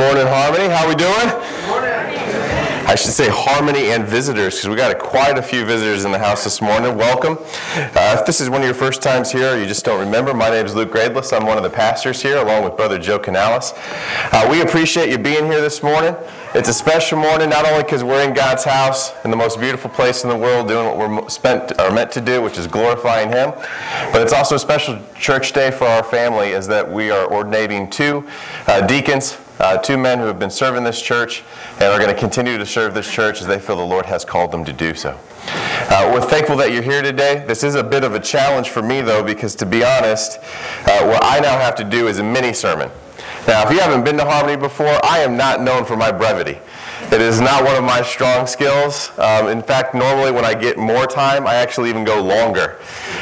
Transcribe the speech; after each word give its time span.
morning, 0.00 0.26
Harmony. 0.26 0.66
How 0.66 0.88
we 0.88 0.94
doing? 0.94 1.28
Morning. 1.68 1.90
I 2.88 2.94
should 2.94 3.12
say 3.12 3.28
Harmony 3.28 3.90
and 3.92 4.06
visitors 4.06 4.54
because 4.54 4.70
we 4.70 4.74
got 4.74 4.90
a, 4.90 4.94
quite 4.94 5.36
a 5.36 5.42
few 5.42 5.66
visitors 5.66 6.06
in 6.06 6.10
the 6.10 6.18
house 6.18 6.42
this 6.42 6.62
morning. 6.62 6.96
Welcome. 6.96 7.36
Uh, 7.74 8.16
if 8.18 8.24
this 8.24 8.40
is 8.40 8.48
one 8.48 8.62
of 8.62 8.64
your 8.64 8.74
first 8.74 9.02
times 9.02 9.30
here 9.30 9.52
or 9.52 9.58
you 9.58 9.66
just 9.66 9.84
don't 9.84 10.00
remember, 10.00 10.32
my 10.32 10.48
name 10.48 10.64
is 10.64 10.74
Luke 10.74 10.90
Gradeless. 10.90 11.36
I'm 11.36 11.46
one 11.46 11.58
of 11.58 11.62
the 11.62 11.70
pastors 11.70 12.22
here 12.22 12.38
along 12.38 12.64
with 12.64 12.78
Brother 12.78 12.98
Joe 12.98 13.18
Canales. 13.18 13.74
Uh, 14.32 14.48
we 14.50 14.62
appreciate 14.62 15.10
you 15.10 15.18
being 15.18 15.44
here 15.44 15.60
this 15.60 15.82
morning. 15.82 16.16
It's 16.54 16.70
a 16.70 16.74
special 16.74 17.18
morning 17.18 17.50
not 17.50 17.66
only 17.66 17.84
because 17.84 18.02
we're 18.02 18.26
in 18.26 18.32
God's 18.32 18.64
house 18.64 19.12
in 19.24 19.30
the 19.30 19.36
most 19.36 19.60
beautiful 19.60 19.90
place 19.90 20.24
in 20.24 20.30
the 20.30 20.36
world 20.36 20.66
doing 20.66 20.86
what 20.86 20.96
we're 20.96 21.28
spent 21.28 21.78
or 21.78 21.92
meant 21.92 22.10
to 22.12 22.22
do, 22.22 22.40
which 22.40 22.56
is 22.56 22.66
glorifying 22.66 23.28
Him, 23.28 23.52
but 24.12 24.22
it's 24.22 24.32
also 24.32 24.54
a 24.54 24.58
special 24.58 24.98
church 25.14 25.52
day 25.52 25.70
for 25.70 25.84
our 25.84 26.02
family 26.02 26.52
is 26.52 26.66
that 26.68 26.90
we 26.90 27.10
are 27.10 27.26
ordinating 27.26 27.90
two 27.90 28.26
uh, 28.66 28.84
deacons 28.86 29.36
uh, 29.60 29.78
two 29.78 29.96
men 29.96 30.18
who 30.18 30.24
have 30.24 30.38
been 30.38 30.50
serving 30.50 30.84
this 30.84 31.00
church 31.00 31.44
and 31.74 31.84
are 31.84 31.98
going 31.98 32.12
to 32.12 32.18
continue 32.18 32.58
to 32.58 32.66
serve 32.66 32.94
this 32.94 33.10
church 33.10 33.40
as 33.40 33.46
they 33.46 33.58
feel 33.58 33.76
the 33.76 33.82
Lord 33.82 34.06
has 34.06 34.24
called 34.24 34.50
them 34.50 34.64
to 34.64 34.72
do 34.72 34.94
so. 34.94 35.18
Uh, 35.44 36.10
we're 36.12 36.26
thankful 36.26 36.56
that 36.56 36.72
you're 36.72 36.82
here 36.82 37.02
today. 37.02 37.44
This 37.46 37.62
is 37.62 37.74
a 37.74 37.84
bit 37.84 38.04
of 38.04 38.14
a 38.14 38.20
challenge 38.20 38.70
for 38.70 38.82
me, 38.82 39.00
though, 39.00 39.22
because 39.22 39.54
to 39.56 39.66
be 39.66 39.84
honest, 39.84 40.38
uh, 40.86 41.06
what 41.06 41.24
I 41.24 41.40
now 41.40 41.58
have 41.58 41.74
to 41.76 41.84
do 41.84 42.08
is 42.08 42.18
a 42.18 42.22
mini 42.22 42.52
sermon. 42.52 42.90
Now, 43.46 43.66
if 43.66 43.72
you 43.72 43.80
haven't 43.80 44.04
been 44.04 44.16
to 44.18 44.24
Harmony 44.24 44.56
before, 44.56 44.98
I 45.04 45.18
am 45.20 45.36
not 45.36 45.62
known 45.62 45.84
for 45.84 45.96
my 45.96 46.12
brevity. 46.12 46.58
It 47.12 47.20
is 47.20 47.40
not 47.40 47.64
one 47.64 47.74
of 47.74 47.82
my 47.82 48.02
strong 48.02 48.46
skills. 48.46 49.10
Um, 49.18 49.48
in 49.48 49.62
fact, 49.62 49.94
normally 49.94 50.30
when 50.30 50.44
I 50.44 50.54
get 50.54 50.78
more 50.78 51.06
time, 51.06 51.46
I 51.46 51.56
actually 51.56 51.90
even 51.90 52.04
go 52.04 52.22
longer 52.22 52.78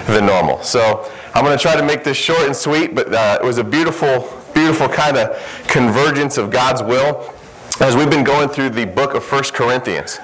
than 0.06 0.26
normal. 0.26 0.62
So 0.62 1.10
I'm 1.34 1.44
going 1.44 1.56
to 1.56 1.62
try 1.62 1.76
to 1.76 1.82
make 1.82 2.04
this 2.04 2.16
short 2.16 2.42
and 2.42 2.54
sweet, 2.54 2.94
but 2.94 3.14
uh, 3.14 3.38
it 3.40 3.46
was 3.46 3.58
a 3.58 3.64
beautiful 3.64 4.37
beautiful 4.58 4.88
kind 4.88 5.16
of 5.16 5.38
convergence 5.68 6.36
of 6.36 6.50
God's 6.50 6.82
will 6.82 7.32
as 7.80 7.94
we've 7.94 8.10
been 8.10 8.24
going 8.24 8.48
through 8.48 8.70
the 8.70 8.84
book 8.86 9.14
of 9.14 9.22
1 9.22 9.44
Corinthians. 9.52 10.18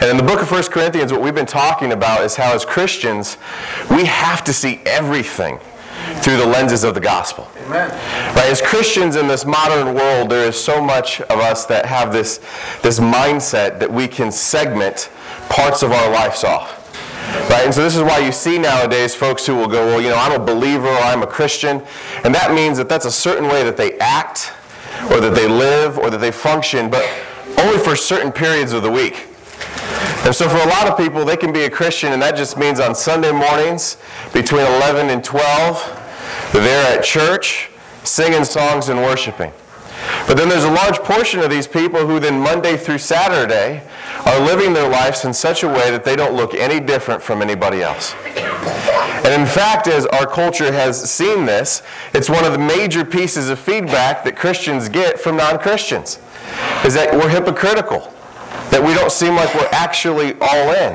And 0.00 0.04
in 0.04 0.16
the 0.16 0.22
book 0.22 0.40
of 0.40 0.48
1 0.48 0.62
Corinthians, 0.64 1.10
what 1.10 1.20
we've 1.20 1.34
been 1.34 1.44
talking 1.44 1.90
about 1.90 2.22
is 2.22 2.36
how 2.36 2.54
as 2.54 2.64
Christians, 2.64 3.36
we 3.90 4.04
have 4.04 4.44
to 4.44 4.52
see 4.52 4.80
everything 4.86 5.58
through 6.22 6.36
the 6.36 6.46
lenses 6.46 6.84
of 6.84 6.94
the 6.94 7.00
gospel. 7.00 7.50
Amen. 7.66 7.90
Right? 8.36 8.48
As 8.48 8.62
Christians 8.62 9.16
in 9.16 9.26
this 9.26 9.44
modern 9.44 9.96
world, 9.96 10.30
there 10.30 10.46
is 10.48 10.62
so 10.62 10.80
much 10.80 11.20
of 11.22 11.40
us 11.40 11.66
that 11.66 11.84
have 11.84 12.12
this, 12.12 12.38
this 12.82 13.00
mindset 13.00 13.80
that 13.80 13.92
we 13.92 14.06
can 14.06 14.30
segment 14.30 15.10
parts 15.48 15.82
of 15.82 15.90
our 15.90 16.12
lives 16.12 16.44
off. 16.44 16.79
Right? 17.48 17.64
And 17.64 17.74
so 17.74 17.82
this 17.82 17.96
is 17.96 18.02
why 18.02 18.18
you 18.18 18.32
see 18.32 18.58
nowadays 18.58 19.14
folks 19.14 19.46
who 19.46 19.54
will 19.54 19.68
go, 19.68 19.86
well, 19.86 20.00
you 20.00 20.08
know, 20.08 20.16
I'm 20.16 20.40
a 20.40 20.44
believer 20.44 20.88
or 20.88 20.98
I'm 20.98 21.22
a 21.22 21.26
Christian. 21.26 21.82
And 22.24 22.34
that 22.34 22.52
means 22.54 22.78
that 22.78 22.88
that's 22.88 23.06
a 23.06 23.10
certain 23.10 23.48
way 23.48 23.62
that 23.64 23.76
they 23.76 23.98
act 23.98 24.52
or 25.10 25.20
that 25.20 25.34
they 25.34 25.48
live 25.48 25.98
or 25.98 26.10
that 26.10 26.18
they 26.18 26.30
function, 26.30 26.90
but 26.90 27.04
only 27.58 27.78
for 27.78 27.96
certain 27.96 28.32
periods 28.32 28.72
of 28.72 28.82
the 28.82 28.90
week. 28.90 29.26
And 30.24 30.34
so 30.34 30.48
for 30.48 30.58
a 30.58 30.66
lot 30.66 30.86
of 30.86 30.96
people, 30.96 31.24
they 31.24 31.36
can 31.36 31.52
be 31.52 31.64
a 31.64 31.70
Christian, 31.70 32.12
and 32.12 32.20
that 32.20 32.36
just 32.36 32.58
means 32.58 32.78
on 32.78 32.94
Sunday 32.94 33.32
mornings 33.32 33.96
between 34.32 34.66
11 34.66 35.08
and 35.08 35.24
12, 35.24 36.52
they're 36.52 36.98
at 36.98 37.02
church 37.02 37.70
singing 38.04 38.44
songs 38.44 38.90
and 38.90 39.00
worshiping. 39.00 39.52
But 40.26 40.36
then 40.36 40.48
there's 40.48 40.64
a 40.64 40.70
large 40.70 40.98
portion 40.98 41.40
of 41.40 41.50
these 41.50 41.66
people 41.66 42.06
who 42.06 42.20
then 42.20 42.40
Monday 42.40 42.76
through 42.76 42.98
Saturday 42.98 43.82
are 44.26 44.40
living 44.40 44.72
their 44.72 44.88
lives 44.88 45.24
in 45.24 45.32
such 45.32 45.62
a 45.62 45.68
way 45.68 45.90
that 45.90 46.04
they 46.04 46.16
don't 46.16 46.34
look 46.34 46.54
any 46.54 46.80
different 46.80 47.22
from 47.22 47.42
anybody 47.42 47.82
else. 47.82 48.14
And 49.24 49.40
in 49.40 49.46
fact, 49.46 49.86
as 49.86 50.06
our 50.06 50.26
culture 50.26 50.72
has 50.72 51.10
seen 51.10 51.44
this, 51.44 51.82
it's 52.14 52.30
one 52.30 52.44
of 52.44 52.52
the 52.52 52.58
major 52.58 53.04
pieces 53.04 53.50
of 53.50 53.58
feedback 53.58 54.24
that 54.24 54.36
Christians 54.36 54.88
get 54.88 55.20
from 55.20 55.36
non 55.36 55.58
Christians 55.58 56.18
is 56.84 56.94
that 56.94 57.12
we're 57.12 57.28
hypocritical, 57.28 58.12
that 58.70 58.82
we 58.82 58.94
don't 58.94 59.12
seem 59.12 59.34
like 59.34 59.54
we're 59.54 59.68
actually 59.72 60.34
all 60.40 60.72
in. 60.72 60.94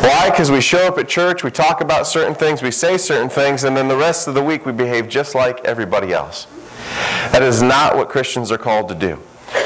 Why? 0.00 0.30
Because 0.30 0.50
we 0.50 0.60
show 0.60 0.86
up 0.86 0.98
at 0.98 1.08
church, 1.08 1.44
we 1.44 1.50
talk 1.50 1.80
about 1.80 2.06
certain 2.06 2.34
things, 2.34 2.62
we 2.62 2.70
say 2.70 2.98
certain 2.98 3.28
things, 3.28 3.64
and 3.64 3.76
then 3.76 3.88
the 3.88 3.96
rest 3.96 4.28
of 4.28 4.34
the 4.34 4.42
week 4.42 4.66
we 4.66 4.72
behave 4.72 5.08
just 5.08 5.34
like 5.34 5.64
everybody 5.64 6.12
else. 6.12 6.46
That 7.32 7.42
is 7.42 7.60
not 7.60 7.96
what 7.96 8.08
Christians 8.08 8.50
are 8.50 8.58
called 8.58 8.88
to 8.88 8.94
do. 8.94 9.20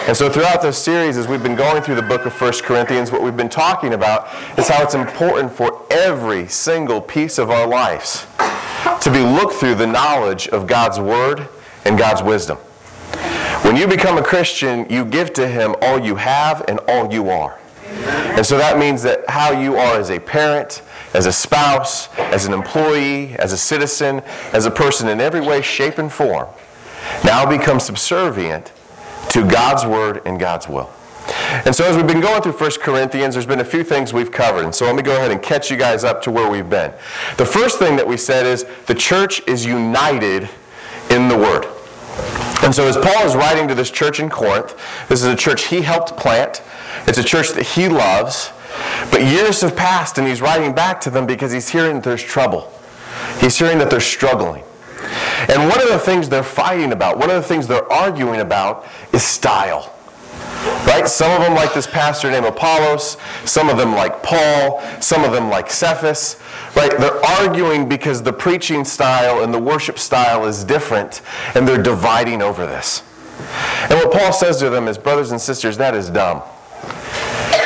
And 0.07 0.17
so, 0.17 0.29
throughout 0.29 0.63
this 0.63 0.79
series, 0.79 1.17
as 1.17 1.29
we've 1.29 1.43
been 1.43 1.57
going 1.57 1.83
through 1.83 1.95
the 1.95 2.03
book 2.03 2.27
of 2.27 2.41
1 2.41 2.53
Corinthians, 2.63 3.13
what 3.13 3.23
we've 3.23 3.37
been 3.37 3.49
talking 3.49 3.95
about 3.95 4.29
is 4.59 4.67
how 4.67 4.83
it's 4.83 4.95
important 4.95 5.53
for 5.53 5.87
every 5.91 6.49
single 6.49 7.01
piece 7.01 7.39
of 7.39 7.51
our 7.51 7.67
lives 7.67 8.27
to 9.03 9.11
be 9.13 9.21
looked 9.21 9.55
through 9.55 9.75
the 9.75 9.87
knowledge 9.87 10.49
of 10.49 10.67
God's 10.67 10.99
Word 10.99 11.49
and 11.85 11.99
God's 11.99 12.23
wisdom. 12.23 12.57
When 13.63 13.77
you 13.77 13.87
become 13.87 14.19
a 14.19 14.23
Christian, 14.23 14.87
you 14.91 15.05
give 15.05 15.33
to 15.35 15.47
Him 15.47 15.77
all 15.83 15.99
you 15.99 16.17
have 16.17 16.65
and 16.67 16.81
all 16.89 17.13
you 17.13 17.31
are. 17.31 17.59
And 17.85 18.45
so 18.45 18.57
that 18.59 18.79
means 18.79 19.03
that 19.03 19.29
how 19.29 19.53
you 19.53 19.77
are 19.77 19.99
as 19.99 20.11
a 20.11 20.19
parent, 20.19 20.83
as 21.15 21.27
a 21.27 21.33
spouse, 21.33 22.09
as 22.19 22.47
an 22.47 22.53
employee, 22.53 23.37
as 23.37 23.53
a 23.53 23.59
citizen, 23.59 24.23
as 24.53 24.67
a 24.67 24.71
person 24.71 25.09
in 25.09 25.21
every 25.21 25.41
way, 25.41 25.63
shape, 25.63 25.99
and 25.99 26.11
form 26.11 26.49
now 27.25 27.49
become 27.49 27.81
subservient 27.81 28.73
to 29.31 29.49
God's 29.49 29.87
word 29.87 30.23
and 30.25 30.39
God's 30.39 30.69
will. 30.69 30.91
And 31.65 31.75
so, 31.75 31.85
as 31.85 31.97
we've 31.97 32.07
been 32.07 32.21
going 32.21 32.43
through 32.43 32.53
1 32.53 32.71
Corinthians, 32.81 33.35
there's 33.35 33.47
been 33.47 33.61
a 33.61 33.65
few 33.65 33.85
things 33.85 34.13
we've 34.13 34.33
covered. 34.33 34.65
And 34.65 34.75
so, 34.75 34.87
let 34.87 34.97
me 34.97 35.03
go 35.03 35.15
ahead 35.17 35.31
and 35.31 35.41
catch 35.41 35.71
you 35.71 35.77
guys 35.77 36.03
up 36.03 36.23
to 36.23 36.31
where 36.31 36.51
we've 36.51 36.69
been. 36.69 36.93
The 37.37 37.47
first 37.47 37.79
thing 37.79 37.97
that 37.97 38.07
we 38.07 38.17
said 38.17 38.47
is 38.47 38.65
the 38.87 38.95
church 38.95 39.47
is 39.47 39.65
united 39.65 40.49
in 41.11 41.29
the 41.29 41.37
word. 41.37 41.67
And 42.63 42.75
so, 42.75 42.87
as 42.87 42.97
Paul 42.97 43.25
is 43.27 43.35
writing 43.37 43.69
to 43.69 43.75
this 43.75 43.91
church 43.91 44.19
in 44.21 44.29
Corinth, 44.29 44.77
this 45.09 45.23
is 45.23 45.27
a 45.27 45.37
church 45.37 45.67
he 45.67 45.83
helped 45.83 46.17
plant, 46.17 46.63
it's 47.07 47.19
a 47.19 47.25
church 47.25 47.51
that 47.51 47.65
he 47.65 47.89
loves. 47.89 48.51
But 49.11 49.25
years 49.25 49.61
have 49.63 49.77
passed, 49.77 50.19
and 50.19 50.27
he's 50.27 50.41
writing 50.41 50.73
back 50.73 51.01
to 51.03 51.11
them 51.11 51.27
because 51.27 51.53
he's 51.53 51.69
hearing 51.69 51.97
that 51.97 52.05
there's 52.05 52.23
trouble. 52.23 52.73
He's 53.41 53.59
hearing 53.59 53.79
that 53.79 53.91
they're 53.91 54.01
struggling. 54.01 54.63
And 55.49 55.69
one 55.69 55.81
of 55.81 55.89
the 55.89 55.99
things 55.99 56.29
they're 56.29 56.43
fighting 56.43 56.93
about, 56.93 57.19
one 57.19 57.31
of 57.31 57.37
the 57.37 57.49
things 57.49 57.67
they're 57.67 57.91
arguing 57.93 58.41
about 58.41 58.87
is 59.13 59.23
style. 59.23 59.95
Right? 60.87 61.09
Some 61.09 61.33
of 61.33 61.41
them 61.41 61.55
like 61.55 61.73
this 61.73 61.87
pastor 61.87 62.31
named 62.31 62.47
Apollos, 62.47 63.17
some 63.45 63.69
of 63.69 63.79
them 63.79 63.93
like 63.93 64.23
Paul, 64.23 64.83
some 65.01 65.25
of 65.25 65.33
them 65.33 65.49
like 65.49 65.71
Cephas. 65.71 66.39
Right? 66.77 66.91
They're 66.99 67.25
arguing 67.25 67.89
because 67.89 68.23
the 68.23 68.33
preaching 68.33 68.85
style 68.85 69.43
and 69.43 69.53
the 69.53 69.59
worship 69.59 69.99
style 69.99 70.45
is 70.47 70.65
different, 70.65 71.23
and 71.55 71.67
they're 71.67 71.83
dividing 71.83 72.43
over 72.43 72.67
this. 72.67 73.03
And 73.89 73.95
what 73.95 74.13
Paul 74.13 74.33
says 74.33 74.59
to 74.59 74.69
them 74.69 74.87
is, 74.87 74.99
brothers 74.99 75.31
and 75.31 75.41
sisters, 75.41 75.77
that 75.79 75.95
is 75.95 76.11
dumb. 76.11 76.43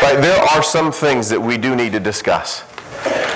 Right? 0.03 0.21
There 0.21 0.41
are 0.41 0.62
some 0.62 0.93
things 0.93 1.28
that 1.31 1.41
we 1.41 1.59
do 1.59 1.75
need 1.75 1.93
to 1.93 2.00
discuss. 2.00 2.62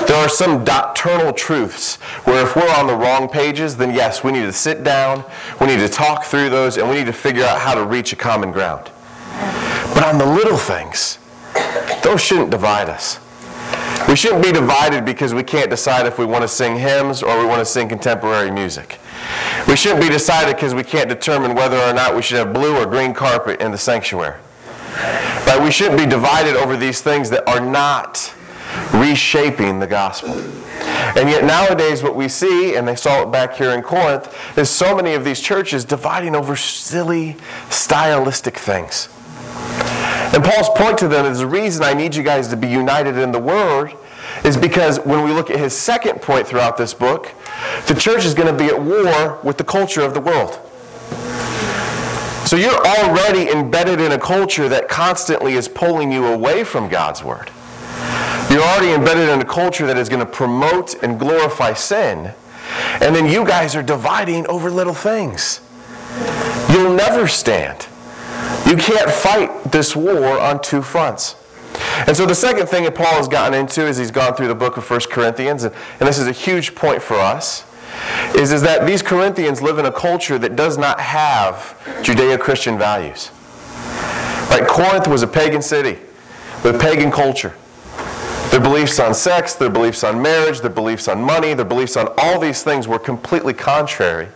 There 0.08 0.16
are 0.16 0.28
some 0.30 0.64
doctrinal 0.64 1.34
truths 1.34 1.96
where 2.24 2.42
if 2.42 2.56
we're 2.56 2.74
on 2.74 2.86
the 2.86 2.96
wrong 2.96 3.28
pages, 3.28 3.76
then 3.76 3.94
yes, 3.94 4.24
we 4.24 4.32
need 4.32 4.46
to 4.46 4.52
sit 4.54 4.82
down, 4.82 5.22
we 5.60 5.66
need 5.66 5.80
to 5.80 5.88
talk 5.88 6.24
through 6.24 6.48
those, 6.48 6.78
and 6.78 6.88
we 6.88 6.96
need 6.96 7.06
to 7.06 7.12
figure 7.12 7.44
out 7.44 7.60
how 7.60 7.74
to 7.74 7.84
reach 7.84 8.14
a 8.14 8.16
common 8.16 8.50
ground. 8.50 8.90
But 9.92 10.04
on 10.04 10.16
the 10.16 10.24
little 10.24 10.56
things, 10.56 11.18
those 12.02 12.22
shouldn't 12.22 12.48
divide 12.48 12.88
us. 12.88 13.20
We 14.08 14.16
shouldn't 14.16 14.42
be 14.42 14.50
divided 14.50 15.04
because 15.04 15.34
we 15.34 15.42
can't 15.42 15.68
decide 15.68 16.06
if 16.06 16.18
we 16.18 16.24
want 16.24 16.40
to 16.40 16.48
sing 16.48 16.78
hymns 16.78 17.22
or 17.22 17.38
we 17.38 17.44
want 17.44 17.58
to 17.58 17.66
sing 17.66 17.86
contemporary 17.86 18.50
music. 18.50 18.98
We 19.68 19.76
shouldn't 19.76 20.00
be 20.00 20.08
decided 20.08 20.56
because 20.56 20.74
we 20.74 20.84
can't 20.84 21.10
determine 21.10 21.54
whether 21.54 21.76
or 21.76 21.92
not 21.92 22.16
we 22.16 22.22
should 22.22 22.38
have 22.38 22.54
blue 22.54 22.78
or 22.78 22.86
green 22.86 23.12
carpet 23.12 23.60
in 23.60 23.72
the 23.72 23.76
sanctuary. 23.76 24.40
But 25.44 25.62
we 25.62 25.70
shouldn't 25.70 25.98
be 25.98 26.06
divided 26.06 26.56
over 26.56 26.78
these 26.78 27.02
things 27.02 27.28
that 27.28 27.46
are 27.46 27.60
not 27.60 28.32
reshaping 28.92 29.78
the 29.78 29.86
gospel. 29.86 30.32
And 31.16 31.28
yet 31.28 31.44
nowadays 31.44 32.02
what 32.02 32.14
we 32.14 32.28
see, 32.28 32.76
and 32.76 32.86
they 32.86 32.96
saw 32.96 33.22
it 33.22 33.32
back 33.32 33.54
here 33.54 33.70
in 33.70 33.82
Corinth, 33.82 34.34
is 34.56 34.70
so 34.70 34.94
many 34.94 35.14
of 35.14 35.24
these 35.24 35.40
churches 35.40 35.84
dividing 35.84 36.36
over 36.36 36.56
silly, 36.56 37.36
stylistic 37.70 38.56
things. 38.56 39.08
And 40.34 40.44
Paul's 40.44 40.68
point 40.70 40.98
to 40.98 41.08
them 41.08 41.24
is 41.24 41.38
the 41.38 41.46
reason 41.46 41.82
I 41.82 41.94
need 41.94 42.14
you 42.14 42.22
guys 42.22 42.48
to 42.48 42.56
be 42.56 42.68
united 42.68 43.16
in 43.16 43.32
the 43.32 43.38
Word 43.38 43.94
is 44.44 44.56
because 44.56 44.98
when 45.00 45.24
we 45.24 45.32
look 45.32 45.50
at 45.50 45.58
his 45.58 45.76
second 45.76 46.20
point 46.20 46.46
throughout 46.46 46.76
this 46.76 46.92
book, 46.92 47.32
the 47.86 47.94
church 47.94 48.24
is 48.24 48.34
going 48.34 48.46
to 48.46 48.56
be 48.56 48.66
at 48.66 48.80
war 48.80 49.40
with 49.42 49.56
the 49.56 49.64
culture 49.64 50.02
of 50.02 50.14
the 50.14 50.20
world. 50.20 50.60
So 52.46 52.56
you're 52.56 52.86
already 52.86 53.50
embedded 53.50 54.00
in 54.00 54.12
a 54.12 54.18
culture 54.18 54.68
that 54.68 54.88
constantly 54.88 55.54
is 55.54 55.68
pulling 55.68 56.12
you 56.12 56.26
away 56.26 56.64
from 56.64 56.88
God's 56.88 57.24
Word. 57.24 57.50
You're 58.50 58.62
already 58.62 58.92
embedded 58.92 59.28
in 59.28 59.40
a 59.40 59.44
culture 59.44 59.86
that 59.86 59.98
is 59.98 60.08
going 60.08 60.20
to 60.20 60.26
promote 60.26 61.02
and 61.02 61.18
glorify 61.18 61.74
sin. 61.74 62.32
And 63.00 63.14
then 63.14 63.26
you 63.26 63.44
guys 63.44 63.76
are 63.76 63.82
dividing 63.82 64.46
over 64.46 64.70
little 64.70 64.94
things. 64.94 65.60
You'll 66.70 66.94
never 66.94 67.28
stand. 67.28 67.86
You 68.66 68.76
can't 68.76 69.10
fight 69.10 69.72
this 69.72 69.94
war 69.94 70.38
on 70.38 70.60
two 70.60 70.82
fronts. 70.82 71.36
And 72.06 72.16
so 72.16 72.26
the 72.26 72.34
second 72.34 72.68
thing 72.68 72.84
that 72.84 72.94
Paul 72.94 73.14
has 73.14 73.28
gotten 73.28 73.58
into 73.58 73.82
as 73.82 73.98
he's 73.98 74.10
gone 74.10 74.34
through 74.34 74.48
the 74.48 74.54
book 74.54 74.76
of 74.76 74.88
1 74.88 75.00
Corinthians, 75.10 75.64
and, 75.64 75.74
this 76.00 76.18
is 76.18 76.26
a 76.26 76.32
huge 76.32 76.74
point 76.74 77.02
for 77.02 77.14
us, 77.14 77.64
is, 78.34 78.52
is 78.52 78.62
that 78.62 78.86
these 78.86 79.02
Corinthians 79.02 79.62
live 79.62 79.78
in 79.78 79.86
a 79.86 79.92
culture 79.92 80.38
that 80.38 80.56
does 80.56 80.78
not 80.78 81.00
have 81.00 81.78
Judeo 82.02 82.38
Christian 82.38 82.78
values. 82.78 83.30
Like 84.50 84.66
Corinth 84.66 85.06
was 85.06 85.22
a 85.22 85.26
pagan 85.26 85.62
city 85.62 85.98
with 86.62 86.80
pagan 86.80 87.10
culture. 87.10 87.54
Their 88.50 88.60
beliefs 88.60 88.98
on 88.98 89.14
sex, 89.14 89.54
their 89.54 89.70
beliefs 89.70 90.02
on 90.04 90.22
marriage, 90.22 90.60
their 90.60 90.70
beliefs 90.70 91.06
on 91.08 91.22
money, 91.22 91.54
their 91.54 91.66
beliefs 91.66 91.96
on 91.96 92.08
all 92.16 92.38
these 92.38 92.62
things 92.62 92.88
were 92.88 92.98
completely 92.98 93.52
contrary 93.52 94.28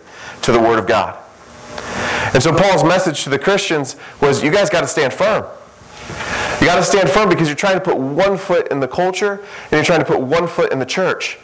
to 0.43 0.51
the 0.51 0.59
Word 0.59 0.77
of 0.77 0.87
God. 0.87 1.17
And 2.33 2.41
so 2.41 2.55
Paul's 2.55 2.83
message 2.83 3.23
to 3.23 3.29
the 3.29 3.39
Christians 3.39 3.95
was 4.21 4.43
you 4.43 4.51
guys 4.51 4.69
got 4.69 4.81
to 4.81 4.87
stand 4.87 5.13
firm. 5.13 5.45
You 6.59 6.67
got 6.67 6.75
to 6.77 6.83
stand 6.83 7.09
firm 7.09 7.29
because 7.29 7.47
you're 7.47 7.55
trying 7.55 7.75
to 7.75 7.83
put 7.83 7.97
one 7.97 8.37
foot 8.37 8.69
in 8.69 8.79
the 8.79 8.87
culture 8.87 9.43
and 9.63 9.71
you're 9.71 9.83
trying 9.83 9.99
to 9.99 10.05
put 10.05 10.21
one 10.21 10.47
foot 10.47 10.71
in 10.71 10.79
the 10.79 10.85
church. 10.85 11.37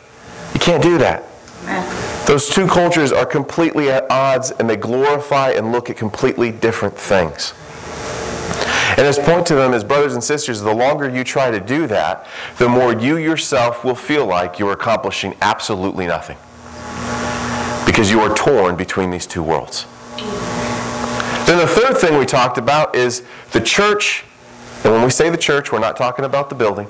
You 0.53 0.59
can't 0.59 0.81
do 0.81 0.97
that. 0.99 1.23
Those 2.25 2.49
two 2.49 2.67
cultures 2.67 3.11
are 3.11 3.25
completely 3.25 3.89
at 3.89 4.09
odds 4.09 4.51
and 4.51 4.69
they 4.69 4.77
glorify 4.77 5.51
and 5.51 5.71
look 5.71 5.89
at 5.89 5.97
completely 5.97 6.51
different 6.51 6.95
things. 6.95 7.53
And 8.97 9.05
his 9.05 9.19
point 9.19 9.45
to 9.47 9.55
them 9.55 9.73
is, 9.73 9.83
brothers 9.83 10.13
and 10.13 10.23
sisters, 10.23 10.61
the 10.61 10.73
longer 10.73 11.07
you 11.07 11.23
try 11.23 11.51
to 11.51 11.59
do 11.59 11.87
that, 11.87 12.27
the 12.57 12.67
more 12.67 12.93
you 12.93 13.17
yourself 13.17 13.83
will 13.83 13.95
feel 13.95 14.25
like 14.25 14.59
you're 14.59 14.73
accomplishing 14.73 15.35
absolutely 15.41 16.07
nothing. 16.07 16.37
Because 17.85 18.11
you 18.11 18.19
are 18.19 18.33
torn 18.35 18.75
between 18.75 19.11
these 19.11 19.27
two 19.27 19.43
worlds. 19.43 19.85
Then 21.45 21.57
the 21.57 21.67
third 21.67 21.97
thing 21.97 22.17
we 22.17 22.25
talked 22.25 22.57
about 22.57 22.95
is 22.95 23.23
the 23.51 23.61
church. 23.61 24.23
And 24.83 24.93
when 24.93 25.03
we 25.03 25.09
say 25.09 25.29
the 25.29 25.37
church, 25.37 25.71
we're 25.71 25.79
not 25.79 25.97
talking 25.97 26.25
about 26.25 26.49
the 26.49 26.55
building. 26.55 26.87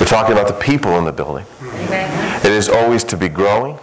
We're 0.00 0.06
talking 0.06 0.32
about 0.32 0.48
the 0.48 0.54
people 0.54 0.98
in 0.98 1.04
the 1.04 1.12
building. 1.12 1.46
Amen. 1.60 2.46
It 2.46 2.52
is 2.52 2.68
always 2.68 3.04
to 3.04 3.16
be 3.16 3.28
growing 3.28 3.78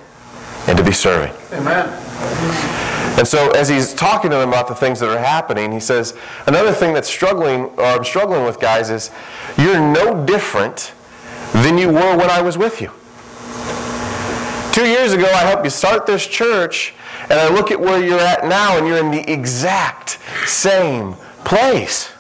and 0.68 0.78
to 0.78 0.84
be 0.84 0.92
serving. 0.92 1.34
Amen. 1.54 2.87
And 3.18 3.28
so 3.28 3.50
as 3.52 3.68
he's 3.68 3.94
talking 3.94 4.30
to 4.30 4.38
them 4.38 4.50
about 4.50 4.68
the 4.68 4.76
things 4.76 5.00
that 5.00 5.10
are 5.10 5.18
happening, 5.18 5.72
he 5.72 5.80
says, 5.80 6.16
another 6.46 6.72
thing 6.72 6.94
that's 6.94 7.10
struggling 7.10 7.66
or 7.78 7.84
I'm 7.84 8.04
struggling 8.04 8.46
with 8.46 8.60
guys 8.60 8.90
is 8.90 9.12
you're 9.58 9.80
no 9.80 10.26
different 10.26 10.94
than 11.54 11.78
you 11.78 11.88
were 11.88 12.16
when 12.16 12.30
I 12.30 12.42
was 12.42 12.58
with 12.58 12.80
you. 12.80 12.92
Two 14.72 14.88
years 14.88 15.14
ago 15.14 15.26
I 15.26 15.44
helped 15.46 15.64
you 15.64 15.72
start 15.72 16.06
this 16.06 16.28
church 16.28 16.94
and 17.24 17.34
I 17.34 17.50
look 17.50 17.72
at 17.72 17.80
where 17.80 18.04
you're 18.04 18.20
at 18.20 18.46
now 18.46 18.78
and 18.78 18.88
you're 18.88 19.00
in 19.00 19.10
the 19.10 19.32
exact 19.32 20.20
same 20.46 21.16
place. 21.44 22.12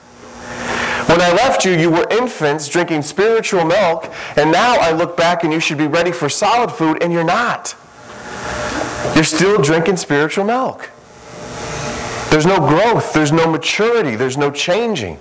When 1.07 1.21
I 1.21 1.31
left 1.31 1.63
you, 1.63 1.71
you 1.71 1.89
were 1.89 2.05
infants 2.11 2.67
drinking 2.67 3.01
spiritual 3.03 3.63
milk, 3.63 4.11
and 4.35 4.51
now 4.51 4.75
I 4.75 4.91
look 4.91 5.15
back 5.15 5.45
and 5.45 5.53
you 5.53 5.61
should 5.61 5.77
be 5.77 5.87
ready 5.87 6.11
for 6.11 6.27
solid 6.27 6.69
food, 6.69 7.01
and 7.01 7.13
you're 7.13 7.23
not. 7.23 7.75
You're 9.17 9.23
still 9.23 9.59
drinking 9.59 9.97
spiritual 9.97 10.45
milk. 10.45 10.91
There's 12.29 12.45
no 12.45 12.59
growth, 12.59 13.13
there's 13.13 13.31
no 13.31 13.49
maturity, 13.49 14.15
there's 14.15 14.37
no 14.37 14.51
changing. 14.51 15.15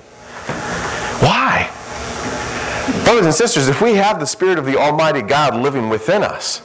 Why? 1.25 1.70
Brothers 3.04 3.25
and 3.25 3.34
sisters, 3.34 3.69
if 3.69 3.81
we 3.81 3.94
have 3.94 4.20
the 4.20 4.26
Spirit 4.26 4.58
of 4.58 4.66
the 4.66 4.76
Almighty 4.76 5.22
God 5.22 5.56
living 5.56 5.88
within 5.88 6.22
us, 6.22 6.60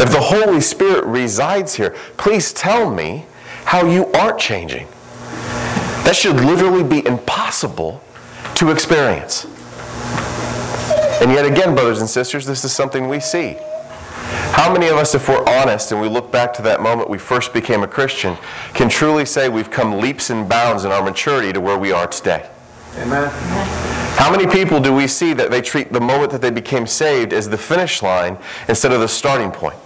if 0.00 0.10
the 0.10 0.20
Holy 0.20 0.60
Spirit 0.60 1.04
resides 1.04 1.76
here, 1.76 1.90
please 2.16 2.52
tell 2.52 2.92
me 2.92 3.26
how 3.64 3.86
you 3.86 4.10
aren't 4.10 4.40
changing. 4.40 4.88
That 6.02 6.16
should 6.16 6.34
literally 6.40 6.82
be 6.82 7.06
impossible 7.06 8.02
to 8.56 8.72
experience. 8.72 9.44
And 11.22 11.30
yet 11.30 11.46
again, 11.46 11.76
brothers 11.76 12.00
and 12.00 12.10
sisters, 12.10 12.44
this 12.44 12.64
is 12.64 12.72
something 12.72 13.08
we 13.08 13.20
see. 13.20 13.56
How 14.52 14.72
many 14.72 14.88
of 14.88 14.96
us, 14.96 15.14
if 15.14 15.28
we're 15.28 15.44
honest 15.48 15.92
and 15.92 16.00
we 16.00 16.08
look 16.08 16.30
back 16.30 16.52
to 16.54 16.62
that 16.62 16.80
moment 16.80 17.10
we 17.10 17.18
first 17.18 17.52
became 17.52 17.82
a 17.82 17.88
Christian, 17.88 18.36
can 18.72 18.88
truly 18.88 19.24
say 19.24 19.48
we've 19.48 19.70
come 19.70 19.98
leaps 20.00 20.30
and 20.30 20.48
bounds 20.48 20.84
in 20.84 20.92
our 20.92 21.02
maturity 21.02 21.52
to 21.52 21.60
where 21.60 21.78
we 21.78 21.92
are 21.92 22.06
today? 22.06 22.48
Amen. 22.98 23.30
How 24.16 24.30
many 24.30 24.46
people 24.46 24.80
do 24.80 24.94
we 24.94 25.08
see 25.08 25.32
that 25.32 25.50
they 25.50 25.60
treat 25.60 25.92
the 25.92 26.00
moment 26.00 26.30
that 26.30 26.40
they 26.40 26.50
became 26.50 26.86
saved 26.86 27.32
as 27.32 27.48
the 27.48 27.58
finish 27.58 28.02
line 28.02 28.38
instead 28.68 28.92
of 28.92 29.00
the 29.00 29.08
starting 29.08 29.50
point? 29.50 29.76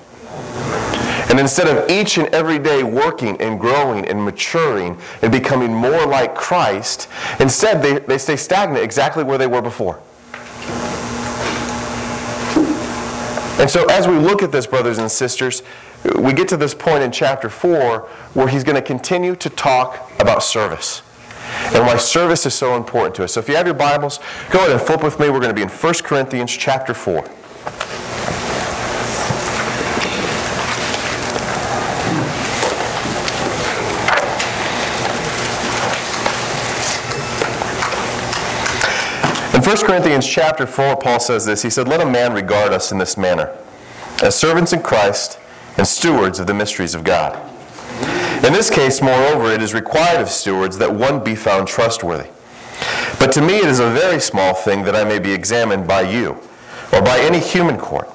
And 1.31 1.41
instead 1.41 1.67
of 1.67 1.91
each 1.91 2.19
and 2.19 2.29
every 2.29 2.59
day 2.59 2.83
working 2.83 3.41
and 3.41 3.59
growing 3.61 4.07
and 4.07 4.25
maturing 4.25 4.99
and 5.23 5.33
becoming 5.33 5.75
more 5.75 6.07
like 6.07 6.35
Christ, 6.35 7.09
instead 7.41 7.83
they, 7.83 7.99
they 7.99 8.19
stay 8.19 8.37
stagnant 8.37 8.83
exactly 8.83 9.25
where 9.25 9.39
they 9.39 9.47
were 9.47 9.63
before. 9.63 10.01
And 13.59 13.69
so 13.69 13.85
as 13.87 14.07
we 14.07 14.15
look 14.15 14.43
at 14.43 14.53
this, 14.53 14.67
brothers 14.67 14.99
and 14.99 15.11
sisters, 15.11 15.63
we 16.17 16.33
get 16.33 16.49
to 16.49 16.57
this 16.57 16.75
point 16.75 17.03
in 17.03 17.11
chapter 17.11 17.49
4 17.49 18.01
where 18.35 18.49
he's 18.49 18.63
going 18.63 18.77
to 18.77 18.83
continue 18.83 19.35
to 19.37 19.51
talk 19.51 20.13
about 20.21 20.43
service 20.43 21.03
and 21.75 21.85
why 21.85 21.97
service 21.97 22.47
is 22.47 22.55
so 22.55 22.77
important 22.77 23.15
to 23.17 23.25
us. 23.25 23.33
So 23.33 23.41
if 23.41 23.49
you 23.49 23.57
have 23.57 23.67
your 23.67 23.75
Bibles, 23.75 24.21
go 24.51 24.59
ahead 24.59 24.71
and 24.71 24.81
flip 24.81 25.03
with 25.03 25.19
me. 25.19 25.29
We're 25.29 25.41
going 25.41 25.51
to 25.51 25.55
be 25.55 25.63
in 25.63 25.69
1 25.69 25.95
Corinthians 26.05 26.57
chapter 26.57 26.95
4. 26.95 27.25
1 39.69 39.77
Corinthians 39.85 40.27
chapter 40.27 40.67
4, 40.67 40.97
Paul 40.97 41.21
says 41.21 41.45
this. 41.45 41.61
He 41.61 41.69
said, 41.69 41.89
Let 41.89 42.01
a 42.01 42.07
man 42.07 42.33
regard 42.33 42.73
us 42.73 42.91
in 42.91 42.97
this 42.97 43.19
manner, 43.19 43.55
as 44.23 44.35
servants 44.35 44.73
in 44.73 44.81
Christ 44.81 45.39
and 45.77 45.87
stewards 45.87 46.41
of 46.41 46.47
the 46.47 46.55
mysteries 46.55 46.95
of 46.95 47.05
God. 47.05 47.37
In 48.43 48.55
this 48.55 48.71
case, 48.71 49.03
moreover, 49.03 49.53
it 49.53 49.61
is 49.61 49.75
required 49.75 50.23
of 50.23 50.31
stewards 50.31 50.79
that 50.79 50.95
one 50.95 51.23
be 51.23 51.35
found 51.35 51.69
trustworthy. 51.69 52.31
But 53.19 53.31
to 53.33 53.43
me 53.43 53.59
it 53.59 53.67
is 53.67 53.79
a 53.79 53.91
very 53.91 54.19
small 54.21 54.55
thing 54.55 54.85
that 54.85 54.97
I 54.97 55.05
may 55.05 55.19
be 55.19 55.33
examined 55.33 55.87
by 55.87 56.01
you, 56.01 56.41
or 56.91 57.03
by 57.03 57.19
any 57.19 57.39
human 57.39 57.77
court. 57.77 58.09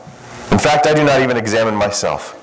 In 0.49 0.57
fact, 0.57 0.87
I 0.87 0.95
do 0.95 1.03
not 1.03 1.21
even 1.21 1.37
examine 1.37 1.75
myself. 1.75 2.33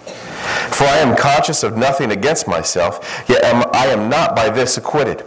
For 0.72 0.84
I 0.84 0.98
am 0.98 1.16
conscious 1.16 1.64
of 1.64 1.76
nothing 1.76 2.12
against 2.12 2.46
myself, 2.46 3.24
yet 3.28 3.42
am, 3.42 3.68
I 3.72 3.86
am 3.86 4.08
not 4.08 4.36
by 4.36 4.50
this 4.50 4.76
acquitted. 4.76 5.26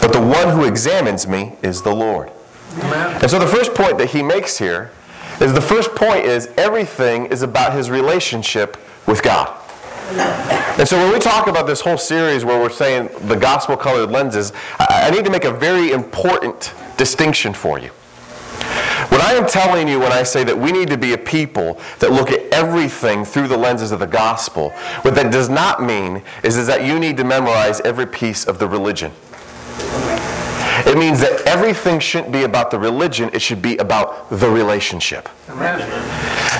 But 0.00 0.12
the 0.12 0.20
one 0.20 0.48
who 0.48 0.64
examines 0.64 1.28
me 1.28 1.52
is 1.62 1.80
the 1.80 1.94
Lord. 1.94 2.32
And 2.82 3.30
so 3.30 3.38
the 3.38 3.46
first 3.46 3.74
point 3.74 3.98
that 3.98 4.10
he 4.10 4.22
makes 4.22 4.58
here 4.58 4.90
is 5.40 5.52
the 5.52 5.60
first 5.60 5.94
point 5.94 6.24
is 6.24 6.48
everything 6.56 7.26
is 7.26 7.42
about 7.42 7.72
his 7.72 7.90
relationship 7.90 8.76
with 9.06 9.22
God. 9.22 9.60
And 10.78 10.86
so 10.86 10.98
when 10.98 11.12
we 11.12 11.18
talk 11.18 11.46
about 11.46 11.66
this 11.66 11.80
whole 11.80 11.96
series 11.96 12.44
where 12.44 12.60
we're 12.60 12.70
saying 12.70 13.08
the 13.22 13.36
gospel 13.36 13.76
colored 13.76 14.10
lenses, 14.10 14.52
I 14.78 15.04
I 15.04 15.10
need 15.10 15.24
to 15.24 15.30
make 15.30 15.44
a 15.44 15.52
very 15.52 15.92
important 15.92 16.72
distinction 16.96 17.52
for 17.52 17.78
you. 17.78 17.90
What 19.08 19.20
I 19.20 19.34
am 19.34 19.46
telling 19.46 19.86
you 19.86 20.00
when 20.00 20.12
I 20.12 20.22
say 20.22 20.44
that 20.44 20.56
we 20.56 20.72
need 20.72 20.88
to 20.88 20.96
be 20.96 21.12
a 21.12 21.18
people 21.18 21.78
that 21.98 22.10
look 22.10 22.30
at 22.30 22.40
everything 22.52 23.24
through 23.24 23.48
the 23.48 23.56
lenses 23.56 23.92
of 23.92 24.00
the 24.00 24.06
gospel, 24.06 24.70
what 25.02 25.14
that 25.14 25.30
does 25.30 25.48
not 25.48 25.82
mean 25.82 26.22
is, 26.42 26.56
is 26.56 26.66
that 26.66 26.84
you 26.84 26.98
need 26.98 27.16
to 27.18 27.24
memorize 27.24 27.80
every 27.82 28.06
piece 28.06 28.44
of 28.46 28.58
the 28.58 28.66
religion. 28.66 29.12
It 30.86 30.98
means 30.98 31.20
that 31.20 31.42
everything 31.46 32.00
shouldn't 32.00 32.32
be 32.32 32.42
about 32.42 32.70
the 32.70 32.78
religion, 32.78 33.30
it 33.32 33.40
should 33.40 33.62
be 33.62 33.76
about 33.78 34.28
the 34.30 34.48
relationship. 34.48 35.28
Amen. 35.48 35.78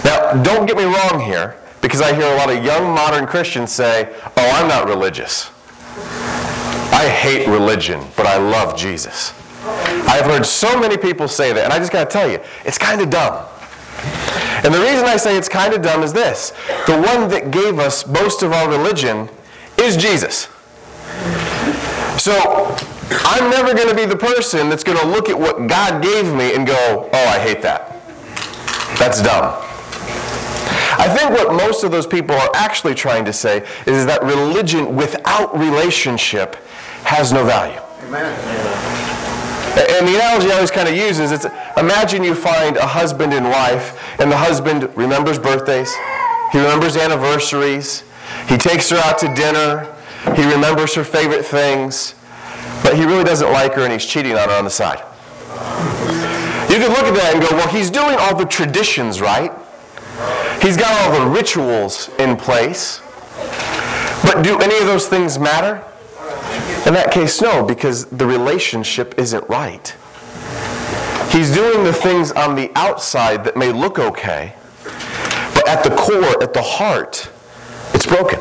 Now, 0.04 0.42
don't 0.42 0.66
get 0.66 0.76
me 0.76 0.84
wrong 0.84 1.20
here, 1.20 1.56
because 1.80 2.00
I 2.00 2.14
hear 2.14 2.26
a 2.26 2.36
lot 2.36 2.50
of 2.50 2.64
young 2.64 2.94
modern 2.94 3.26
Christians 3.26 3.72
say, 3.72 4.14
Oh, 4.36 4.50
I'm 4.54 4.68
not 4.68 4.86
religious. 4.88 5.50
I 6.92 7.08
hate 7.08 7.48
religion, 7.48 8.00
but 8.16 8.26
I 8.26 8.36
love 8.36 8.76
Jesus. 8.78 9.32
I've 10.06 10.26
heard 10.26 10.46
so 10.46 10.78
many 10.78 10.96
people 10.96 11.26
say 11.26 11.52
that, 11.52 11.64
and 11.64 11.72
I 11.72 11.78
just 11.78 11.90
got 11.90 12.08
to 12.08 12.10
tell 12.10 12.30
you, 12.30 12.38
it's 12.64 12.78
kind 12.78 13.00
of 13.00 13.10
dumb. 13.10 13.44
And 14.64 14.72
the 14.72 14.80
reason 14.80 15.04
I 15.04 15.16
say 15.16 15.36
it's 15.36 15.48
kind 15.48 15.74
of 15.74 15.82
dumb 15.82 16.02
is 16.02 16.12
this 16.12 16.52
the 16.86 16.94
one 16.94 17.28
that 17.28 17.50
gave 17.50 17.78
us 17.78 18.06
most 18.06 18.42
of 18.42 18.52
our 18.52 18.68
religion 18.68 19.28
is 19.78 19.96
Jesus. 19.96 20.48
So 22.18 22.76
I'm 23.10 23.50
never 23.50 23.74
going 23.74 23.88
to 23.88 23.94
be 23.94 24.06
the 24.06 24.16
person 24.16 24.68
that's 24.68 24.84
going 24.84 24.98
to 24.98 25.06
look 25.06 25.28
at 25.28 25.38
what 25.38 25.66
God 25.66 26.02
gave 26.02 26.32
me 26.32 26.54
and 26.54 26.66
go, 26.66 27.10
oh, 27.12 27.28
I 27.28 27.38
hate 27.38 27.62
that. 27.62 28.02
That's 28.98 29.20
dumb. 29.20 29.60
I 30.96 31.08
think 31.08 31.30
what 31.30 31.52
most 31.54 31.82
of 31.82 31.90
those 31.90 32.06
people 32.06 32.36
are 32.36 32.50
actually 32.54 32.94
trying 32.94 33.24
to 33.24 33.32
say 33.32 33.66
is 33.86 34.06
that 34.06 34.22
religion 34.22 34.94
without 34.94 35.58
relationship 35.58 36.54
has 37.04 37.32
no 37.32 37.44
value. 37.44 37.80
Amen. 38.04 38.32
And 39.76 40.06
the 40.06 40.14
analogy 40.14 40.52
I 40.52 40.54
always 40.54 40.70
kind 40.70 40.88
of 40.88 40.94
use 40.94 41.18
is 41.18 41.32
it's 41.32 41.46
imagine 41.76 42.22
you 42.22 42.36
find 42.36 42.76
a 42.76 42.86
husband 42.86 43.34
and 43.34 43.46
wife, 43.46 44.00
and 44.20 44.30
the 44.30 44.36
husband 44.36 44.88
remembers 44.96 45.36
birthdays, 45.36 45.92
he 46.52 46.58
remembers 46.58 46.96
anniversaries, 46.96 48.04
he 48.48 48.56
takes 48.56 48.88
her 48.90 48.98
out 48.98 49.18
to 49.18 49.34
dinner, 49.34 49.92
he 50.36 50.44
remembers 50.48 50.94
her 50.94 51.02
favorite 51.02 51.44
things, 51.44 52.14
but 52.84 52.94
he 52.96 53.04
really 53.04 53.24
doesn't 53.24 53.50
like 53.50 53.72
her 53.72 53.82
and 53.82 53.92
he's 53.92 54.04
cheating 54.04 54.34
on 54.34 54.50
her 54.50 54.54
on 54.54 54.64
the 54.64 54.70
side. 54.70 55.02
You 56.70 56.76
could 56.76 56.90
look 56.90 57.06
at 57.06 57.14
that 57.14 57.30
and 57.34 57.42
go, 57.42 57.56
well, 57.56 57.68
he's 57.68 57.90
doing 57.90 58.14
all 58.20 58.36
the 58.36 58.44
traditions 58.44 59.20
right. 59.20 59.50
He's 60.60 60.76
got 60.76 60.92
all 61.00 61.18
the 61.18 61.30
rituals 61.30 62.10
in 62.18 62.36
place. 62.36 63.00
But 64.22 64.42
do 64.42 64.58
any 64.60 64.76
of 64.78 64.86
those 64.86 65.08
things 65.08 65.38
matter? 65.38 65.82
In 66.86 66.92
that 66.92 67.10
case, 67.10 67.40
no, 67.40 67.64
because 67.64 68.04
the 68.06 68.26
relationship 68.26 69.14
isn't 69.18 69.48
right. 69.48 69.96
He's 71.30 71.52
doing 71.52 71.84
the 71.84 71.92
things 71.92 72.32
on 72.32 72.54
the 72.54 72.70
outside 72.76 73.44
that 73.44 73.56
may 73.56 73.72
look 73.72 73.98
okay, 73.98 74.54
but 74.84 75.66
at 75.66 75.82
the 75.82 75.90
core, 75.96 76.42
at 76.42 76.52
the 76.52 76.62
heart, 76.62 77.30
it's 77.94 78.06
broken. 78.06 78.40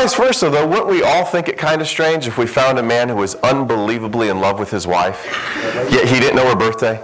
Vice 0.00 0.14
versa, 0.14 0.48
though, 0.48 0.66
wouldn't 0.66 0.86
we 0.86 1.02
all 1.02 1.26
think 1.26 1.46
it 1.46 1.58
kind 1.58 1.82
of 1.82 1.86
strange 1.86 2.26
if 2.26 2.38
we 2.38 2.46
found 2.46 2.78
a 2.78 2.82
man 2.82 3.10
who 3.10 3.16
was 3.16 3.34
unbelievably 3.34 4.30
in 4.30 4.40
love 4.40 4.58
with 4.58 4.70
his 4.70 4.86
wife, 4.86 5.26
yet 5.90 6.08
he 6.08 6.18
didn't 6.18 6.36
know 6.36 6.48
her 6.48 6.56
birthday? 6.56 6.98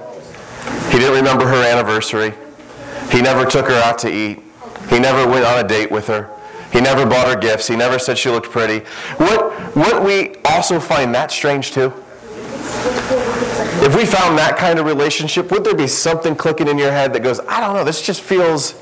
He 0.91 0.99
didn't 0.99 1.15
remember 1.15 1.47
her 1.47 1.63
anniversary. 1.63 2.33
He 3.11 3.21
never 3.21 3.45
took 3.45 3.67
her 3.67 3.79
out 3.83 3.99
to 3.99 4.11
eat. 4.11 4.39
He 4.89 4.99
never 4.99 5.31
went 5.31 5.45
on 5.45 5.63
a 5.63 5.69
date 5.69 5.91
with 5.91 6.07
her. 6.07 6.31
He 6.73 6.81
never 6.81 7.05
bought 7.05 7.29
her 7.29 7.37
gifts. 7.39 7.69
He 7.69 7.77
never 7.77 7.99
said 7.99 8.17
she 8.17 8.31
looked 8.31 8.51
pretty. 8.51 8.83
Would, 9.21 9.77
wouldn't 9.77 10.03
we 10.03 10.37
also 10.47 10.81
find 10.81 11.15
that 11.15 11.31
strange 11.31 11.73
too? 11.73 11.93
If 13.85 13.95
we 13.95 14.07
found 14.07 14.39
that 14.39 14.57
kind 14.57 14.79
of 14.79 14.87
relationship, 14.87 15.51
would 15.51 15.65
there 15.65 15.75
be 15.75 15.87
something 15.87 16.35
clicking 16.35 16.67
in 16.67 16.79
your 16.79 16.93
head 16.93 17.13
that 17.13 17.23
goes, 17.23 17.41
I 17.41 17.61
don't 17.61 17.75
know, 17.75 17.85
this 17.85 18.01
just 18.01 18.23
feels 18.23 18.75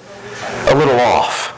a 0.69 0.75
little 0.77 1.01
off? 1.01 1.51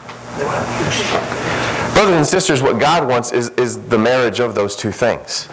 Brothers 1.97 2.15
and 2.15 2.27
sisters, 2.27 2.61
what 2.61 2.79
God 2.79 3.07
wants 3.09 3.31
is, 3.31 3.49
is 3.57 3.79
the 3.87 3.97
marriage 3.97 4.39
of 4.39 4.53
those 4.53 4.75
two 4.75 4.91
things. 4.91 5.47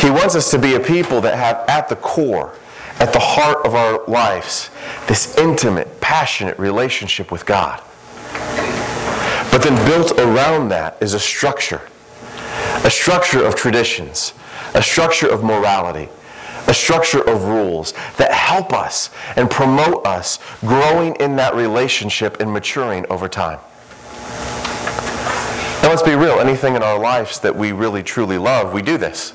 He 0.00 0.08
wants 0.08 0.34
us 0.34 0.50
to 0.52 0.58
be 0.58 0.72
a 0.72 0.80
people 0.80 1.20
that 1.20 1.36
have 1.36 1.68
at 1.68 1.86
the 1.90 1.96
core, 1.96 2.54
at 2.98 3.12
the 3.12 3.18
heart 3.18 3.66
of 3.66 3.74
our 3.74 4.02
lives, 4.06 4.70
this 5.06 5.36
intimate, 5.36 6.00
passionate 6.00 6.58
relationship 6.58 7.30
with 7.30 7.44
God. 7.44 7.82
But 9.52 9.58
then 9.58 9.76
built 9.86 10.18
around 10.18 10.70
that 10.70 10.96
is 11.02 11.12
a 11.12 11.20
structure, 11.20 11.82
a 12.86 12.90
structure 12.90 13.44
of 13.44 13.54
traditions, 13.54 14.32
a 14.72 14.82
structure 14.82 15.28
of 15.28 15.44
morality, 15.44 16.08
a 16.68 16.72
structure 16.74 17.20
of 17.28 17.44
rules 17.44 17.92
that 18.16 18.32
help 18.32 18.72
us 18.72 19.10
and 19.36 19.50
promote 19.50 20.06
us 20.06 20.38
growing 20.60 21.16
in 21.16 21.36
that 21.36 21.54
relationship 21.54 22.40
and 22.40 22.50
maturing 22.50 23.04
over 23.10 23.28
time. 23.28 23.58
Now 25.82 25.90
let's 25.90 26.02
be 26.02 26.14
real, 26.14 26.40
anything 26.40 26.74
in 26.74 26.82
our 26.82 26.98
lives 26.98 27.40
that 27.40 27.54
we 27.54 27.72
really 27.72 28.02
truly 28.02 28.36
love, 28.36 28.72
we 28.72 28.82
do 28.82 28.98
this. 28.98 29.32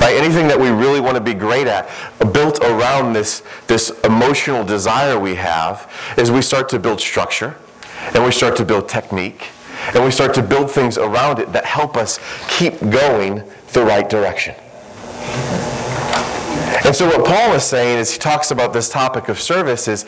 Right? 0.00 0.14
Anything 0.16 0.46
that 0.48 0.58
we 0.60 0.68
really 0.68 1.00
want 1.00 1.16
to 1.16 1.20
be 1.20 1.34
great 1.34 1.66
at, 1.66 1.88
built 2.32 2.62
around 2.62 3.12
this, 3.12 3.42
this 3.66 3.90
emotional 4.04 4.64
desire 4.64 5.18
we 5.18 5.34
have, 5.34 5.92
is 6.16 6.30
we 6.30 6.42
start 6.42 6.68
to 6.68 6.78
build 6.78 7.00
structure, 7.00 7.56
and 8.14 8.24
we 8.24 8.30
start 8.30 8.56
to 8.58 8.64
build 8.64 8.88
technique, 8.88 9.48
and 9.94 10.04
we 10.04 10.10
start 10.10 10.34
to 10.34 10.42
build 10.42 10.70
things 10.70 10.96
around 10.98 11.38
it 11.38 11.52
that 11.52 11.64
help 11.64 11.96
us 11.96 12.20
keep 12.48 12.78
going 12.90 13.42
the 13.72 13.82
right 13.82 14.08
direction. 14.08 14.54
And 16.84 16.94
so 16.94 17.06
what 17.08 17.24
Paul 17.24 17.54
is 17.54 17.64
saying 17.64 17.98
as 17.98 18.12
he 18.12 18.18
talks 18.18 18.52
about 18.52 18.72
this 18.72 18.88
topic 18.88 19.28
of 19.28 19.40
service 19.40 19.88
is 19.88 20.04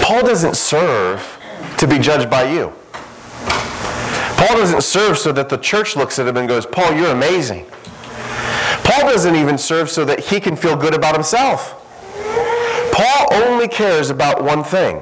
Paul 0.00 0.22
doesn't 0.22 0.56
serve 0.56 1.38
to 1.78 1.88
be 1.88 1.98
judged 1.98 2.30
by 2.30 2.44
you. 2.44 2.72
Paul 4.46 4.58
doesn't 4.58 4.82
serve 4.82 5.18
so 5.18 5.32
that 5.32 5.48
the 5.48 5.56
church 5.56 5.96
looks 5.96 6.20
at 6.20 6.28
him 6.28 6.36
and 6.36 6.46
goes, 6.46 6.66
Paul, 6.66 6.94
you're 6.94 7.10
amazing. 7.10 7.66
Paul 8.84 9.10
doesn't 9.10 9.34
even 9.34 9.58
serve 9.58 9.90
so 9.90 10.04
that 10.04 10.20
he 10.20 10.38
can 10.38 10.54
feel 10.54 10.76
good 10.76 10.94
about 10.94 11.16
himself. 11.16 11.74
Paul 12.92 13.26
only 13.32 13.66
cares 13.66 14.08
about 14.08 14.44
one 14.44 14.62
thing. 14.62 14.98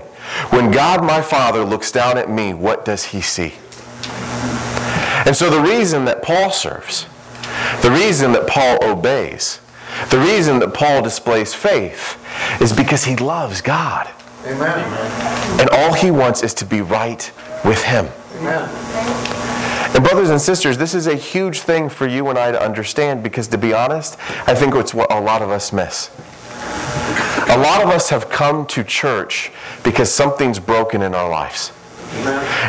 When 0.49 0.71
God 0.71 1.05
my 1.05 1.21
Father 1.21 1.63
looks 1.63 1.93
down 1.93 2.17
at 2.17 2.31
me, 2.31 2.55
what 2.55 2.87
does 2.87 3.05
he 3.05 3.21
see? 3.21 3.53
And 5.27 5.37
so 5.37 5.51
the 5.51 5.61
reason 5.61 6.07
that 6.07 6.23
Paul 6.23 6.51
serves, 6.51 7.05
the 7.83 7.91
reason 7.91 8.33
that 8.33 8.47
Paul 8.47 8.79
obeys, 8.83 9.61
the 10.09 10.21
reason 10.21 10.59
that 10.61 10.73
Paul 10.73 11.03
displays 11.03 11.53
faith 11.53 12.19
is 12.63 12.73
because 12.73 13.05
he 13.05 13.17
loves 13.17 13.61
God. 13.61 14.09
Amen. 14.47 15.61
And 15.61 15.69
all 15.69 15.93
he 15.93 16.11
wants 16.11 16.43
is 16.43 16.55
to 16.55 16.65
be 16.65 16.81
right 16.81 17.31
with 17.63 17.83
him. 17.83 18.09
Amen. 18.37 19.34
And 19.95 20.03
brothers 20.03 20.31
and 20.31 20.41
sisters, 20.41 20.77
this 20.77 20.93
is 20.93 21.07
a 21.07 21.15
huge 21.15 21.61
thing 21.61 21.89
for 21.89 22.09
you 22.09 22.29
and 22.29 22.37
I 22.37 22.51
to 22.51 22.61
understand 22.61 23.23
because 23.23 23.47
to 23.49 23.59
be 23.59 23.73
honest, 23.73 24.19
I 24.49 24.55
think 24.55 24.75
it's 24.75 24.93
what 24.93 25.13
a 25.13 25.21
lot 25.21 25.41
of 25.41 25.51
us 25.51 25.73
miss. 25.73 26.11
A 27.49 27.57
lot 27.57 27.81
of 27.81 27.91
us 27.91 28.11
have 28.11 28.29
come 28.29 28.67
to 28.67 28.83
church 28.83 29.53
because 29.85 30.13
something's 30.13 30.59
broken 30.59 31.01
in 31.03 31.15
our 31.15 31.31
lives. 31.31 31.71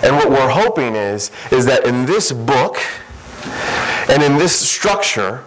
And 0.03 0.15
what 0.15 0.29
we're 0.29 0.49
hoping 0.49 0.95
is 0.95 1.31
is 1.51 1.65
that 1.65 1.87
in 1.87 2.05
this 2.05 2.31
book 2.31 2.77
and 4.07 4.21
in 4.21 4.37
this 4.37 4.55
structure, 4.57 5.43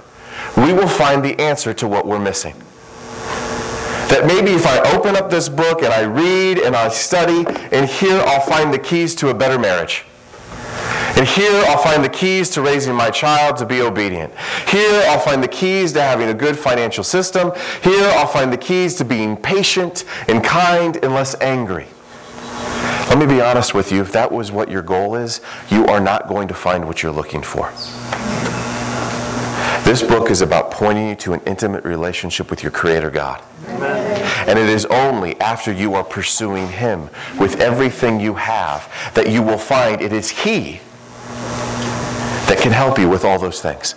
we 0.56 0.72
will 0.72 0.88
find 0.88 1.24
the 1.24 1.38
answer 1.40 1.72
to 1.74 1.86
what 1.86 2.06
we're 2.06 2.18
missing. 2.18 2.54
That 4.08 4.24
maybe 4.26 4.50
if 4.50 4.66
I 4.66 4.80
open 4.96 5.14
up 5.14 5.30
this 5.30 5.48
book 5.48 5.82
and 5.82 5.92
I 5.92 6.02
read 6.02 6.58
and 6.58 6.74
I 6.74 6.88
study, 6.88 7.44
and 7.70 7.88
here 7.88 8.20
I'll 8.26 8.40
find 8.40 8.74
the 8.74 8.78
keys 8.80 9.14
to 9.16 9.28
a 9.28 9.34
better 9.34 9.60
marriage. 9.60 10.04
And 11.18 11.26
here 11.26 11.64
I'll 11.66 11.82
find 11.82 12.04
the 12.04 12.08
keys 12.08 12.48
to 12.50 12.62
raising 12.62 12.94
my 12.94 13.10
child 13.10 13.56
to 13.56 13.66
be 13.66 13.82
obedient. 13.82 14.32
Here 14.68 15.02
I'll 15.08 15.18
find 15.18 15.42
the 15.42 15.48
keys 15.48 15.92
to 15.94 16.00
having 16.00 16.28
a 16.28 16.34
good 16.34 16.56
financial 16.56 17.02
system. 17.02 17.50
Here 17.82 18.08
I'll 18.10 18.28
find 18.28 18.52
the 18.52 18.56
keys 18.56 18.94
to 18.98 19.04
being 19.04 19.36
patient 19.36 20.04
and 20.28 20.44
kind 20.44 20.96
and 21.02 21.12
less 21.12 21.34
angry. 21.40 21.88
Let 23.10 23.18
me 23.18 23.26
be 23.26 23.40
honest 23.40 23.74
with 23.74 23.90
you, 23.90 24.00
if 24.00 24.12
that 24.12 24.30
was 24.30 24.52
what 24.52 24.70
your 24.70 24.82
goal 24.82 25.16
is, 25.16 25.40
you 25.70 25.86
are 25.86 25.98
not 25.98 26.28
going 26.28 26.46
to 26.46 26.54
find 26.54 26.86
what 26.86 27.02
you're 27.02 27.10
looking 27.10 27.42
for. 27.42 27.68
This 29.84 30.04
book 30.04 30.30
is 30.30 30.40
about 30.40 30.70
pointing 30.70 31.08
you 31.08 31.16
to 31.16 31.32
an 31.32 31.40
intimate 31.46 31.82
relationship 31.84 32.48
with 32.48 32.62
your 32.62 32.70
Creator 32.70 33.10
God. 33.10 33.42
And 33.66 34.56
it 34.56 34.68
is 34.68 34.86
only 34.86 35.40
after 35.40 35.72
you 35.72 35.94
are 35.94 36.04
pursuing 36.04 36.68
Him 36.68 37.10
with 37.40 37.60
everything 37.60 38.20
you 38.20 38.34
have 38.34 38.88
that 39.14 39.28
you 39.28 39.42
will 39.42 39.58
find 39.58 40.00
it 40.00 40.12
is 40.12 40.30
He 40.30 40.80
that 42.48 42.58
can 42.60 42.72
help 42.72 42.98
you 42.98 43.08
with 43.08 43.24
all 43.24 43.38
those 43.38 43.60
things. 43.60 43.94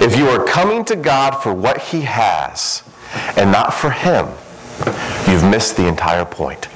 If 0.00 0.16
you 0.16 0.28
are 0.28 0.44
coming 0.44 0.84
to 0.86 0.96
God 0.96 1.32
for 1.42 1.54
what 1.54 1.78
He 1.80 2.02
has 2.02 2.82
and 3.36 3.50
not 3.52 3.72
for 3.72 3.90
Him, 3.90 4.28
you've 5.28 5.44
missed 5.44 5.76
the 5.76 5.86
entire 5.86 6.24
point. 6.24 6.68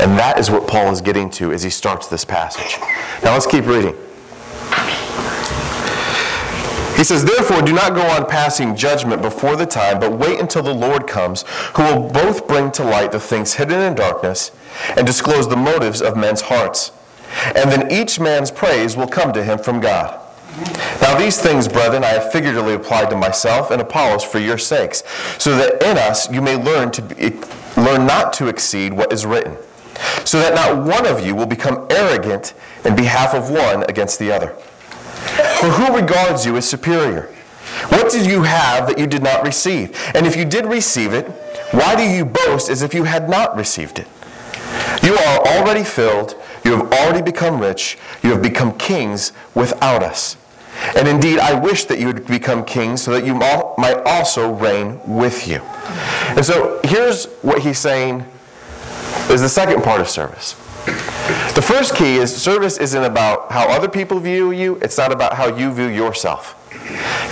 And 0.00 0.16
that 0.16 0.38
is 0.38 0.48
what 0.48 0.68
Paul 0.68 0.92
is 0.92 1.00
getting 1.00 1.28
to 1.30 1.52
as 1.52 1.64
he 1.64 1.70
starts 1.70 2.06
this 2.06 2.24
passage. 2.24 2.78
Now 3.24 3.32
let's 3.32 3.46
keep 3.46 3.66
reading. 3.66 3.96
He 6.96 7.04
says, 7.04 7.24
Therefore, 7.24 7.62
do 7.62 7.72
not 7.72 7.94
go 7.94 8.02
on 8.02 8.28
passing 8.28 8.76
judgment 8.76 9.22
before 9.22 9.56
the 9.56 9.66
time, 9.66 9.98
but 9.98 10.12
wait 10.12 10.40
until 10.40 10.62
the 10.62 10.74
Lord 10.74 11.06
comes, 11.06 11.44
who 11.74 11.82
will 11.82 12.10
both 12.10 12.46
bring 12.46 12.70
to 12.72 12.84
light 12.84 13.10
the 13.10 13.20
things 13.20 13.54
hidden 13.54 13.80
in 13.80 13.94
darkness 13.94 14.52
and 14.96 15.06
disclose 15.06 15.48
the 15.48 15.56
motives 15.56 16.00
of 16.00 16.16
men's 16.16 16.42
hearts. 16.42 16.92
And 17.54 17.70
then 17.70 17.92
each 17.92 18.18
man's 18.18 18.50
praise 18.50 18.96
will 18.96 19.08
come 19.08 19.32
to 19.32 19.42
him 19.42 19.58
from 19.58 19.80
God. 19.80 20.20
Now, 21.00 21.16
these 21.16 21.40
things, 21.40 21.68
brethren, 21.68 22.02
I 22.02 22.08
have 22.08 22.32
figuratively 22.32 22.74
applied 22.74 23.10
to 23.10 23.16
myself 23.16 23.70
and 23.70 23.80
Apollos 23.80 24.24
for 24.24 24.38
your 24.38 24.58
sakes, 24.58 25.04
so 25.38 25.56
that 25.56 25.82
in 25.82 25.96
us 25.96 26.30
you 26.30 26.42
may 26.42 26.56
learn, 26.56 26.90
to 26.92 27.02
be, 27.02 27.30
learn 27.76 28.06
not 28.06 28.32
to 28.34 28.48
exceed 28.48 28.92
what 28.92 29.12
is 29.12 29.24
written, 29.24 29.56
so 30.24 30.40
that 30.40 30.54
not 30.54 30.84
one 30.84 31.06
of 31.06 31.24
you 31.24 31.34
will 31.34 31.46
become 31.46 31.86
arrogant 31.90 32.54
in 32.84 32.96
behalf 32.96 33.34
of 33.34 33.50
one 33.50 33.84
against 33.88 34.18
the 34.18 34.32
other. 34.32 34.48
For 35.60 35.68
who 35.68 35.94
regards 35.94 36.44
you 36.44 36.56
as 36.56 36.68
superior? 36.68 37.32
What 37.90 38.10
did 38.10 38.26
you 38.26 38.42
have 38.42 38.88
that 38.88 38.98
you 38.98 39.06
did 39.06 39.22
not 39.22 39.44
receive? 39.44 39.96
And 40.14 40.26
if 40.26 40.34
you 40.34 40.44
did 40.44 40.66
receive 40.66 41.12
it, 41.12 41.26
why 41.70 41.94
do 41.94 42.02
you 42.02 42.24
boast 42.24 42.70
as 42.70 42.82
if 42.82 42.94
you 42.94 43.04
had 43.04 43.28
not 43.28 43.56
received 43.56 43.98
it? 43.98 44.08
You 45.02 45.14
are 45.14 45.46
already 45.46 45.84
filled, 45.84 46.34
you 46.68 46.76
have 46.76 46.92
already 46.92 47.22
become 47.22 47.58
rich, 47.58 47.96
you 48.22 48.30
have 48.30 48.42
become 48.42 48.76
kings 48.76 49.32
without 49.54 50.02
us. 50.02 50.36
And 50.96 51.08
indeed, 51.08 51.38
I 51.38 51.58
wish 51.58 51.86
that 51.86 51.98
you 51.98 52.06
would 52.06 52.26
become 52.26 52.64
kings 52.64 53.02
so 53.02 53.10
that 53.12 53.24
you 53.24 53.34
might 53.34 54.02
also 54.04 54.52
reign 54.52 55.00
with 55.06 55.48
you. 55.48 55.60
And 56.36 56.44
so 56.44 56.80
here's 56.84 57.26
what 57.42 57.62
he's 57.62 57.78
saying 57.78 58.24
is 59.30 59.40
the 59.40 59.48
second 59.48 59.82
part 59.82 60.00
of 60.00 60.08
service. 60.08 60.52
The 61.54 61.62
first 61.62 61.96
key 61.96 62.16
is 62.16 62.34
service 62.34 62.78
isn't 62.78 63.02
about 63.02 63.50
how 63.50 63.68
other 63.68 63.88
people 63.88 64.20
view 64.20 64.52
you, 64.52 64.76
it's 64.76 64.96
not 64.96 65.10
about 65.10 65.34
how 65.34 65.54
you 65.56 65.72
view 65.72 65.88
yourself. 65.88 66.54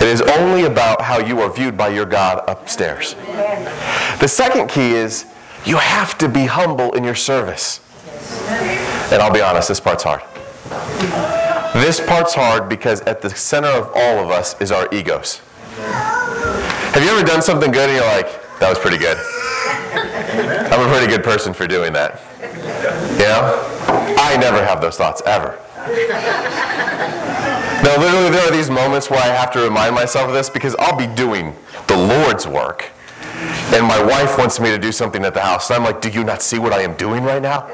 It 0.01 0.07
is 0.07 0.21
only 0.21 0.65
about 0.65 1.01
how 1.01 1.19
you 1.19 1.41
are 1.41 1.51
viewed 1.51 1.77
by 1.77 1.89
your 1.89 2.05
God 2.05 2.43
upstairs. 2.47 3.15
The 4.19 4.27
second 4.27 4.67
key 4.69 4.91
is 4.91 5.25
you 5.65 5.77
have 5.77 6.17
to 6.19 6.27
be 6.27 6.45
humble 6.45 6.93
in 6.93 7.03
your 7.03 7.15
service. 7.15 7.79
And 9.11 9.21
I'll 9.21 9.33
be 9.33 9.41
honest, 9.41 9.69
this 9.69 9.79
part's 9.79 10.03
hard. 10.03 10.21
This 11.81 11.99
part's 11.99 12.33
hard 12.33 12.67
because 12.67 13.01
at 13.01 13.21
the 13.21 13.29
center 13.29 13.69
of 13.69 13.91
all 13.95 14.19
of 14.19 14.31
us 14.31 14.59
is 14.59 14.71
our 14.71 14.93
egos. 14.93 15.41
Have 15.77 17.03
you 17.03 17.09
ever 17.09 17.25
done 17.25 17.41
something 17.41 17.71
good 17.71 17.89
and 17.89 17.97
you're 17.97 18.05
like, 18.05 18.27
that 18.59 18.69
was 18.69 18.79
pretty 18.79 18.97
good? 18.97 19.17
I'm 20.73 20.87
a 20.87 20.91
pretty 20.91 21.07
good 21.07 21.23
person 21.23 21.53
for 21.53 21.67
doing 21.67 21.93
that. 21.93 22.21
You 23.13 23.19
know? 23.19 23.63
I 24.19 24.35
never 24.37 24.63
have 24.65 24.81
those 24.81 24.97
thoughts, 24.97 25.21
ever. 25.25 25.57
now, 27.83 27.97
literally, 27.97 28.29
there 28.29 28.47
are 28.47 28.51
these 28.51 28.69
moments 28.69 29.09
where 29.09 29.19
I 29.19 29.27
have 29.27 29.51
to 29.51 29.61
remind 29.61 29.95
myself 29.95 30.27
of 30.27 30.33
this 30.33 30.49
because 30.49 30.75
I'll 30.79 30.97
be 30.97 31.07
doing 31.15 31.55
the 31.87 31.95
Lord's 31.95 32.45
work. 32.45 32.91
And 33.73 33.85
my 33.85 34.03
wife 34.03 34.37
wants 34.37 34.59
me 34.59 34.69
to 34.69 34.77
do 34.77 34.91
something 34.91 35.23
at 35.23 35.33
the 35.33 35.41
house. 35.41 35.69
And 35.69 35.77
I'm 35.77 35.83
like, 35.83 36.01
Do 36.01 36.09
you 36.09 36.23
not 36.23 36.41
see 36.41 36.59
what 36.59 36.73
I 36.73 36.81
am 36.81 36.95
doing 36.95 37.23
right 37.23 37.41
now? 37.41 37.67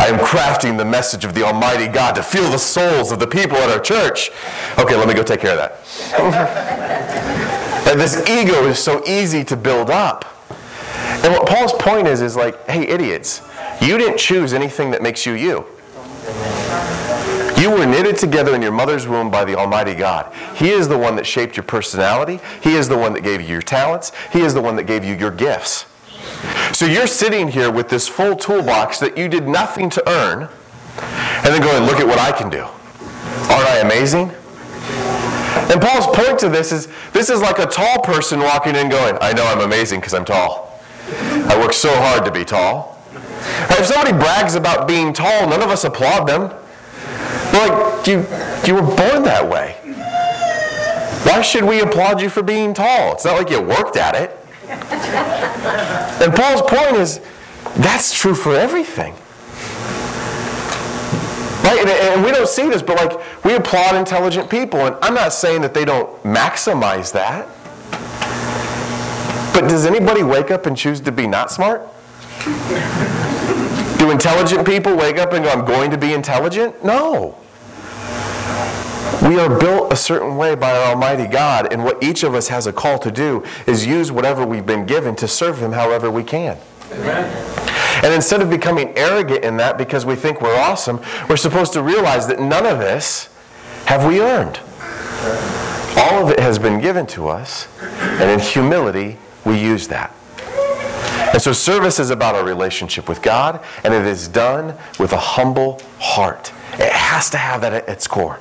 I 0.00 0.06
am 0.08 0.18
crafting 0.18 0.78
the 0.78 0.84
message 0.84 1.24
of 1.24 1.34
the 1.34 1.42
Almighty 1.42 1.86
God 1.86 2.14
to 2.14 2.22
fill 2.22 2.50
the 2.50 2.58
souls 2.58 3.12
of 3.12 3.18
the 3.18 3.26
people 3.26 3.56
at 3.58 3.70
our 3.70 3.80
church. 3.80 4.30
Okay, 4.78 4.96
let 4.96 5.06
me 5.06 5.14
go 5.14 5.22
take 5.22 5.40
care 5.40 5.52
of 5.52 5.58
that. 5.58 7.86
and 7.88 8.00
this 8.00 8.28
ego 8.28 8.66
is 8.66 8.78
so 8.78 9.04
easy 9.06 9.44
to 9.44 9.56
build 9.56 9.90
up. 9.90 10.24
And 11.24 11.32
what 11.32 11.46
Paul's 11.46 11.72
point 11.74 12.08
is, 12.08 12.20
is 12.20 12.34
like, 12.34 12.68
hey, 12.68 12.86
idiots, 12.86 13.42
you 13.80 13.96
didn't 13.98 14.18
choose 14.18 14.52
anything 14.52 14.90
that 14.90 15.02
makes 15.02 15.24
you 15.24 15.34
you. 15.34 15.66
You 17.60 17.70
were 17.70 17.86
knitted 17.86 18.16
together 18.16 18.56
in 18.56 18.62
your 18.62 18.72
mother's 18.72 19.06
womb 19.06 19.30
by 19.30 19.44
the 19.44 19.54
Almighty 19.54 19.94
God. 19.94 20.34
He 20.56 20.70
is 20.70 20.88
the 20.88 20.98
one 20.98 21.14
that 21.14 21.26
shaped 21.26 21.56
your 21.56 21.62
personality. 21.62 22.40
He 22.60 22.74
is 22.74 22.88
the 22.88 22.98
one 22.98 23.12
that 23.12 23.22
gave 23.22 23.40
you 23.40 23.46
your 23.46 23.62
talents. 23.62 24.10
He 24.32 24.40
is 24.40 24.52
the 24.52 24.60
one 24.60 24.74
that 24.76 24.84
gave 24.84 25.04
you 25.04 25.14
your 25.14 25.30
gifts. 25.30 25.86
So 26.72 26.86
you're 26.86 27.06
sitting 27.06 27.48
here 27.48 27.70
with 27.70 27.88
this 27.88 28.08
full 28.08 28.34
toolbox 28.34 28.98
that 29.00 29.16
you 29.16 29.28
did 29.28 29.46
nothing 29.46 29.90
to 29.90 30.08
earn, 30.08 30.48
and 30.98 31.46
then 31.46 31.60
going, 31.60 31.84
look 31.84 32.00
at 32.00 32.06
what 32.06 32.18
I 32.18 32.32
can 32.32 32.50
do. 32.50 32.62
Aren't 33.52 33.68
I 33.68 33.78
amazing? 33.84 34.30
And 35.70 35.80
Paul's 35.80 36.06
point 36.14 36.38
to 36.40 36.48
this 36.48 36.72
is 36.72 36.88
this 37.12 37.30
is 37.30 37.40
like 37.40 37.58
a 37.58 37.66
tall 37.66 38.00
person 38.00 38.40
walking 38.40 38.74
in 38.74 38.88
going, 38.88 39.16
I 39.20 39.32
know 39.32 39.44
I'm 39.44 39.60
amazing 39.60 40.00
because 40.00 40.14
I'm 40.14 40.24
tall. 40.24 40.80
I 41.08 41.58
work 41.58 41.72
so 41.72 41.94
hard 41.94 42.24
to 42.24 42.30
be 42.30 42.44
tall. 42.44 42.98
if 43.12 43.86
somebody 43.86 44.12
brags 44.12 44.54
about 44.54 44.88
being 44.88 45.12
tall, 45.12 45.48
none 45.48 45.62
of 45.62 45.68
us 45.68 45.84
applaud 45.84 46.26
them. 46.26 46.52
We're 47.52 47.68
like, 47.68 48.06
you, 48.06 48.26
you 48.66 48.74
were 48.74 48.86
born 48.96 49.22
that 49.24 49.48
way. 49.48 49.76
Why 51.24 51.42
should 51.42 51.64
we 51.64 51.80
applaud 51.80 52.20
you 52.20 52.28
for 52.28 52.42
being 52.42 52.74
tall? 52.74 53.12
It's 53.12 53.24
not 53.24 53.38
like 53.38 53.50
you 53.50 53.60
worked 53.60 53.96
at 53.96 54.14
it. 54.14 54.41
And 56.22 56.32
Paul's 56.34 56.62
point 56.62 56.96
is 56.96 57.20
that's 57.76 58.12
true 58.12 58.34
for 58.34 58.54
everything. 58.54 59.14
Right? 61.64 61.78
And, 61.80 61.88
and, 61.88 62.24
we 62.24 62.32
don't 62.32 62.48
see 62.48 62.68
this, 62.68 62.82
but 62.82 62.96
like 62.96 63.44
we 63.44 63.54
applaud 63.54 63.94
intelligent 63.94 64.50
people, 64.50 64.80
and 64.80 64.96
I'm 65.00 65.14
not 65.14 65.32
saying 65.32 65.62
that 65.62 65.74
they 65.74 65.84
don't 65.84 66.10
maximize 66.22 67.12
that. 67.12 67.46
But 69.54 69.68
does 69.68 69.86
anybody 69.86 70.22
wake 70.22 70.50
up 70.50 70.66
and 70.66 70.76
choose 70.76 71.00
to 71.00 71.12
be 71.12 71.26
not 71.26 71.50
smart? 71.50 71.82
Do 73.98 74.10
intelligent 74.10 74.66
people 74.66 74.96
wake 74.96 75.18
up 75.18 75.32
and 75.32 75.44
go, 75.44 75.50
I'm 75.50 75.64
going 75.64 75.90
to 75.92 75.98
be 75.98 76.12
intelligent? 76.12 76.84
No. 76.84 77.38
We 79.22 79.38
are 79.38 79.48
built 79.48 79.92
a 79.92 79.96
certain 79.96 80.36
way 80.36 80.56
by 80.56 80.76
our 80.76 80.90
Almighty 80.90 81.28
God, 81.28 81.72
and 81.72 81.84
what 81.84 82.02
each 82.02 82.24
of 82.24 82.34
us 82.34 82.48
has 82.48 82.66
a 82.66 82.72
call 82.72 82.98
to 82.98 83.10
do 83.12 83.44
is 83.68 83.86
use 83.86 84.10
whatever 84.10 84.44
we've 84.44 84.66
been 84.66 84.84
given 84.84 85.14
to 85.16 85.28
serve 85.28 85.58
Him 85.58 85.70
however 85.70 86.10
we 86.10 86.24
can. 86.24 86.58
Amen. 86.90 87.32
And 88.04 88.12
instead 88.12 88.42
of 88.42 88.50
becoming 88.50 88.92
arrogant 88.98 89.44
in 89.44 89.56
that 89.58 89.78
because 89.78 90.04
we 90.04 90.16
think 90.16 90.40
we're 90.40 90.58
awesome, 90.58 91.00
we're 91.28 91.36
supposed 91.36 91.72
to 91.74 91.82
realize 91.84 92.26
that 92.26 92.40
none 92.40 92.66
of 92.66 92.80
this 92.80 93.28
have 93.84 94.04
we 94.04 94.20
earned. 94.20 94.58
All 95.96 96.24
of 96.24 96.30
it 96.30 96.40
has 96.40 96.58
been 96.58 96.80
given 96.80 97.06
to 97.08 97.28
us, 97.28 97.68
and 97.80 98.28
in 98.28 98.40
humility, 98.40 99.18
we 99.44 99.56
use 99.56 99.86
that. 99.86 100.12
And 101.32 101.40
so 101.40 101.52
service 101.52 102.00
is 102.00 102.10
about 102.10 102.34
our 102.34 102.44
relationship 102.44 103.08
with 103.08 103.22
God, 103.22 103.64
and 103.84 103.94
it 103.94 104.04
is 104.04 104.26
done 104.26 104.76
with 104.98 105.12
a 105.12 105.18
humble 105.18 105.80
heart. 106.00 106.52
It 106.72 106.90
has 106.90 107.30
to 107.30 107.38
have 107.38 107.60
that 107.60 107.72
at 107.72 107.88
its 107.88 108.08
core. 108.08 108.40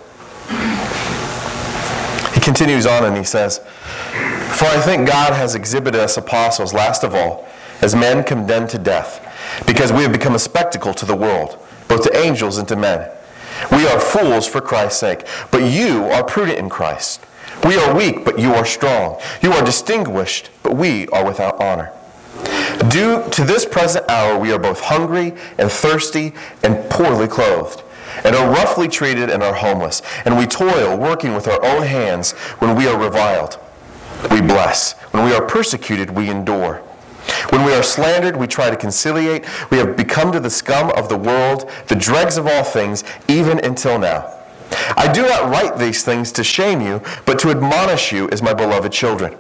He 2.34 2.40
continues 2.40 2.86
on 2.86 3.06
and 3.06 3.18
he 3.18 3.24
says, 3.24 3.60
For 3.60 4.66
I 4.66 4.82
think 4.84 5.08
God 5.08 5.34
has 5.34 5.54
exhibited 5.54 6.00
us 6.00 6.18
apostles, 6.18 6.74
last 6.74 7.04
of 7.04 7.14
all, 7.14 7.48
as 7.82 7.96
men 7.96 8.24
condemned 8.24 8.70
to 8.72 8.78
death, 8.78 9.20
because 9.68 9.92
we 9.92 10.02
have 10.04 10.12
become 10.12 10.36
a 10.36 10.40
spectacle 10.40 10.94
to 10.94 11.06
the 11.06 11.16
world, 11.16 11.60
both 11.88 12.04
to 12.04 12.18
angels 12.18 12.58
and 12.58 12.68
to 12.68 12.76
men. 12.76 13.10
We 13.72 13.88
are 13.88 14.00
fools 14.00 14.48
for 14.48 14.62
Christ's 14.62 15.00
sake, 15.00 15.28
but 15.52 15.72
you 15.72 16.06
are 16.06 16.24
prudent 16.24 16.58
in 16.58 16.70
Christ. 16.70 17.24
We 17.64 17.78
are 17.78 17.96
weak, 17.96 18.26
but 18.26 18.40
you 18.40 18.54
are 18.54 18.66
strong. 18.66 19.20
You 19.42 19.52
are 19.54 19.64
distinguished, 19.64 20.50
but 20.64 20.76
we 20.76 21.08
are 21.10 21.26
without 21.26 21.62
honor. 21.62 21.92
Due 22.90 23.24
to 23.30 23.44
this 23.44 23.66
present 23.66 24.10
hour, 24.10 24.40
we 24.40 24.52
are 24.52 24.58
both 24.58 24.80
hungry 24.80 25.36
and 25.60 25.72
thirsty 25.72 26.34
and 26.64 26.90
poorly 26.90 27.28
clothed 27.28 27.84
and 28.24 28.36
are 28.36 28.50
roughly 28.50 28.88
treated 28.88 29.30
and 29.30 29.42
are 29.44 29.54
homeless. 29.54 30.02
And 30.26 30.38
we 30.38 30.46
toil, 30.46 30.98
working 30.98 31.34
with 31.34 31.48
our 31.48 31.64
own 31.66 31.84
hands 31.84 32.32
when 32.60 32.76
we 32.76 32.88
are 32.88 32.98
reviled. 32.98 33.60
We 34.30 34.42
bless. 34.42 34.94
When 35.12 35.26
we 35.26 35.34
are 35.34 35.46
persecuted, 35.46 36.12
we 36.12 36.30
endure. 36.30 36.84
When 37.50 37.66
we 37.66 37.74
are 37.74 37.84
slandered, 37.84 38.36
we 38.36 38.48
try 38.48 38.70
to 38.70 38.76
conciliate. 38.76 39.46
We 39.70 39.78
have 39.78 39.96
become 39.96 40.32
to 40.32 40.40
the 40.40 40.50
scum 40.50 40.92
of 40.92 41.10
the 41.10 41.18
world, 41.18 41.70
the 41.88 41.96
dregs 41.96 42.38
of 42.38 42.48
all 42.48 42.64
things, 42.64 43.04
even 43.28 43.64
until 43.64 44.00
now. 44.00 44.38
I 44.96 45.12
do 45.12 45.24
not 45.24 45.50
write 45.50 45.78
these 45.78 46.04
things 46.04 46.32
to 46.34 46.44
shame 46.44 46.82
you, 46.82 47.02
but 47.26 47.40
to 47.40 47.50
admonish 47.50 48.12
you 48.12 48.30
as 48.32 48.42
my 48.42 48.54
beloved 48.54 48.92
children. 48.92 49.38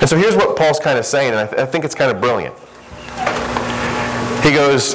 And 0.00 0.08
so 0.08 0.16
here's 0.16 0.36
what 0.36 0.56
Paul's 0.56 0.80
kind 0.80 0.98
of 0.98 1.06
saying, 1.06 1.30
and 1.30 1.38
I, 1.38 1.46
th- 1.46 1.60
I 1.62 1.66
think 1.66 1.84
it's 1.84 1.94
kind 1.94 2.10
of 2.10 2.20
brilliant. 2.20 2.54
He 4.42 4.52
goes, 4.52 4.94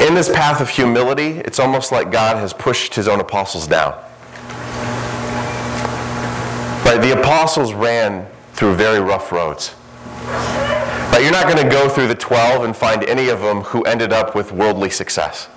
in 0.00 0.14
this 0.14 0.28
path 0.28 0.60
of 0.60 0.68
humility, 0.68 1.38
it's 1.38 1.58
almost 1.58 1.92
like 1.92 2.10
God 2.10 2.36
has 2.36 2.52
pushed 2.52 2.94
his 2.94 3.08
own 3.08 3.20
apostles 3.20 3.66
down. 3.66 3.92
Right? 6.84 6.98
The 7.00 7.18
apostles 7.18 7.72
ran 7.72 8.26
through 8.52 8.74
very 8.74 9.00
rough 9.00 9.32
roads. 9.32 9.74
Right? 10.26 11.20
You're 11.22 11.32
not 11.32 11.44
going 11.44 11.62
to 11.62 11.70
go 11.70 11.88
through 11.88 12.08
the 12.08 12.14
12 12.14 12.64
and 12.64 12.76
find 12.76 13.04
any 13.04 13.28
of 13.28 13.40
them 13.40 13.62
who 13.62 13.82
ended 13.82 14.12
up 14.12 14.34
with 14.34 14.52
worldly 14.52 14.90
success. 14.90 15.48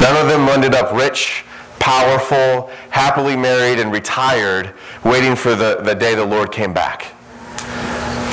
None 0.00 0.16
of 0.16 0.28
them 0.28 0.48
ended 0.48 0.74
up 0.74 0.92
rich, 0.94 1.44
powerful, 1.78 2.70
happily 2.90 3.36
married, 3.36 3.78
and 3.78 3.92
retired, 3.92 4.74
waiting 5.04 5.36
for 5.36 5.54
the, 5.54 5.80
the 5.82 5.94
day 5.94 6.14
the 6.14 6.24
Lord 6.24 6.50
came 6.50 6.72
back. 6.72 7.12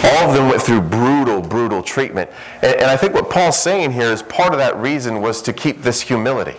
All 0.04 0.30
of 0.30 0.36
them 0.36 0.48
went 0.48 0.62
through 0.62 0.82
brutal, 0.82 1.42
brutal 1.42 1.82
treatment. 1.82 2.30
And, 2.62 2.76
and, 2.76 2.86
I 2.86 2.98
think 2.98 3.14
what 3.14 3.30
Paul's 3.30 3.58
saying 3.58 3.92
here 3.92 4.12
is 4.12 4.22
part 4.22 4.54
of 4.54 4.60
that 4.60 4.78
reason 4.78 5.22
was 5.22 5.42
to 5.44 5.54
keep 5.54 5.82
this 5.82 6.02
humility. 6.02 6.56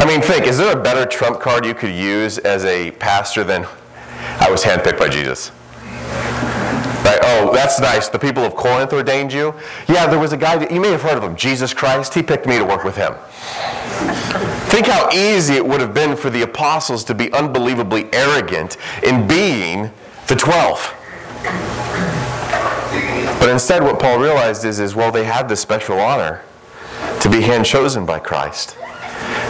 I 0.00 0.04
mean, 0.06 0.22
think, 0.22 0.46
is 0.46 0.56
there 0.56 0.76
a 0.76 0.82
better 0.82 1.04
trump 1.04 1.40
card 1.40 1.66
you 1.66 1.74
could 1.74 1.94
use 1.94 2.38
as 2.38 2.64
a 2.64 2.90
pastor 2.92 3.44
than 3.44 3.66
I 4.38 4.50
was 4.50 4.62
handpicked 4.62 4.98
by 4.98 5.08
Jesus? 5.08 5.50
Right? 7.04 7.18
Oh, 7.22 7.50
that's 7.52 7.80
nice. 7.80 8.08
The 8.08 8.18
people 8.18 8.44
of 8.44 8.54
Corinth 8.54 8.92
ordained 8.92 9.32
you. 9.32 9.54
Yeah, 9.88 10.06
there 10.06 10.18
was 10.18 10.32
a 10.32 10.36
guy, 10.36 10.56
that, 10.58 10.70
you 10.70 10.80
may 10.80 10.90
have 10.90 11.02
heard 11.02 11.18
of 11.18 11.24
him, 11.24 11.34
Jesus 11.34 11.74
Christ. 11.74 12.14
He 12.14 12.22
picked 12.22 12.46
me 12.46 12.56
to 12.58 12.64
work 12.64 12.84
with 12.84 12.96
him. 12.96 13.14
Think 14.70 14.86
how 14.86 15.10
easy 15.10 15.54
it 15.54 15.66
would 15.66 15.80
have 15.80 15.92
been 15.92 16.16
for 16.16 16.30
the 16.30 16.42
apostles 16.42 17.02
to 17.04 17.14
be 17.14 17.32
unbelievably 17.32 18.08
arrogant 18.12 18.76
in 19.02 19.26
being 19.26 19.90
the 20.28 20.36
twelve. 20.36 20.94
But 23.40 23.48
instead, 23.48 23.82
what 23.82 23.98
Paul 23.98 24.18
realized 24.20 24.66
is, 24.66 24.80
is 24.80 24.94
well, 24.94 25.10
they 25.10 25.24
had 25.24 25.48
this 25.48 25.60
special 25.60 25.98
honor 25.98 26.42
to 27.20 27.30
be 27.30 27.40
hand 27.40 27.64
chosen 27.64 28.04
by 28.04 28.18
Christ. 28.18 28.76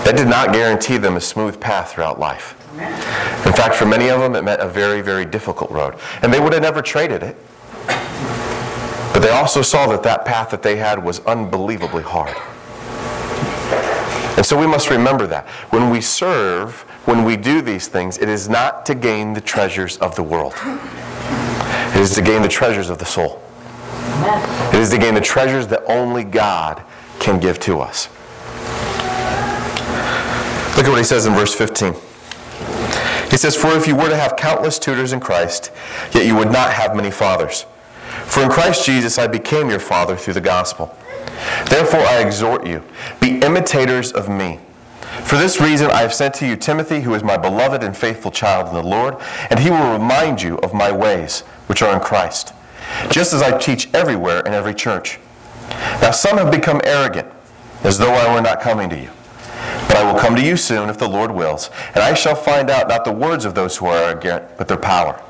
That 0.04 0.14
did 0.16 0.28
not 0.28 0.52
guarantee 0.52 0.96
them 0.96 1.16
a 1.16 1.20
smooth 1.20 1.60
path 1.60 1.92
throughout 1.92 2.20
life. 2.20 2.56
In 3.46 3.52
fact, 3.52 3.74
for 3.74 3.86
many 3.86 4.08
of 4.08 4.20
them, 4.20 4.36
it 4.36 4.42
meant 4.42 4.60
a 4.60 4.68
very, 4.68 5.00
very 5.00 5.24
difficult 5.24 5.72
road. 5.72 5.96
And 6.22 6.32
they 6.32 6.38
would 6.38 6.52
have 6.52 6.62
never 6.62 6.82
traded 6.82 7.24
it. 7.24 7.36
But 9.12 9.20
they 9.22 9.30
also 9.30 9.60
saw 9.60 9.88
that 9.88 10.04
that 10.04 10.24
path 10.24 10.50
that 10.50 10.62
they 10.62 10.76
had 10.76 11.04
was 11.04 11.18
unbelievably 11.26 12.04
hard. 12.04 12.36
And 14.36 14.46
so 14.46 14.58
we 14.58 14.68
must 14.68 14.88
remember 14.88 15.26
that. 15.26 15.48
When 15.70 15.90
we 15.90 16.00
serve, 16.00 16.82
when 17.06 17.24
we 17.24 17.36
do 17.36 17.60
these 17.60 17.88
things, 17.88 18.18
it 18.18 18.28
is 18.28 18.48
not 18.48 18.86
to 18.86 18.94
gain 18.94 19.32
the 19.32 19.40
treasures 19.40 19.98
of 19.98 20.14
the 20.14 20.22
world, 20.22 20.54
it 20.64 22.00
is 22.00 22.14
to 22.14 22.22
gain 22.22 22.40
the 22.40 22.48
treasures 22.48 22.88
of 22.88 22.98
the 22.98 23.04
soul. 23.04 23.42
It 24.72 24.80
is 24.80 24.90
to 24.90 24.98
gain 24.98 25.14
the 25.14 25.20
treasures 25.20 25.66
that 25.68 25.82
only 25.86 26.24
God 26.24 26.82
can 27.18 27.40
give 27.40 27.58
to 27.60 27.80
us. 27.80 28.08
Look 30.76 30.86
at 30.86 30.90
what 30.90 30.98
he 30.98 31.04
says 31.04 31.26
in 31.26 31.34
verse 31.34 31.54
15. 31.54 31.94
He 33.30 33.36
says, 33.36 33.56
For 33.56 33.68
if 33.76 33.86
you 33.86 33.96
were 33.96 34.08
to 34.08 34.16
have 34.16 34.36
countless 34.36 34.78
tutors 34.78 35.12
in 35.12 35.20
Christ, 35.20 35.72
yet 36.12 36.26
you 36.26 36.36
would 36.36 36.52
not 36.52 36.72
have 36.72 36.94
many 36.94 37.10
fathers. 37.10 37.66
For 38.24 38.42
in 38.42 38.50
Christ 38.50 38.86
Jesus 38.86 39.18
I 39.18 39.26
became 39.26 39.70
your 39.70 39.80
father 39.80 40.16
through 40.16 40.34
the 40.34 40.40
gospel. 40.40 40.96
Therefore 41.68 42.00
I 42.00 42.20
exhort 42.20 42.66
you, 42.66 42.82
be 43.20 43.40
imitators 43.40 44.12
of 44.12 44.28
me. 44.28 44.60
For 45.24 45.36
this 45.36 45.60
reason 45.60 45.90
I 45.90 46.02
have 46.02 46.14
sent 46.14 46.34
to 46.34 46.46
you 46.46 46.56
Timothy, 46.56 47.00
who 47.00 47.14
is 47.14 47.22
my 47.22 47.36
beloved 47.36 47.82
and 47.82 47.96
faithful 47.96 48.30
child 48.30 48.68
in 48.68 48.74
the 48.74 48.82
Lord, 48.82 49.16
and 49.50 49.58
he 49.58 49.70
will 49.70 49.92
remind 49.92 50.42
you 50.42 50.58
of 50.58 50.74
my 50.74 50.92
ways, 50.92 51.40
which 51.66 51.82
are 51.82 51.92
in 51.92 52.00
Christ 52.00 52.52
just 53.10 53.32
as 53.32 53.42
I 53.42 53.56
teach 53.58 53.88
everywhere 53.94 54.40
in 54.40 54.52
every 54.52 54.74
church. 54.74 55.18
Now 56.00 56.10
some 56.10 56.38
have 56.38 56.50
become 56.50 56.80
arrogant, 56.84 57.28
as 57.84 57.98
though 57.98 58.12
I 58.12 58.34
were 58.34 58.40
not 58.40 58.60
coming 58.60 58.90
to 58.90 58.98
you. 58.98 59.10
But 59.88 59.96
I 59.96 60.12
will 60.12 60.18
come 60.18 60.36
to 60.36 60.42
you 60.42 60.56
soon, 60.56 60.88
if 60.88 60.98
the 60.98 61.08
Lord 61.08 61.30
wills, 61.30 61.70
and 61.94 61.98
I 61.98 62.14
shall 62.14 62.34
find 62.34 62.70
out 62.70 62.88
not 62.88 63.04
the 63.04 63.12
words 63.12 63.44
of 63.44 63.54
those 63.54 63.76
who 63.76 63.86
are 63.86 63.96
arrogant, 63.96 64.44
but 64.56 64.68
their 64.68 64.76
power. 64.76 65.20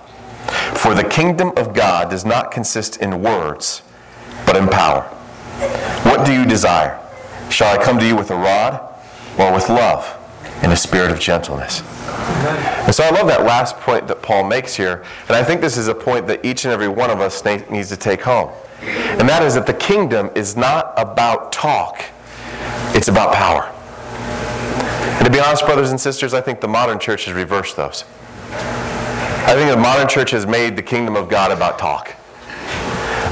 For 0.75 0.95
the 0.95 1.05
kingdom 1.05 1.53
of 1.57 1.75
God 1.75 2.11
does 2.11 2.25
not 2.25 2.51
consist 2.51 2.97
in 2.99 3.23
words, 3.23 3.83
but 4.47 4.57
in 4.57 4.69
power. 4.69 5.03
What 6.03 6.27
do 6.27 6.33
you 6.33 6.45
desire? 6.45 6.99
Shall 7.51 7.79
I 7.79 7.83
come 7.83 7.99
to 7.99 8.07
you 8.07 8.17
with 8.17 8.31
a 8.31 8.37
rod, 8.37 8.81
or 9.39 9.53
with 9.53 9.69
love, 9.69 10.17
and 10.63 10.73
a 10.73 10.77
spirit 10.77 11.11
of 11.11 11.19
gentleness? 11.19 11.83
And 12.87 12.95
so 12.95 13.05
I 13.05 13.11
love 13.11 13.27
that 13.29 13.43
last 13.43 13.77
point 13.79 14.09
that 14.09 14.23
Paul 14.23 14.45
makes 14.45 14.75
here, 14.75 15.05
and 15.29 15.37
I 15.37 15.45
think 15.45 15.61
this 15.61 15.77
is 15.77 15.89
a 15.89 15.95
point 15.95 16.27
that 16.27 16.45
each 16.45 16.65
and 16.65 16.73
every 16.73 16.89
one 16.89 17.11
of 17.11 17.21
us 17.21 17.45
needs 17.45 17.89
to 17.89 17.97
take 17.97 18.23
home. 18.23 18.51
And 18.83 19.29
that 19.29 19.43
is 19.43 19.55
that 19.55 19.67
the 19.67 19.75
kingdom 19.75 20.31
is 20.35 20.57
not 20.57 20.95
about 20.97 21.53
talk, 21.53 22.05
it's 22.95 23.09
about 23.09 23.35
power. 23.35 23.71
And 25.19 25.27
to 25.27 25.31
be 25.31 25.39
honest, 25.39 25.67
brothers 25.67 25.91
and 25.91 26.01
sisters, 26.01 26.33
I 26.33 26.41
think 26.41 26.61
the 26.61 26.69
modern 26.69 26.99
church 26.99 27.27
has 27.27 27.35
reversed 27.35 27.77
those. 27.77 28.05
I 28.53 29.55
think 29.55 29.71
the 29.71 29.77
modern 29.77 30.09
church 30.09 30.31
has 30.31 30.47
made 30.47 30.77
the 30.77 30.83
kingdom 30.83 31.17
of 31.17 31.29
God 31.29 31.53
about 31.53 31.79
talk. 31.79 32.15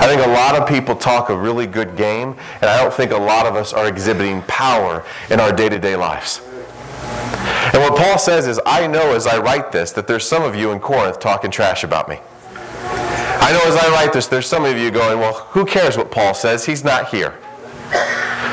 I 0.01 0.07
think 0.07 0.25
a 0.25 0.31
lot 0.31 0.55
of 0.55 0.69
people 0.69 0.95
talk 0.95 1.29
a 1.29 1.37
really 1.37 1.67
good 1.67 1.97
game, 1.97 2.37
and 2.61 2.71
I 2.71 2.83
don't 2.83 2.93
think 2.93 3.11
a 3.11 3.17
lot 3.17 3.47
of 3.47 3.57
us 3.57 3.73
are 3.73 3.89
exhibiting 3.89 4.43
power 4.43 5.05
in 5.31 5.41
our 5.41 5.53
day 5.53 5.69
to 5.69 5.79
day 5.79 5.97
lives. 5.97 6.41
And 7.73 7.83
what 7.83 7.97
Paul 7.97 8.19
says 8.19 8.47
is, 8.47 8.61
I 8.65 8.87
know 8.87 9.15
as 9.15 9.27
I 9.27 9.39
write 9.39 9.73
this 9.73 9.93
that 9.93 10.07
there's 10.07 10.27
some 10.27 10.43
of 10.43 10.55
you 10.55 10.73
in 10.73 10.81
Corinth 10.81 11.21
talking 11.21 11.51
trash 11.51 11.85
about 11.85 12.09
me. 12.09 12.19
I 13.41 13.53
know 13.53 13.63
as 13.67 13.77
I 13.77 13.89
write 13.91 14.13
this, 14.13 14.27
there's 14.27 14.47
some 14.47 14.65
of 14.65 14.77
you 14.77 14.91
going, 14.91 15.19
well, 15.19 15.35
who 15.51 15.65
cares 15.65 15.97
what 15.97 16.11
Paul 16.11 16.35
says? 16.35 16.65
He's 16.67 16.85
not 16.85 17.09
here. 17.09 17.31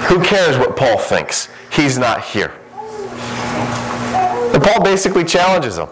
Who 0.07 0.23
cares 0.23 0.57
what 0.57 0.77
Paul 0.77 0.97
thinks? 0.97 1.49
He's 1.71 1.97
not 1.97 2.23
here. 2.23 2.53
And 4.53 4.63
Paul 4.63 4.83
basically 4.83 5.25
challenges 5.25 5.75
them. 5.77 5.89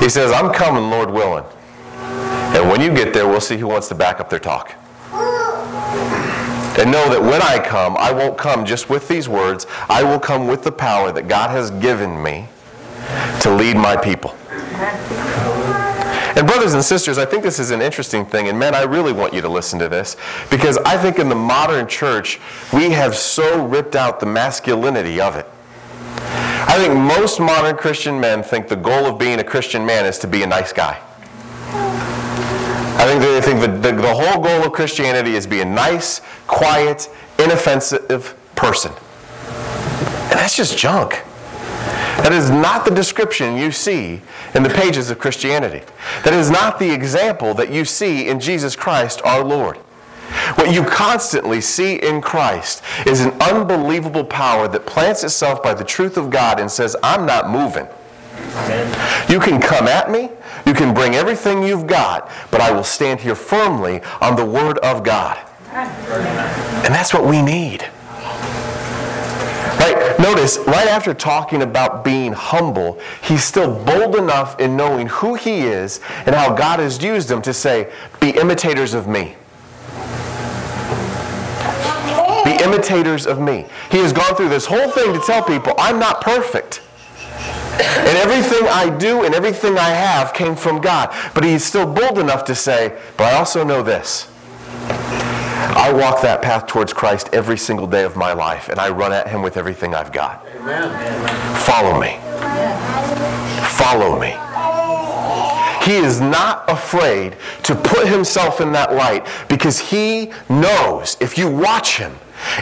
He 0.00 0.08
says, 0.08 0.32
I'm 0.32 0.52
coming, 0.52 0.90
Lord 0.90 1.10
willing. 1.10 1.44
And 2.54 2.70
when 2.70 2.80
you 2.80 2.94
get 2.94 3.12
there, 3.12 3.28
we'll 3.28 3.40
see 3.40 3.56
who 3.56 3.66
wants 3.66 3.88
to 3.88 3.94
back 3.94 4.20
up 4.20 4.30
their 4.30 4.38
talk. 4.38 4.72
And 6.80 6.90
know 6.90 7.10
that 7.10 7.20
when 7.20 7.42
I 7.42 7.58
come, 7.62 7.94
I 7.98 8.10
won't 8.10 8.38
come 8.38 8.64
just 8.64 8.88
with 8.88 9.06
these 9.06 9.28
words. 9.28 9.66
I 9.90 10.02
will 10.02 10.18
come 10.18 10.46
with 10.46 10.64
the 10.64 10.72
power 10.72 11.12
that 11.12 11.28
God 11.28 11.50
has 11.50 11.70
given 11.72 12.22
me 12.22 12.48
to 13.42 13.54
lead 13.54 13.76
my 13.76 13.98
people. 13.98 14.34
And, 16.36 16.46
brothers 16.46 16.72
and 16.72 16.82
sisters, 16.82 17.18
I 17.18 17.26
think 17.26 17.42
this 17.42 17.58
is 17.58 17.70
an 17.70 17.82
interesting 17.82 18.24
thing. 18.24 18.48
And, 18.48 18.58
men, 18.58 18.74
I 18.74 18.84
really 18.84 19.12
want 19.12 19.34
you 19.34 19.42
to 19.42 19.48
listen 19.48 19.78
to 19.78 19.90
this 19.90 20.16
because 20.50 20.78
I 20.78 20.96
think 20.96 21.18
in 21.18 21.28
the 21.28 21.34
modern 21.34 21.86
church, 21.86 22.40
we 22.72 22.88
have 22.92 23.14
so 23.14 23.66
ripped 23.66 23.94
out 23.94 24.18
the 24.18 24.26
masculinity 24.26 25.20
of 25.20 25.36
it. 25.36 25.46
I 26.66 26.78
think 26.78 26.94
most 26.94 27.40
modern 27.40 27.76
Christian 27.76 28.18
men 28.18 28.42
think 28.42 28.68
the 28.68 28.76
goal 28.76 29.04
of 29.04 29.18
being 29.18 29.38
a 29.38 29.44
Christian 29.44 29.84
man 29.84 30.06
is 30.06 30.18
to 30.20 30.26
be 30.26 30.44
a 30.44 30.46
nice 30.46 30.72
guy. 30.72 30.98
I 33.00 33.04
think 33.06 33.22
they 33.22 33.40
think 33.40 33.60
the, 33.60 33.92
the, 33.92 33.96
the 33.96 34.14
whole 34.14 34.42
goal 34.42 34.62
of 34.62 34.72
Christianity 34.72 35.34
is 35.34 35.46
being 35.46 35.74
nice, 35.74 36.20
quiet, 36.50 37.08
inoffensive 37.38 38.36
person. 38.56 38.92
And 38.92 40.38
that's 40.38 40.56
just 40.56 40.76
junk. 40.76 41.22
That 42.22 42.32
is 42.32 42.50
not 42.50 42.84
the 42.84 42.90
description 42.90 43.56
you 43.56 43.72
see 43.72 44.20
in 44.54 44.62
the 44.62 44.68
pages 44.68 45.10
of 45.10 45.18
Christianity. 45.18 45.82
That 46.24 46.34
is 46.34 46.50
not 46.50 46.78
the 46.78 46.90
example 46.92 47.54
that 47.54 47.72
you 47.72 47.84
see 47.84 48.28
in 48.28 48.40
Jesus 48.40 48.76
Christ 48.76 49.22
our 49.24 49.42
Lord. 49.42 49.78
What 50.56 50.72
you 50.72 50.84
constantly 50.84 51.60
see 51.60 51.96
in 51.96 52.20
Christ 52.20 52.82
is 53.06 53.24
an 53.24 53.32
unbelievable 53.40 54.24
power 54.24 54.68
that 54.68 54.86
plants 54.86 55.24
itself 55.24 55.62
by 55.62 55.72
the 55.72 55.84
truth 55.84 56.16
of 56.16 56.30
God 56.30 56.60
and 56.60 56.70
says, 56.70 56.94
I'm 57.02 57.24
not 57.24 57.48
moving. 57.48 57.86
You 59.28 59.40
can 59.40 59.60
come 59.60 59.86
at 59.86 60.10
me, 60.10 60.30
you 60.66 60.74
can 60.74 60.92
bring 60.92 61.14
everything 61.14 61.62
you've 61.62 61.86
got, 61.86 62.30
but 62.50 62.60
I 62.60 62.70
will 62.70 62.84
stand 62.84 63.20
here 63.20 63.34
firmly 63.34 64.02
on 64.20 64.36
the 64.36 64.44
Word 64.44 64.78
of 64.78 65.02
God. 65.04 65.38
And 65.72 66.94
that's 66.94 67.14
what 67.14 67.24
we 67.24 67.42
need. 67.42 67.88
Right? 69.78 70.16
Notice, 70.18 70.58
right 70.58 70.88
after 70.88 71.14
talking 71.14 71.62
about 71.62 72.04
being 72.04 72.32
humble, 72.32 72.98
he's 73.22 73.44
still 73.44 73.82
bold 73.84 74.16
enough 74.16 74.58
in 74.58 74.76
knowing 74.76 75.06
who 75.06 75.34
he 75.34 75.60
is 75.60 76.00
and 76.26 76.34
how 76.34 76.54
God 76.54 76.80
has 76.80 77.02
used 77.02 77.30
him 77.30 77.40
to 77.42 77.54
say, 77.54 77.90
Be 78.20 78.30
imitators 78.30 78.94
of 78.94 79.06
me. 79.06 79.36
Be 82.44 82.62
imitators 82.62 83.26
of 83.26 83.40
me. 83.40 83.66
He 83.90 83.98
has 83.98 84.12
gone 84.12 84.34
through 84.34 84.48
this 84.48 84.66
whole 84.66 84.90
thing 84.90 85.12
to 85.12 85.20
tell 85.20 85.42
people, 85.42 85.74
I'm 85.78 85.98
not 85.98 86.20
perfect. 86.20 86.82
And 87.80 88.18
everything 88.18 88.66
I 88.68 88.94
do 88.98 89.24
and 89.24 89.34
everything 89.34 89.78
I 89.78 89.90
have 89.90 90.34
came 90.34 90.56
from 90.56 90.80
God. 90.80 91.14
But 91.32 91.44
he's 91.44 91.64
still 91.64 91.86
bold 91.90 92.18
enough 92.18 92.44
to 92.46 92.54
say, 92.54 92.98
but 93.16 93.32
I 93.32 93.36
also 93.36 93.64
know 93.64 93.82
this. 93.82 94.26
I 95.76 95.92
walk 95.92 96.22
that 96.22 96.42
path 96.42 96.66
towards 96.66 96.92
Christ 96.92 97.30
every 97.32 97.58
single 97.58 97.86
day 97.86 98.04
of 98.04 98.16
my 98.16 98.32
life, 98.32 98.68
and 98.68 98.80
I 98.80 98.90
run 98.90 99.12
at 99.12 99.28
him 99.28 99.42
with 99.42 99.56
everything 99.56 99.94
I've 99.94 100.12
got. 100.12 100.46
Amen. 100.56 101.56
Follow 101.56 102.00
me. 102.00 102.18
Follow 103.68 104.18
me. 104.18 104.36
He 105.84 105.96
is 105.96 106.20
not 106.20 106.68
afraid 106.68 107.36
to 107.64 107.74
put 107.74 108.06
himself 108.06 108.60
in 108.60 108.72
that 108.72 108.94
light 108.94 109.26
because 109.48 109.78
he 109.78 110.32
knows 110.48 111.16
if 111.20 111.38
you 111.38 111.50
watch 111.50 111.96
him, 111.96 112.14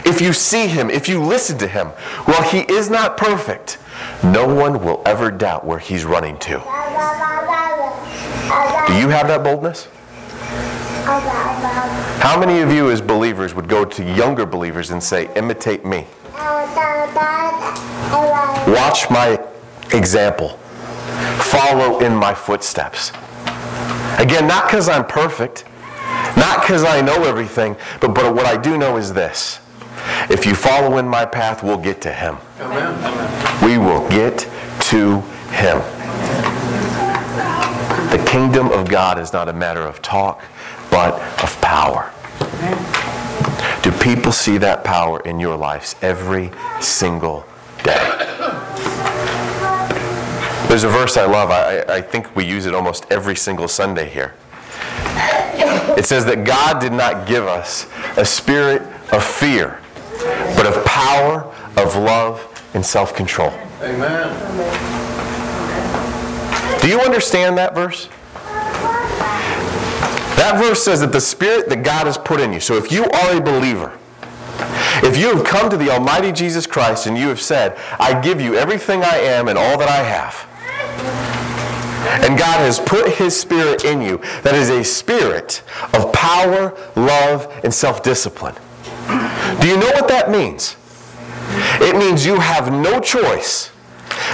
if 0.05 0.21
you 0.21 0.33
see 0.33 0.67
him, 0.67 0.89
if 0.89 1.07
you 1.09 1.21
listen 1.21 1.57
to 1.59 1.67
him, 1.67 1.91
well, 2.27 2.43
he 2.43 2.59
is 2.61 2.89
not 2.89 3.17
perfect. 3.17 3.77
No 4.23 4.47
one 4.53 4.83
will 4.83 5.01
ever 5.05 5.31
doubt 5.31 5.65
where 5.65 5.79
he's 5.79 6.05
running 6.05 6.37
to. 6.39 6.57
Do 8.87 8.95
you 8.97 9.09
have 9.09 9.27
that 9.27 9.43
boldness? 9.43 9.87
How 12.19 12.37
many 12.37 12.59
of 12.59 12.71
you, 12.71 12.91
as 12.91 13.01
believers, 13.01 13.53
would 13.55 13.69
go 13.69 13.85
to 13.85 14.03
younger 14.03 14.45
believers 14.45 14.91
and 14.91 15.01
say, 15.01 15.33
Imitate 15.35 15.85
me? 15.85 16.05
Watch 18.67 19.09
my 19.09 19.39
example. 19.93 20.49
Follow 21.39 21.99
in 21.99 22.13
my 22.13 22.33
footsteps. 22.33 23.11
Again, 24.19 24.47
not 24.47 24.65
because 24.65 24.89
I'm 24.89 25.05
perfect, 25.05 25.63
not 26.35 26.61
because 26.61 26.83
I 26.83 26.99
know 26.99 27.23
everything, 27.23 27.77
but, 28.01 28.13
but 28.13 28.35
what 28.35 28.45
I 28.45 28.57
do 28.57 28.77
know 28.77 28.97
is 28.97 29.13
this. 29.13 29.61
If 30.29 30.45
you 30.45 30.55
follow 30.55 30.97
in 30.97 31.07
my 31.07 31.25
path, 31.25 31.63
we'll 31.63 31.77
get 31.77 32.01
to 32.01 32.11
him. 32.11 32.37
Amen. 32.59 33.65
We 33.65 33.77
will 33.77 34.07
get 34.09 34.39
to 34.89 35.21
him. 35.51 35.79
The 38.11 38.23
kingdom 38.29 38.71
of 38.71 38.89
God 38.89 39.17
is 39.17 39.31
not 39.31 39.47
a 39.47 39.53
matter 39.53 39.81
of 39.81 40.01
talk, 40.01 40.43
but 40.99 41.13
of 41.41 41.61
power. 41.61 42.11
Do 43.81 43.89
people 44.03 44.33
see 44.33 44.57
that 44.57 44.83
power 44.83 45.21
in 45.21 45.39
your 45.39 45.55
lives 45.55 45.95
every 46.01 46.51
single 46.81 47.45
day? 47.85 48.03
There's 50.67 50.83
a 50.83 50.89
verse 50.89 51.15
I 51.15 51.25
love. 51.25 51.51
I, 51.51 51.83
I 51.87 52.01
think 52.01 52.35
we 52.35 52.43
use 52.43 52.65
it 52.65 52.75
almost 52.75 53.05
every 53.09 53.37
single 53.37 53.69
Sunday 53.69 54.09
here. 54.09 54.33
It 55.97 56.05
says 56.05 56.25
that 56.25 56.43
God 56.43 56.81
did 56.81 56.91
not 56.91 57.25
give 57.25 57.47
us 57.47 57.87
a 58.17 58.25
spirit 58.25 58.81
of 59.13 59.23
fear, 59.23 59.79
but 60.57 60.65
of 60.65 60.83
power, 60.83 61.43
of 61.77 61.95
love, 61.95 62.45
and 62.73 62.85
self 62.85 63.15
control. 63.15 63.53
Amen. 63.81 64.27
Do 66.81 66.89
you 66.89 66.99
understand 66.99 67.57
that 67.57 67.73
verse? 67.73 68.09
That 70.39 70.57
verse 70.57 70.81
says 70.81 71.01
that 71.01 71.11
the 71.11 71.19
spirit 71.19 71.67
that 71.67 71.83
God 71.83 72.07
has 72.07 72.17
put 72.17 72.39
in 72.39 72.53
you. 72.53 72.61
So 72.61 72.75
if 72.75 72.93
you 72.93 73.03
are 73.03 73.35
a 73.35 73.41
believer, 73.41 73.99
if 75.03 75.17
you 75.17 75.35
have 75.35 75.45
come 75.45 75.69
to 75.69 75.75
the 75.75 75.89
Almighty 75.89 76.31
Jesus 76.31 76.65
Christ 76.65 77.07
and 77.07 77.17
you 77.17 77.27
have 77.27 77.41
said, 77.41 77.77
I 77.99 78.17
give 78.21 78.39
you 78.39 78.55
everything 78.55 79.03
I 79.03 79.17
am 79.17 79.49
and 79.49 79.57
all 79.57 79.77
that 79.77 79.89
I 79.89 80.01
have, 80.01 80.47
and 82.23 82.39
God 82.39 82.59
has 82.61 82.79
put 82.79 83.09
His 83.09 83.37
Spirit 83.37 83.83
in 83.83 84.01
you, 84.01 84.19
that 84.43 84.55
is 84.55 84.69
a 84.69 84.81
spirit 84.81 85.61
of 85.93 86.13
power, 86.13 86.73
love, 86.95 87.53
and 87.65 87.73
self 87.73 88.01
discipline. 88.01 88.55
Do 89.59 89.67
you 89.67 89.75
know 89.75 89.91
what 89.91 90.07
that 90.07 90.31
means? 90.31 90.77
It 91.81 91.97
means 91.97 92.25
you 92.25 92.39
have 92.39 92.71
no 92.71 93.01
choice 93.01 93.71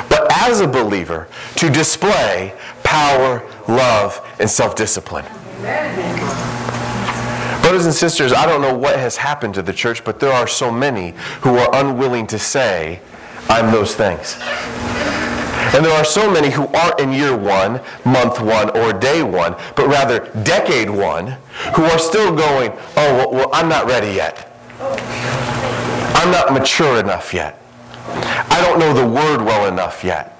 but 0.07 0.31
as 0.31 0.61
a 0.61 0.67
believer 0.67 1.27
to 1.55 1.67
display 1.71 2.53
power, 2.83 3.43
love, 3.67 4.23
and 4.39 4.47
self 4.47 4.75
discipline. 4.75 5.25
Brothers 7.61 7.85
and 7.85 7.95
sisters, 7.95 8.31
I 8.31 8.45
don't 8.45 8.61
know 8.61 8.77
what 8.77 8.97
has 8.97 9.17
happened 9.17 9.55
to 9.55 9.61
the 9.61 9.73
church, 9.73 10.03
but 10.03 10.19
there 10.19 10.31
are 10.31 10.47
so 10.47 10.71
many 10.71 11.13
who 11.41 11.57
are 11.57 11.69
unwilling 11.73 12.27
to 12.27 12.39
say, 12.39 12.99
I'm 13.49 13.71
those 13.71 13.95
things. 13.95 14.37
And 15.73 15.83
there 15.83 15.97
are 15.97 16.05
so 16.05 16.31
many 16.31 16.51
who 16.51 16.67
aren't 16.67 16.99
in 16.99 17.11
year 17.11 17.35
one, 17.35 17.81
month 18.05 18.39
one, 18.39 18.69
or 18.77 18.93
day 18.93 19.23
one, 19.23 19.55
but 19.75 19.87
rather 19.87 20.19
decade 20.43 20.89
one, 20.89 21.37
who 21.75 21.83
are 21.83 21.99
still 21.99 22.35
going, 22.35 22.71
oh, 22.95 23.17
well, 23.17 23.31
well 23.31 23.49
I'm 23.51 23.67
not 23.67 23.87
ready 23.87 24.13
yet. 24.13 24.51
I'm 24.79 26.31
not 26.31 26.53
mature 26.53 26.99
enough 26.99 27.33
yet. 27.33 27.59
I 28.07 28.61
don't 28.65 28.79
know 28.79 28.93
the 28.93 29.07
word 29.07 29.41
well 29.41 29.67
enough 29.67 30.03
yet. 30.03 30.39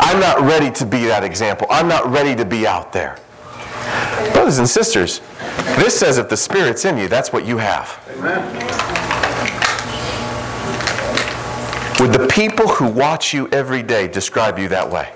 I'm 0.00 0.18
not 0.18 0.40
ready 0.40 0.70
to 0.72 0.86
be 0.86 1.04
that 1.06 1.22
example. 1.22 1.66
I'm 1.70 1.88
not 1.88 2.10
ready 2.10 2.34
to 2.34 2.44
be 2.44 2.66
out 2.66 2.92
there. 2.92 3.18
Brothers 4.32 4.58
and 4.58 4.68
sisters, 4.68 5.20
this 5.76 5.98
says 5.98 6.18
if 6.18 6.28
the 6.28 6.36
Spirit's 6.36 6.84
in 6.84 6.98
you, 6.98 7.08
that's 7.08 7.32
what 7.32 7.46
you 7.46 7.58
have. 7.58 7.98
Would 12.00 12.12
the 12.12 12.26
people 12.26 12.66
who 12.66 12.88
watch 12.88 13.32
you 13.32 13.48
every 13.50 13.82
day 13.82 14.08
describe 14.08 14.58
you 14.58 14.68
that 14.68 14.90
way? 14.90 15.12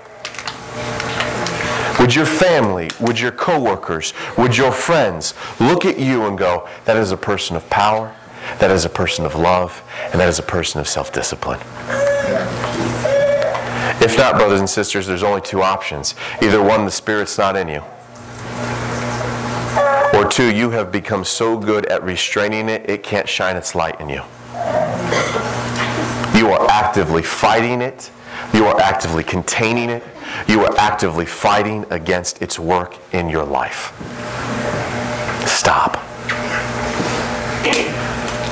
Would 1.99 2.13
your 2.13 2.25
family, 2.25 2.89
would 3.01 3.19
your 3.19 3.31
coworkers, 3.31 4.13
would 4.37 4.55
your 4.55 4.71
friends 4.71 5.33
look 5.59 5.83
at 5.83 5.99
you 5.99 6.27
and 6.27 6.37
go, 6.37 6.69
that 6.85 6.95
is 6.95 7.11
a 7.11 7.17
person 7.17 7.55
of 7.55 7.67
power, 7.69 8.15
that 8.59 8.71
is 8.71 8.85
a 8.85 8.89
person 8.89 9.25
of 9.25 9.35
love, 9.35 9.83
and 10.11 10.21
that 10.21 10.29
is 10.29 10.39
a 10.39 10.43
person 10.43 10.79
of 10.79 10.87
self 10.87 11.11
discipline? 11.11 11.59
If 13.99 14.15
not, 14.15 14.35
brothers 14.35 14.59
and 14.59 14.69
sisters, 14.69 15.07
there's 15.07 15.23
only 15.23 15.41
two 15.41 15.63
options. 15.63 16.13
Either 16.41 16.61
one, 16.61 16.85
the 16.85 16.91
Spirit's 16.91 17.37
not 17.37 17.57
in 17.57 17.67
you, 17.67 17.83
or 20.17 20.27
two, 20.27 20.55
you 20.55 20.71
have 20.71 20.91
become 20.91 21.23
so 21.23 21.57
good 21.57 21.85
at 21.85 22.01
restraining 22.01 22.69
it, 22.69 22.89
it 22.89 23.03
can't 23.03 23.29
shine 23.29 23.55
its 23.55 23.75
light 23.75 24.01
in 24.01 24.09
you. 24.09 24.23
You 26.35 26.49
are 26.49 26.67
actively 26.71 27.21
fighting 27.21 27.81
it, 27.81 28.09
you 28.51 28.65
are 28.65 28.79
actively 28.79 29.23
containing 29.23 29.91
it, 29.91 30.03
you 30.47 30.65
are 30.65 30.75
actively 30.77 31.27
fighting 31.27 31.85
against 31.91 32.41
its 32.41 32.57
work 32.57 32.97
in 33.13 33.29
your 33.29 33.45
life. 33.45 33.93
Stop. 35.47 35.97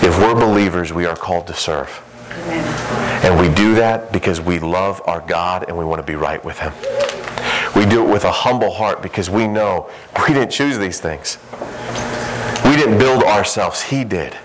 If 0.04 0.20
we're 0.20 0.36
believers, 0.36 0.94
we 0.94 1.08
are 1.08 1.16
called 1.16 1.48
to 1.48 1.56
serve. 1.56 1.90
And 3.24 3.40
we 3.40 3.54
do 3.56 3.74
that 3.76 4.12
because 4.12 4.40
we 4.40 4.60
love 4.60 5.02
our 5.06 5.22
God 5.22 5.66
and 5.68 5.76
we 5.76 5.84
want 5.84 6.00
to 6.00 6.06
be 6.06 6.16
right 6.16 6.44
with 6.46 6.60
Him. 6.60 6.74
We 7.76 7.86
do 7.86 8.06
it 8.06 8.10
with 8.10 8.24
a 8.24 8.32
humble 8.32 8.72
heart 8.72 9.02
because 9.02 9.30
we 9.30 9.48
know 9.48 9.90
we 10.28 10.34
didn't 10.34 10.52
choose 10.52 10.78
these 10.78 11.00
things. 11.00 11.38
We 12.64 12.76
didn't 12.76 12.98
build 12.98 13.24
ourselves, 13.24 13.82
He 13.82 14.04
did. 14.04 14.36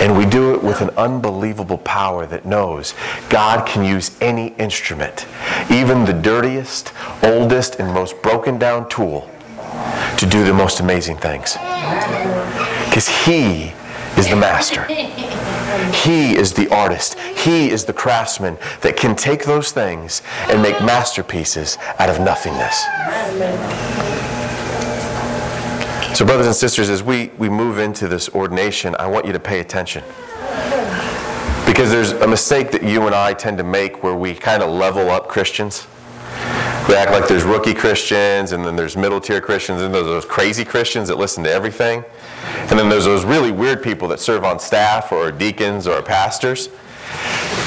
And 0.00 0.16
we 0.16 0.26
do 0.26 0.54
it 0.54 0.62
with 0.62 0.80
an 0.80 0.90
unbelievable 0.90 1.78
power 1.78 2.26
that 2.26 2.44
knows 2.44 2.94
God 3.28 3.66
can 3.66 3.84
use 3.84 4.16
any 4.20 4.48
instrument, 4.58 5.26
even 5.70 6.04
the 6.04 6.12
dirtiest, 6.12 6.92
oldest, 7.22 7.76
and 7.76 7.92
most 7.92 8.20
broken 8.22 8.58
down 8.58 8.88
tool, 8.88 9.28
to 10.18 10.26
do 10.26 10.44
the 10.44 10.52
most 10.52 10.80
amazing 10.80 11.16
things. 11.16 11.54
Because 12.84 13.08
He 13.24 13.72
is 14.18 14.28
the 14.28 14.36
master. 14.36 14.84
He 15.92 16.36
is 16.36 16.52
the 16.52 16.68
artist. 16.72 17.18
He 17.18 17.70
is 17.70 17.84
the 17.84 17.92
craftsman 17.92 18.58
that 18.82 18.96
can 18.96 19.16
take 19.16 19.44
those 19.44 19.72
things 19.72 20.22
and 20.48 20.62
make 20.62 20.80
masterpieces 20.80 21.78
out 21.98 22.10
of 22.10 22.20
nothingness. 22.20 22.84
So, 26.16 26.24
brothers 26.24 26.46
and 26.46 26.54
sisters, 26.54 26.90
as 26.90 27.02
we, 27.02 27.32
we 27.38 27.48
move 27.48 27.78
into 27.78 28.06
this 28.06 28.28
ordination, 28.28 28.94
I 29.00 29.06
want 29.08 29.26
you 29.26 29.32
to 29.32 29.40
pay 29.40 29.58
attention. 29.58 30.04
Because 31.66 31.90
there's 31.90 32.12
a 32.12 32.28
mistake 32.28 32.70
that 32.70 32.84
you 32.84 33.06
and 33.06 33.14
I 33.14 33.34
tend 33.34 33.58
to 33.58 33.64
make 33.64 34.04
where 34.04 34.14
we 34.14 34.34
kind 34.34 34.62
of 34.62 34.70
level 34.70 35.10
up 35.10 35.28
Christians. 35.28 35.88
We 36.88 36.94
act 36.96 37.12
like 37.12 37.26
there's 37.26 37.44
rookie 37.44 37.72
Christians, 37.72 38.52
and 38.52 38.62
then 38.62 38.76
there's 38.76 38.94
middle 38.94 39.18
tier 39.18 39.40
Christians, 39.40 39.80
and 39.80 39.94
there's 39.94 40.04
those 40.04 40.26
crazy 40.26 40.66
Christians 40.66 41.08
that 41.08 41.16
listen 41.16 41.42
to 41.44 41.50
everything. 41.50 42.04
And 42.68 42.78
then 42.78 42.90
there's 42.90 43.06
those 43.06 43.24
really 43.24 43.50
weird 43.50 43.82
people 43.82 44.06
that 44.08 44.20
serve 44.20 44.44
on 44.44 44.58
staff 44.58 45.10
or 45.10 45.32
deacons 45.32 45.86
or 45.86 46.02
pastors. 46.02 46.68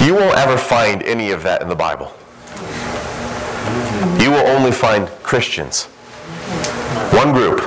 You 0.04 0.14
won't 0.14 0.38
ever 0.38 0.56
find 0.56 1.02
any 1.02 1.32
of 1.32 1.42
that 1.44 1.64
in 1.64 1.68
the 1.68 1.76
Bible. 1.76 2.14
You 4.22 4.30
will 4.30 4.48
only 4.48 4.72
find 4.72 5.08
Christians. 5.24 5.86
One 7.12 7.34
group 7.34 7.58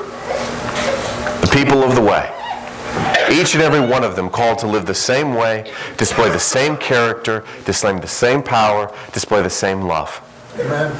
The 1.40 1.50
people 1.52 1.82
of 1.82 1.96
the 1.96 2.02
way. 2.02 2.32
Each 3.28 3.54
and 3.54 3.62
every 3.62 3.80
one 3.80 4.04
of 4.04 4.14
them 4.14 4.30
called 4.30 4.58
to 4.60 4.68
live 4.68 4.86
the 4.86 4.94
same 4.94 5.34
way, 5.34 5.72
display 5.96 6.30
the 6.30 6.38
same 6.38 6.76
character, 6.76 7.44
display 7.64 7.98
the 7.98 8.06
same 8.06 8.40
power, 8.40 8.94
display 9.12 9.42
the 9.42 9.50
same 9.50 9.82
love. 9.82 10.22
Amen. 10.58 10.90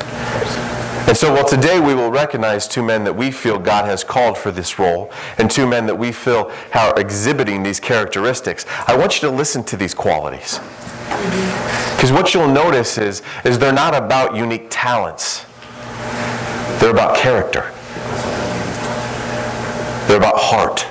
And 1.08 1.16
so, 1.16 1.32
while 1.34 1.44
today 1.44 1.80
we 1.80 1.94
will 1.94 2.10
recognize 2.10 2.68
two 2.68 2.82
men 2.82 3.02
that 3.04 3.14
we 3.14 3.30
feel 3.30 3.58
God 3.58 3.84
has 3.86 4.04
called 4.04 4.38
for 4.38 4.50
this 4.52 4.78
role, 4.78 5.10
and 5.38 5.50
two 5.50 5.66
men 5.66 5.86
that 5.86 5.96
we 5.96 6.12
feel 6.12 6.52
are 6.74 6.98
exhibiting 7.00 7.62
these 7.62 7.80
characteristics, 7.80 8.64
I 8.86 8.96
want 8.96 9.20
you 9.20 9.28
to 9.28 9.34
listen 9.34 9.64
to 9.64 9.76
these 9.76 9.94
qualities. 9.94 10.60
Because 11.96 12.12
what 12.12 12.32
you'll 12.32 12.52
notice 12.52 12.96
is, 12.96 13.22
is 13.44 13.58
they're 13.58 13.72
not 13.72 13.94
about 13.94 14.36
unique 14.36 14.66
talents, 14.70 15.44
they're 16.80 16.90
about 16.90 17.16
character. 17.16 17.72
They're 20.10 20.18
about 20.18 20.38
heart. 20.38 20.86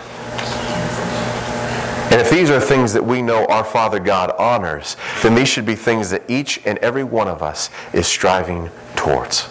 And 2.12 2.20
if 2.20 2.32
these 2.32 2.50
are 2.50 2.60
things 2.60 2.92
that 2.94 3.06
we 3.06 3.22
know 3.22 3.46
our 3.46 3.64
Father 3.64 4.00
God 4.00 4.32
honors, 4.40 4.98
then 5.22 5.36
these 5.36 5.48
should 5.48 5.66
be 5.66 5.76
things 5.76 6.10
that 6.10 6.24
each 6.28 6.60
and 6.66 6.80
every 6.80 7.04
one 7.04 7.28
of 7.28 7.44
us 7.44 7.70
is 7.94 8.08
striving 8.08 8.72
towards. 8.96 9.44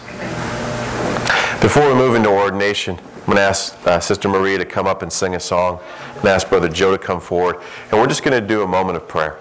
Before 1.60 1.88
we 1.88 1.94
move 1.94 2.16
into 2.16 2.30
ordination, 2.30 2.98
I'm 2.98 3.24
going 3.26 3.36
to 3.36 3.42
ask 3.42 3.86
uh, 3.86 4.00
Sister 4.00 4.28
Maria 4.28 4.58
to 4.58 4.64
come 4.64 4.86
up 4.86 5.02
and 5.02 5.12
sing 5.12 5.36
a 5.36 5.40
song, 5.40 5.80
and 6.16 6.24
ask 6.24 6.48
Brother 6.48 6.68
Joe 6.68 6.90
to 6.90 6.98
come 6.98 7.20
forward, 7.20 7.60
and 7.90 8.00
we're 8.00 8.06
just 8.08 8.24
going 8.24 8.40
to 8.40 8.46
do 8.46 8.62
a 8.62 8.66
moment 8.66 8.96
of 8.96 9.06
prayer. 9.06 9.38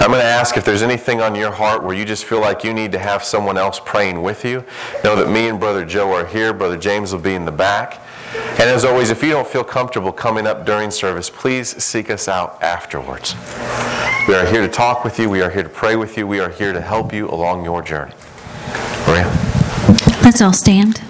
I'm 0.00 0.10
going 0.10 0.20
to 0.20 0.24
ask 0.24 0.56
if 0.56 0.64
there's 0.64 0.82
anything 0.82 1.20
on 1.20 1.34
your 1.34 1.52
heart 1.52 1.84
where 1.84 1.94
you 1.94 2.04
just 2.04 2.24
feel 2.24 2.40
like 2.40 2.64
you 2.64 2.74
need 2.74 2.90
to 2.92 2.98
have 2.98 3.22
someone 3.22 3.56
else 3.56 3.78
praying 3.78 4.22
with 4.22 4.44
you. 4.44 4.64
Know 5.04 5.14
that 5.14 5.30
me 5.30 5.48
and 5.48 5.60
Brother 5.60 5.84
Joe 5.84 6.12
are 6.14 6.26
here. 6.26 6.52
Brother 6.52 6.76
James 6.76 7.12
will 7.12 7.20
be 7.20 7.34
in 7.34 7.44
the 7.44 7.52
back. 7.52 8.00
And 8.32 8.68
as 8.68 8.84
always, 8.84 9.10
if 9.10 9.22
you 9.22 9.30
don't 9.30 9.46
feel 9.46 9.64
comfortable 9.64 10.12
coming 10.12 10.46
up 10.46 10.64
during 10.64 10.90
service, 10.90 11.28
please 11.28 11.82
seek 11.82 12.10
us 12.10 12.28
out 12.28 12.62
afterwards. 12.62 13.34
We 14.28 14.34
are 14.34 14.46
here 14.46 14.60
to 14.60 14.68
talk 14.68 15.02
with 15.02 15.18
you. 15.18 15.28
We 15.28 15.42
are 15.42 15.50
here 15.50 15.62
to 15.62 15.68
pray 15.68 15.96
with 15.96 16.16
you. 16.16 16.26
We 16.26 16.40
are 16.40 16.50
here 16.50 16.72
to 16.72 16.80
help 16.80 17.12
you 17.12 17.28
along 17.28 17.64
your 17.64 17.82
journey. 17.82 18.12
Maria? 19.06 19.26
Let's 20.22 20.40
all 20.40 20.52
stand. 20.52 21.02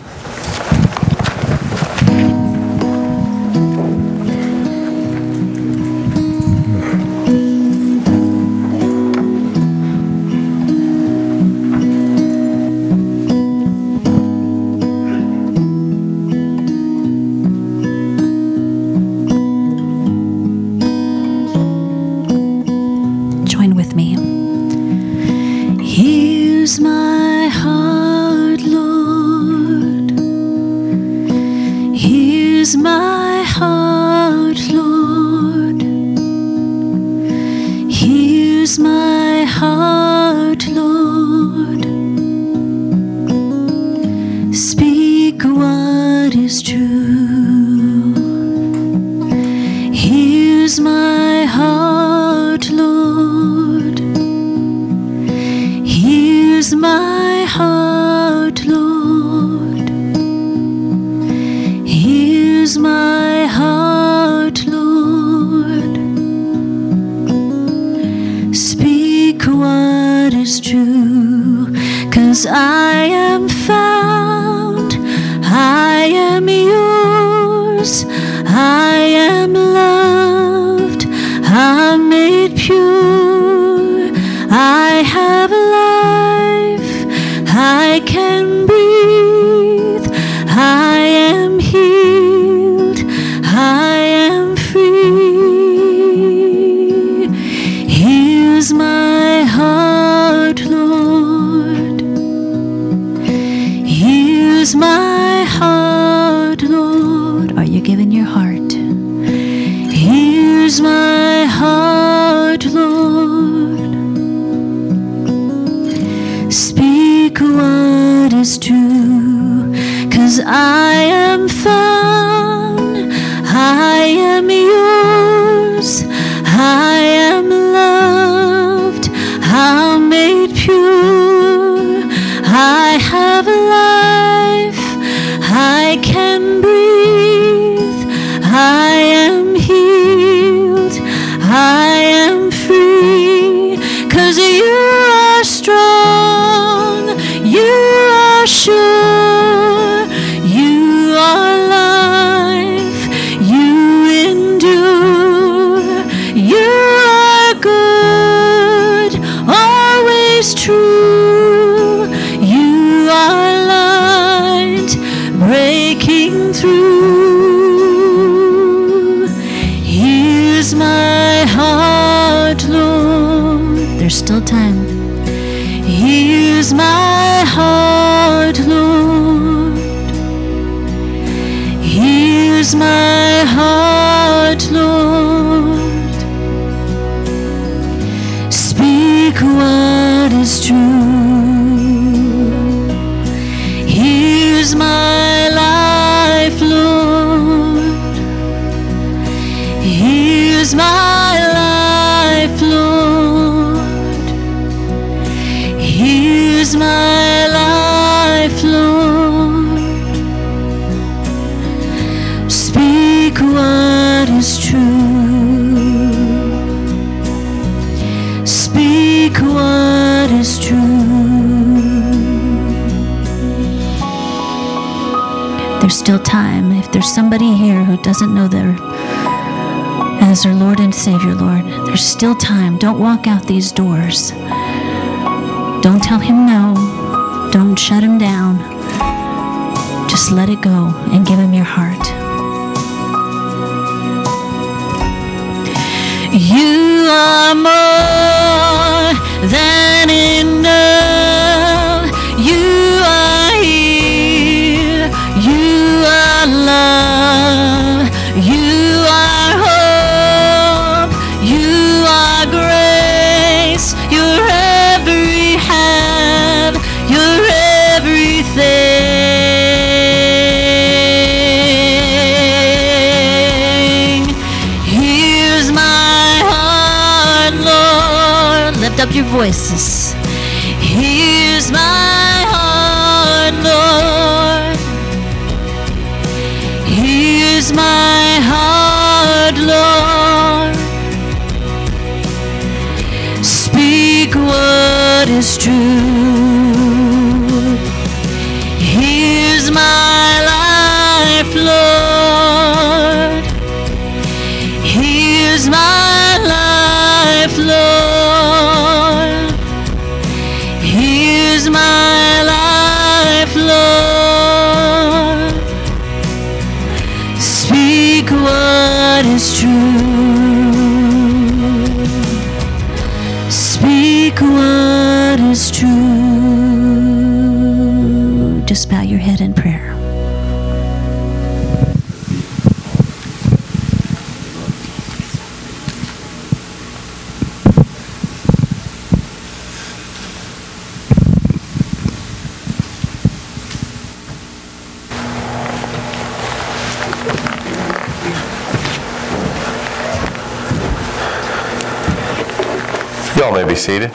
Y'all 353.51 353.59
may 353.59 353.69
be 353.69 353.75
seated. 353.75 354.13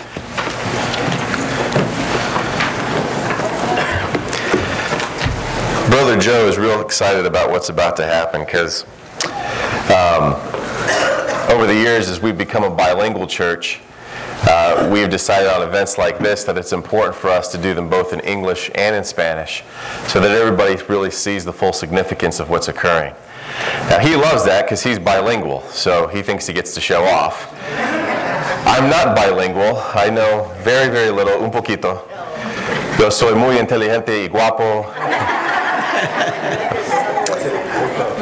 Brother 5.89 6.17
Joe 6.17 6.47
is 6.47 6.57
real 6.57 6.79
excited 6.79 7.25
about 7.25 7.49
what's 7.49 7.67
about 7.67 7.97
to 7.97 8.05
happen 8.05 8.45
because 8.45 8.85
over 11.51 11.67
the 11.67 11.73
years, 11.73 12.07
as 12.07 12.21
we've 12.21 12.37
become 12.37 12.63
a 12.63 12.69
bilingual 12.69 13.27
church, 13.27 13.81
uh, 14.43 14.89
we've 14.89 15.09
decided 15.09 15.51
on 15.51 15.67
events 15.67 15.97
like 15.97 16.17
this 16.19 16.45
that 16.45 16.57
it's 16.57 16.71
important 16.71 17.13
for 17.13 17.29
us 17.29 17.51
to 17.51 17.57
do 17.57 17.73
them 17.73 17.89
both 17.89 18.13
in 18.13 18.21
English 18.21 18.71
and 18.75 18.95
in 18.95 19.03
Spanish 19.03 19.65
so 20.07 20.21
that 20.21 20.31
everybody 20.31 20.81
really 20.87 21.11
sees 21.11 21.43
the 21.43 21.51
full 21.51 21.73
significance 21.73 22.39
of 22.39 22.49
what's 22.49 22.69
occurring. 22.69 23.13
Now, 23.89 23.99
he 23.99 24.15
loves 24.15 24.45
that 24.45 24.63
because 24.63 24.81
he's 24.81 24.97
bilingual, 24.97 25.59
so 25.63 26.07
he 26.07 26.21
thinks 26.21 26.47
he 26.47 26.53
gets 26.53 26.73
to 26.75 26.79
show 26.79 27.03
off. 27.03 27.51
I'm 28.65 28.89
not 28.89 29.15
bilingual. 29.15 29.77
I 29.93 30.09
know 30.09 30.51
very, 30.63 30.89
very 30.91 31.11
little, 31.11 31.43
un 31.43 31.51
poquito. 31.51 32.01
Yo 32.99 33.09
soy 33.09 33.35
muy 33.35 33.57
inteligente 33.57 34.23
y 34.23 34.27
guapo. 34.27 34.85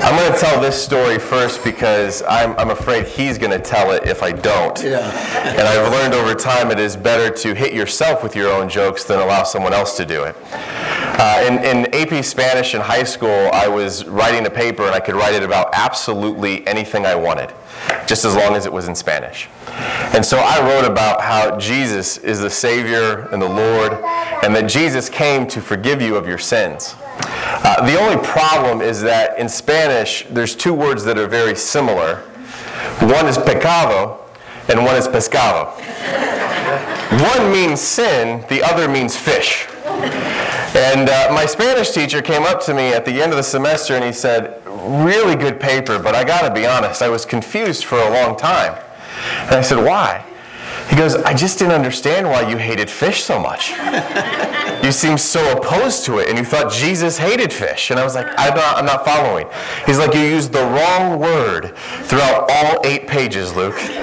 I'm 0.03 0.17
going 0.17 0.33
to 0.33 0.37
tell 0.37 0.59
this 0.59 0.83
story 0.83 1.17
first 1.17 1.63
because 1.63 2.21
I'm, 2.27 2.51
I'm 2.57 2.71
afraid 2.71 3.07
he's 3.07 3.37
going 3.37 3.51
to 3.51 3.59
tell 3.59 3.91
it 3.91 4.03
if 4.03 4.21
I 4.21 4.33
don't. 4.33 4.79
Yeah. 4.83 4.99
And 5.47 5.61
I've 5.61 5.89
learned 5.91 6.13
over 6.13 6.35
time 6.35 6.71
it 6.71 6.79
is 6.79 6.97
better 6.97 7.33
to 7.35 7.55
hit 7.55 7.73
yourself 7.73 8.21
with 8.21 8.35
your 8.35 8.51
own 8.51 8.67
jokes 8.67 9.05
than 9.05 9.19
allow 9.19 9.43
someone 9.43 9.71
else 9.71 9.95
to 9.97 10.05
do 10.05 10.23
it. 10.23 10.35
Uh, 10.45 11.45
in, 11.47 11.63
in 11.63 11.95
AP 11.95 12.23
Spanish 12.25 12.75
in 12.75 12.81
high 12.81 13.03
school, 13.03 13.49
I 13.53 13.67
was 13.69 14.05
writing 14.05 14.45
a 14.45 14.49
paper 14.49 14.83
and 14.83 14.93
I 14.93 14.99
could 14.99 15.15
write 15.15 15.35
it 15.35 15.43
about 15.43 15.69
absolutely 15.71 16.67
anything 16.67 17.05
I 17.05 17.15
wanted. 17.15 17.53
Just 18.08 18.26
as 18.26 18.36
long 18.36 18.56
as 18.56 18.66
it 18.66 18.74
was 18.74 18.88
in 18.88 18.95
Spanish. 18.95 19.49
And 20.14 20.26
so 20.26 20.38
I 20.38 20.60
wrote 20.62 20.89
about 20.89 21.22
how 21.22 21.58
Jesus 21.58 22.18
is 22.18 22.39
the 22.39 22.49
Savior 22.49 23.28
and 23.30 23.41
the 23.41 23.49
Lord, 23.49 23.93
and 24.43 24.56
that 24.56 24.70
Jesus 24.70 25.10
came 25.10 25.47
to 25.47 25.62
forgive 25.62 26.01
you 26.01 26.16
of 26.16 26.28
your 26.28 26.38
sins. 26.38 26.95
Uh, 26.99 27.86
the 27.86 27.99
only 27.99 28.24
problem 28.26 28.82
is 28.82 29.01
that 29.01 29.39
in 29.39 29.47
Spanish, 29.47 30.26
there's 30.30 30.56
two 30.56 30.74
words 30.74 31.04
that 31.06 31.18
are 31.18 31.28
very 31.28 31.56
similar. 31.56 32.18
One 32.99 33.28
is 33.28 33.38
pecado, 33.38 34.20
and 34.70 34.84
one 34.84 34.95
is 34.95 35.08
pescado. 35.08 35.72
One 37.36 37.51
means 37.51 37.80
sin, 37.80 38.45
the 38.49 38.64
other 38.64 38.88
means 38.88 39.16
fish. 39.16 39.68
And 40.76 41.10
uh, 41.10 41.30
my 41.32 41.45
Spanish 41.45 41.91
teacher 41.91 42.22
came 42.22 42.43
up 42.43 42.60
to 42.66 42.74
me 42.74 42.93
at 42.93 43.06
the 43.06 43.22
end 43.22 43.32
of 43.32 43.38
the 43.38 43.43
semester 43.43 43.93
and 43.93 44.04
he 44.04 44.12
said, 44.12 44.62
Really 44.84 45.36
good 45.36 45.59
paper, 45.59 45.97
but 45.97 46.15
I 46.15 46.23
gotta 46.23 46.53
be 46.53 46.65
honest, 46.65 47.01
I 47.01 47.09
was 47.09 47.25
confused 47.25 47.86
for 47.86 47.97
a 47.97 48.09
long 48.09 48.36
time. 48.36 48.77
And 49.43 49.55
I 49.55 49.61
said, 49.61 49.84
Why? 49.84 50.25
He 50.89 50.97
goes, 50.97 51.15
I 51.15 51.34
just 51.34 51.59
didn't 51.59 51.73
understand 51.73 52.27
why 52.27 52.49
you 52.49 52.57
hated 52.57 52.89
fish 52.89 53.23
so 53.23 53.39
much. 53.39 53.71
you 54.84 54.91
seemed 54.91 55.19
so 55.19 55.57
opposed 55.57 56.03
to 56.05 56.19
it, 56.19 56.29
and 56.29 56.38
you 56.38 56.43
thought 56.43 56.71
Jesus 56.71 57.17
hated 57.17 57.53
fish. 57.53 57.89
And 57.89 57.99
I 57.99 58.03
was 58.03 58.15
like, 58.15 58.27
I'm 58.38 58.53
not, 58.53 58.77
I'm 58.77 58.86
not 58.86 59.05
following. 59.05 59.47
He's 59.86 59.97
like, 59.97 60.13
You 60.13 60.21
used 60.21 60.51
the 60.51 60.65
wrong 60.65 61.19
word 61.19 61.75
throughout 62.03 62.49
all 62.51 62.81
eight 62.84 63.07
pages, 63.07 63.55
Luke. 63.55 63.77
so 63.77 63.93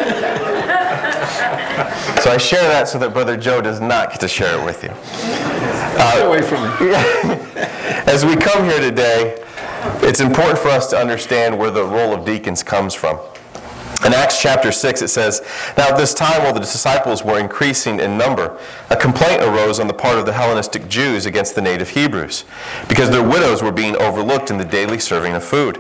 I 2.31 2.39
share 2.39 2.63
that 2.63 2.89
so 2.89 2.99
that 2.99 3.13
Brother 3.13 3.37
Joe 3.37 3.61
does 3.61 3.81
not 3.81 4.11
get 4.11 4.21
to 4.21 4.29
share 4.29 4.59
it 4.59 4.65
with 4.65 4.83
you. 4.83 4.91
Get 5.97 6.27
away 6.27 6.43
from 6.43 6.63
me. 6.63 6.95
As 8.07 8.25
we 8.25 8.37
come 8.37 8.65
here 8.65 8.81
today, 8.81 9.37
it's 10.03 10.21
important 10.21 10.59
for 10.59 10.69
us 10.69 10.89
to 10.89 10.97
understand 10.97 11.59
where 11.59 11.71
the 11.71 11.85
role 11.85 12.13
of 12.13 12.25
deacons 12.25 12.63
comes 12.63 12.95
from. 12.95 13.19
In 14.05 14.15
Acts 14.15 14.41
chapter 14.41 14.73
6, 14.73 15.03
it 15.03 15.09
says, 15.09 15.43
Now 15.77 15.89
at 15.89 15.97
this 15.99 16.15
time, 16.15 16.43
while 16.43 16.55
the 16.55 16.61
disciples 16.61 17.23
were 17.23 17.39
increasing 17.39 18.01
in 18.01 18.17
number, 18.17 18.59
a 18.89 18.97
complaint 18.97 19.43
arose 19.43 19.79
on 19.79 19.89
the 19.89 19.95
part 19.95 20.19
of 20.19 20.25
the 20.25 20.33
Hellenistic 20.33 20.89
Jews 20.89 21.27
against 21.27 21.55
the 21.55 21.61
native 21.61 21.91
Hebrews, 21.91 22.47
because 22.89 23.11
their 23.11 23.27
widows 23.27 23.63
were 23.63 23.73
being 23.73 23.97
overlooked 23.97 24.51
in 24.51 24.57
the 24.57 24.65
daily 24.65 24.99
serving 24.99 25.35
of 25.35 25.45
food. 25.45 25.79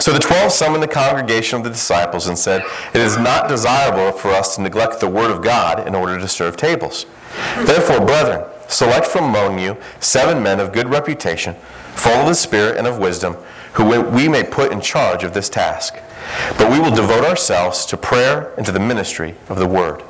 So 0.00 0.12
the 0.12 0.18
twelve 0.18 0.52
summoned 0.52 0.82
the 0.82 0.88
congregation 0.88 1.58
of 1.58 1.64
the 1.64 1.70
disciples 1.70 2.26
and 2.26 2.36
said, 2.36 2.62
It 2.92 3.00
is 3.00 3.16
not 3.16 3.48
desirable 3.48 4.16
for 4.18 4.30
us 4.30 4.56
to 4.56 4.62
neglect 4.62 5.00
the 5.00 5.08
word 5.08 5.30
of 5.30 5.42
God 5.42 5.86
in 5.86 5.94
order 5.94 6.18
to 6.18 6.28
serve 6.28 6.56
tables. 6.56 7.06
Therefore, 7.64 8.04
brethren, 8.04 8.44
select 8.68 9.06
from 9.06 9.24
among 9.26 9.58
you 9.58 9.76
seven 10.00 10.42
men 10.42 10.58
of 10.60 10.72
good 10.72 10.88
reputation, 10.88 11.54
full 11.96 12.12
of 12.12 12.26
the 12.26 12.34
Spirit 12.34 12.76
and 12.76 12.86
of 12.86 12.98
wisdom, 12.98 13.36
who 13.72 14.00
we 14.02 14.28
may 14.28 14.44
put 14.44 14.72
in 14.72 14.80
charge 14.80 15.24
of 15.24 15.34
this 15.34 15.48
task. 15.48 15.96
But 16.58 16.70
we 16.70 16.78
will 16.78 16.94
devote 16.94 17.24
ourselves 17.24 17.84
to 17.86 17.96
prayer 17.96 18.52
and 18.56 18.64
to 18.66 18.72
the 18.72 18.80
ministry 18.80 19.34
of 19.48 19.58
the 19.58 19.66
word. 19.66 20.02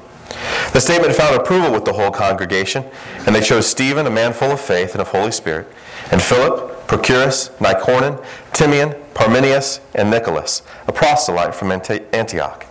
The 0.72 0.80
statement 0.80 1.14
found 1.14 1.36
approval 1.36 1.72
with 1.72 1.84
the 1.84 1.92
whole 1.92 2.10
congregation, 2.10 2.84
and 3.26 3.34
they 3.34 3.40
chose 3.40 3.66
Stephen, 3.66 4.06
a 4.06 4.10
man 4.10 4.32
full 4.32 4.50
of 4.50 4.60
faith 4.60 4.92
and 4.92 5.00
of 5.00 5.08
Holy 5.08 5.30
Spirit, 5.30 5.66
and 6.10 6.20
Philip, 6.20 6.86
Prochorus, 6.86 7.50
Nicanor, 7.60 8.22
Timon, 8.52 8.94
Parmenas, 9.14 9.80
and 9.94 10.10
Nicholas, 10.10 10.62
a 10.86 10.92
proselyte 10.92 11.54
from 11.54 11.72
Antioch. 11.72 12.66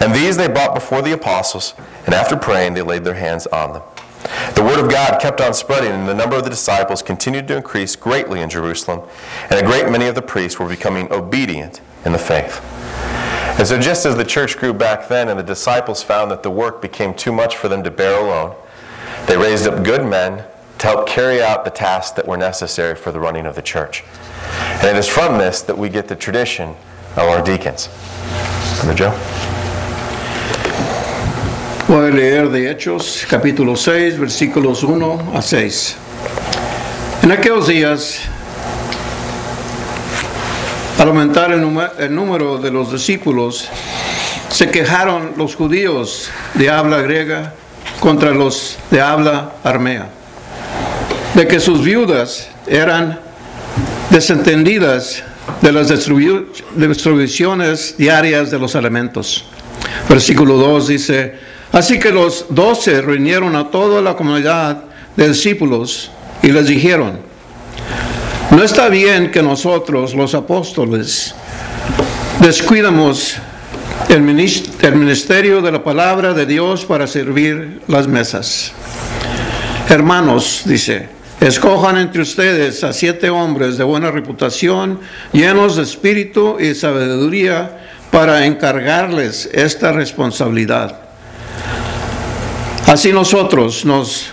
And 0.00 0.14
these 0.14 0.36
they 0.36 0.48
brought 0.48 0.74
before 0.74 1.02
the 1.02 1.12
apostles, 1.12 1.74
and 2.06 2.14
after 2.14 2.36
praying, 2.36 2.74
they 2.74 2.82
laid 2.82 3.04
their 3.04 3.14
hands 3.14 3.46
on 3.48 3.72
them. 3.72 3.82
The 4.54 4.62
word 4.62 4.78
of 4.78 4.90
God 4.90 5.20
kept 5.20 5.40
on 5.40 5.54
spreading, 5.54 5.92
and 5.92 6.08
the 6.08 6.14
number 6.14 6.36
of 6.36 6.44
the 6.44 6.50
disciples 6.50 7.02
continued 7.02 7.48
to 7.48 7.56
increase 7.56 7.96
greatly 7.96 8.40
in 8.40 8.50
Jerusalem, 8.50 9.08
and 9.50 9.58
a 9.58 9.62
great 9.62 9.90
many 9.90 10.06
of 10.06 10.14
the 10.14 10.22
priests 10.22 10.58
were 10.58 10.68
becoming 10.68 11.10
obedient 11.12 11.80
in 12.04 12.12
the 12.12 12.18
faith. 12.18 12.60
And 13.58 13.66
so, 13.66 13.78
just 13.78 14.06
as 14.06 14.16
the 14.16 14.24
church 14.24 14.56
grew 14.56 14.72
back 14.72 15.08
then, 15.08 15.28
and 15.28 15.38
the 15.38 15.44
disciples 15.44 16.02
found 16.02 16.30
that 16.30 16.42
the 16.42 16.50
work 16.50 16.80
became 16.80 17.12
too 17.12 17.32
much 17.32 17.56
for 17.56 17.68
them 17.68 17.82
to 17.82 17.90
bear 17.90 18.18
alone, 18.18 18.54
they 19.26 19.36
raised 19.36 19.66
up 19.66 19.84
good 19.84 20.06
men 20.06 20.44
to 20.78 20.86
help 20.86 21.06
carry 21.06 21.42
out 21.42 21.64
the 21.64 21.70
tasks 21.70 22.12
that 22.12 22.26
were 22.26 22.38
necessary 22.38 22.94
for 22.94 23.12
the 23.12 23.20
running 23.20 23.44
of 23.44 23.54
the 23.54 23.62
church. 23.62 24.02
And 24.80 24.84
it 24.84 24.96
is 24.96 25.06
from 25.06 25.36
this 25.36 25.60
that 25.62 25.76
we 25.76 25.90
get 25.90 26.08
the 26.08 26.16
tradition 26.16 26.70
of 27.16 27.28
our 27.28 27.42
deacons. 27.42 27.88
Brother 28.80 28.94
Joe? 28.94 29.59
Voy 31.90 32.06
a 32.06 32.10
leer 32.10 32.48
de 32.50 32.70
Hechos, 32.70 33.26
capítulo 33.28 33.74
6, 33.74 34.16
versículos 34.16 34.84
1 34.84 35.32
a 35.34 35.42
6. 35.42 35.96
En 37.24 37.32
aquellos 37.32 37.66
días, 37.66 38.20
al 41.00 41.08
aumentar 41.08 41.50
el, 41.50 41.66
el 41.98 42.14
número 42.14 42.58
de 42.58 42.70
los 42.70 42.92
discípulos, 42.92 43.68
se 44.50 44.70
quejaron 44.70 45.32
los 45.36 45.56
judíos 45.56 46.30
de 46.54 46.70
habla 46.70 47.02
griega 47.02 47.54
contra 47.98 48.30
los 48.30 48.78
de 48.92 49.00
habla 49.00 49.54
armea, 49.64 50.10
de 51.34 51.48
que 51.48 51.58
sus 51.58 51.82
viudas 51.82 52.50
eran 52.68 53.18
desentendidas 54.10 55.24
de 55.60 55.72
las 55.72 55.88
distribuciones 55.88 57.96
diarias 57.96 58.52
de 58.52 58.60
los 58.60 58.76
alimentos. 58.76 59.44
Versículo 60.08 60.56
2 60.56 60.86
dice, 60.86 61.49
Así 61.72 61.98
que 61.98 62.10
los 62.10 62.46
doce 62.50 63.00
reunieron 63.00 63.54
a 63.54 63.70
toda 63.70 64.02
la 64.02 64.14
comunidad 64.16 64.84
de 65.16 65.28
discípulos 65.28 66.10
y 66.42 66.48
les 66.48 66.66
dijeron, 66.66 67.20
no 68.50 68.62
está 68.62 68.88
bien 68.88 69.30
que 69.30 69.42
nosotros 69.42 70.14
los 70.14 70.34
apóstoles 70.34 71.34
descuidamos 72.40 73.36
el 74.08 74.22
ministerio 74.22 75.62
de 75.62 75.70
la 75.70 75.84
palabra 75.84 76.34
de 76.34 76.46
Dios 76.46 76.84
para 76.84 77.06
servir 77.06 77.80
las 77.86 78.08
mesas. 78.08 78.72
Hermanos, 79.88 80.62
dice, 80.64 81.08
escojan 81.40 81.98
entre 81.98 82.22
ustedes 82.22 82.82
a 82.82 82.92
siete 82.92 83.30
hombres 83.30 83.78
de 83.78 83.84
buena 83.84 84.10
reputación, 84.10 84.98
llenos 85.32 85.76
de 85.76 85.84
espíritu 85.84 86.58
y 86.58 86.74
sabiduría, 86.74 87.78
para 88.10 88.46
encargarles 88.46 89.48
esta 89.52 89.92
responsabilidad. 89.92 91.09
Así 92.90 93.12
nosotros 93.12 93.84
nos 93.84 94.32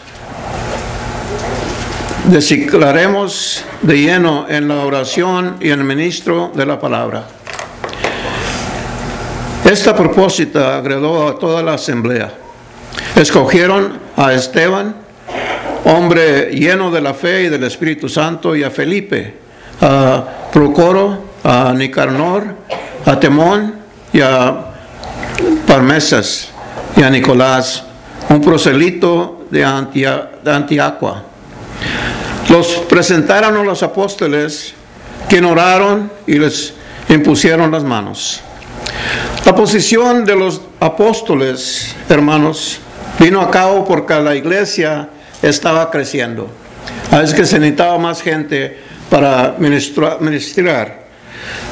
declaremos 2.25 3.63
de 3.83 3.99
lleno 3.99 4.47
en 4.49 4.67
la 4.67 4.77
oración 4.77 5.57
y 5.59 5.69
el 5.69 5.83
ministro 5.83 6.51
de 6.55 6.65
la 6.65 6.79
palabra. 6.79 7.27
Esta 9.63 9.95
propósito 9.95 10.65
agradó 10.65 11.27
a 11.27 11.37
toda 11.37 11.61
la 11.61 11.75
asamblea. 11.75 12.33
Escogieron 13.15 13.99
a 14.17 14.33
Esteban, 14.33 14.95
hombre 15.85 16.49
lleno 16.49 16.89
de 16.89 17.01
la 17.01 17.13
fe 17.13 17.43
y 17.43 17.49
del 17.49 17.63
Espíritu 17.63 18.09
Santo, 18.09 18.55
y 18.55 18.63
a 18.63 18.71
Felipe, 18.71 19.35
a 19.81 20.49
Procoro, 20.51 21.25
a 21.43 21.73
Nicanor, 21.73 22.55
a 23.05 23.19
Temón 23.19 23.75
y 24.11 24.21
a 24.21 24.73
Parmesas 25.67 26.49
y 26.95 27.03
a 27.03 27.11
Nicolás 27.11 27.83
un 28.29 28.41
proselito 28.41 29.45
de, 29.49 29.63
Antiaqua. 29.63 31.23
Los 32.49 32.67
presentaron 32.89 33.57
a 33.57 33.63
los 33.63 33.83
apóstoles, 33.83 34.73
que 35.29 35.41
oraron 35.41 36.11
y 36.25 36.39
les 36.39 36.73
impusieron 37.09 37.71
las 37.71 37.83
manos. 37.83 38.41
La 39.45 39.53
posición 39.55 40.25
de 40.25 40.35
los 40.35 40.61
apóstoles, 40.79 41.95
hermanos, 42.09 42.79
vino 43.19 43.41
a 43.41 43.51
cabo 43.51 43.85
porque 43.85 44.13
la 44.15 44.35
iglesia 44.35 45.09
estaba 45.41 45.89
creciendo. 45.91 46.49
Es 47.11 47.33
que 47.33 47.45
se 47.45 47.59
necesitaba 47.59 47.97
más 47.97 48.21
gente 48.21 48.77
para 49.09 49.55
ministrar. 49.57 51.07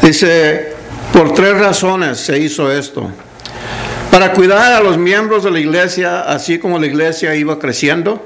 Dice, 0.01 0.73
por 1.13 1.33
tres 1.33 1.57
razones 1.57 2.19
se 2.19 2.39
hizo 2.39 2.71
esto 2.71 3.09
para 4.15 4.31
cuidar 4.31 4.71
a 4.71 4.79
los 4.79 4.97
miembros 4.97 5.43
de 5.43 5.51
la 5.51 5.59
iglesia, 5.59 6.21
así 6.21 6.57
como 6.57 6.79
la 6.79 6.85
iglesia 6.85 7.35
iba 7.35 7.59
creciendo. 7.59 8.25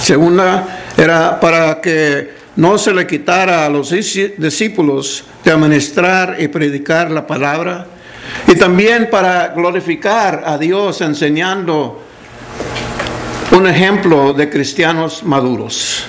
Segunda, 0.00 0.84
era 0.96 1.40
para 1.40 1.80
que 1.80 2.34
no 2.54 2.78
se 2.78 2.94
le 2.94 3.04
quitara 3.04 3.66
a 3.66 3.68
los 3.68 3.90
discípulos 3.90 5.24
de 5.42 5.50
administrar 5.50 6.36
y 6.38 6.46
predicar 6.46 7.10
la 7.10 7.26
palabra. 7.26 7.84
Y 8.46 8.54
también 8.54 9.10
para 9.10 9.48
glorificar 9.48 10.44
a 10.46 10.56
Dios 10.56 11.00
enseñando 11.00 12.00
un 13.50 13.66
ejemplo 13.66 14.32
de 14.34 14.48
cristianos 14.48 15.24
maduros. 15.24 16.04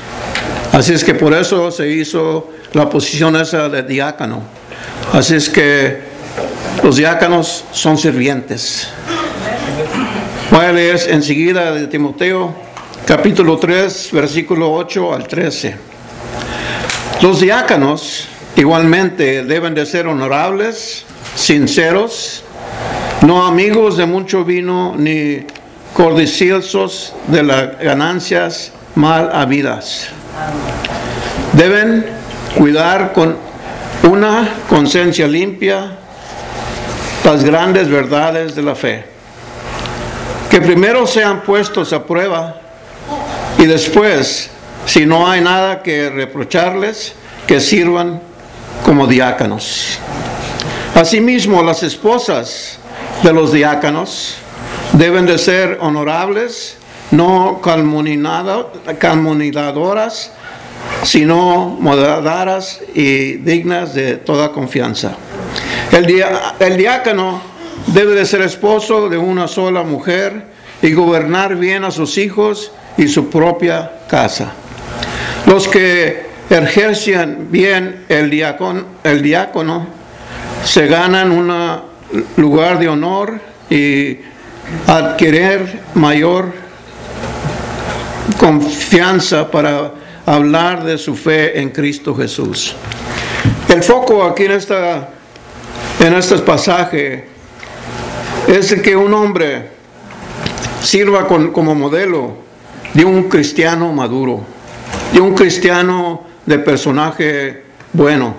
Así 0.71 0.93
es 0.93 1.03
que 1.03 1.15
por 1.15 1.33
eso 1.33 1.71
se 1.71 1.89
hizo 1.89 2.51
la 2.73 2.87
posición 2.87 3.35
esa 3.37 3.69
de 3.69 3.81
diácono. 3.81 4.43
Así 5.13 5.33
es 5.33 5.49
que 5.49 6.10
los 6.83 6.97
diáconos 6.97 7.65
son 7.71 7.97
sirvientes. 7.97 8.87
Voy 10.51 10.65
a 10.65 10.71
leer 10.71 10.99
enseguida 11.09 11.71
de 11.71 11.87
Timoteo, 11.87 12.53
capítulo 13.05 13.57
3, 13.57 14.09
versículo 14.11 14.73
8 14.73 15.13
al 15.13 15.27
13. 15.27 15.75
Los 17.21 17.39
diáconos 17.39 18.27
igualmente 18.55 19.43
deben 19.45 19.73
de 19.73 19.85
ser 19.85 20.07
honorables, 20.07 21.05
sinceros, 21.35 22.43
no 23.25 23.45
amigos 23.45 23.97
de 23.97 24.05
mucho 24.07 24.43
vino, 24.43 24.95
ni 24.97 25.45
codiciosos 25.93 27.13
de 27.27 27.43
las 27.43 27.79
ganancias 27.79 28.71
mal 28.95 29.29
habidas. 29.33 30.07
Deben 31.53 32.05
cuidar 32.57 33.13
con 33.13 33.37
una 34.03 34.49
conciencia 34.67 35.27
limpia 35.27 35.99
las 37.23 37.43
grandes 37.43 37.89
verdades 37.89 38.55
de 38.55 38.61
la 38.61 38.75
fe. 38.75 39.03
Que 40.49 40.61
primero 40.61 41.07
sean 41.07 41.41
puestos 41.41 41.91
a 41.93 42.05
prueba 42.05 42.59
y 43.57 43.65
después, 43.65 44.49
si 44.85 45.05
no 45.05 45.29
hay 45.29 45.41
nada 45.41 45.83
que 45.83 46.09
reprocharles, 46.09 47.13
que 47.47 47.59
sirvan 47.59 48.21
como 48.83 49.07
diáconos. 49.07 49.99
Asimismo, 50.95 51.61
las 51.63 51.83
esposas 51.83 52.77
de 53.23 53.33
los 53.33 53.51
diáconos 53.53 54.35
deben 54.93 55.25
de 55.25 55.37
ser 55.37 55.77
honorables, 55.81 56.77
no 57.11 57.61
calumniadoras, 57.61 60.31
sino 61.03 61.77
moderadas 61.79 62.81
y 62.93 63.33
dignas 63.33 63.93
de 63.93 64.17
toda 64.17 64.51
confianza. 64.51 65.15
El, 65.91 66.05
dia- 66.05 66.55
el 66.59 66.77
diácono 66.77 67.41
debe 67.87 68.15
de 68.15 68.25
ser 68.25 68.41
esposo 68.41 69.09
de 69.09 69.17
una 69.17 69.47
sola 69.47 69.83
mujer 69.83 70.45
y 70.81 70.93
gobernar 70.93 71.55
bien 71.55 71.83
a 71.83 71.91
sus 71.91 72.17
hijos 72.17 72.71
y 72.97 73.07
su 73.07 73.29
propia 73.29 73.91
casa. 74.07 74.51
Los 75.45 75.67
que 75.67 76.25
ejercen 76.49 77.47
bien 77.51 78.05
el 78.09 78.29
diácono, 78.29 79.87
se 80.63 80.87
ganan 80.87 81.31
un 81.31 81.51
lugar 82.37 82.79
de 82.79 82.87
honor 82.87 83.39
y 83.69 84.19
adquirir 84.87 85.79
mayor 85.95 86.51
confianza 88.39 89.49
para 89.49 89.91
hablar 90.25 90.83
de 90.83 90.97
su 90.97 91.15
fe 91.15 91.59
en 91.59 91.69
Cristo 91.69 92.15
Jesús. 92.15 92.75
El 93.69 93.83
foco 93.83 94.23
aquí 94.23 94.45
en, 94.45 94.51
esta, 94.51 95.09
en 95.99 96.13
este 96.13 96.37
pasaje 96.39 97.25
es 98.47 98.73
que 98.81 98.95
un 98.95 99.13
hombre 99.13 99.69
sirva 100.81 101.27
como 101.27 101.75
modelo 101.75 102.37
de 102.93 103.05
un 103.05 103.29
cristiano 103.29 103.91
maduro, 103.93 104.41
de 105.13 105.19
un 105.19 105.33
cristiano 105.33 106.23
de 106.45 106.59
personaje 106.59 107.63
bueno. 107.93 108.35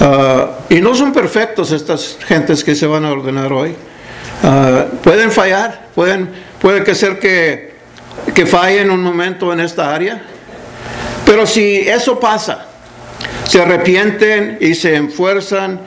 Ah, 0.00 0.50
y 0.68 0.80
no 0.80 0.94
son 0.94 1.12
perfectos 1.12 1.72
estas 1.72 2.18
gentes 2.26 2.62
que 2.62 2.74
se 2.74 2.86
van 2.86 3.04
a 3.04 3.12
ordenar 3.12 3.52
hoy. 3.52 3.74
Ah, 4.42 4.86
pueden 5.02 5.30
fallar, 5.30 5.88
pueden, 5.94 6.30
puede 6.60 6.84
que 6.84 6.94
ser 6.94 7.18
que, 7.18 7.74
que 8.34 8.46
fallen 8.46 8.90
un 8.90 9.02
momento 9.02 9.52
en 9.52 9.60
esta 9.60 9.94
área. 9.94 10.22
Pero 11.24 11.46
si 11.46 11.78
eso 11.78 12.20
pasa, 12.20 12.66
se 13.48 13.60
arrepienten 13.60 14.58
y 14.60 14.74
se 14.74 14.94
enfuerzan 14.94 15.80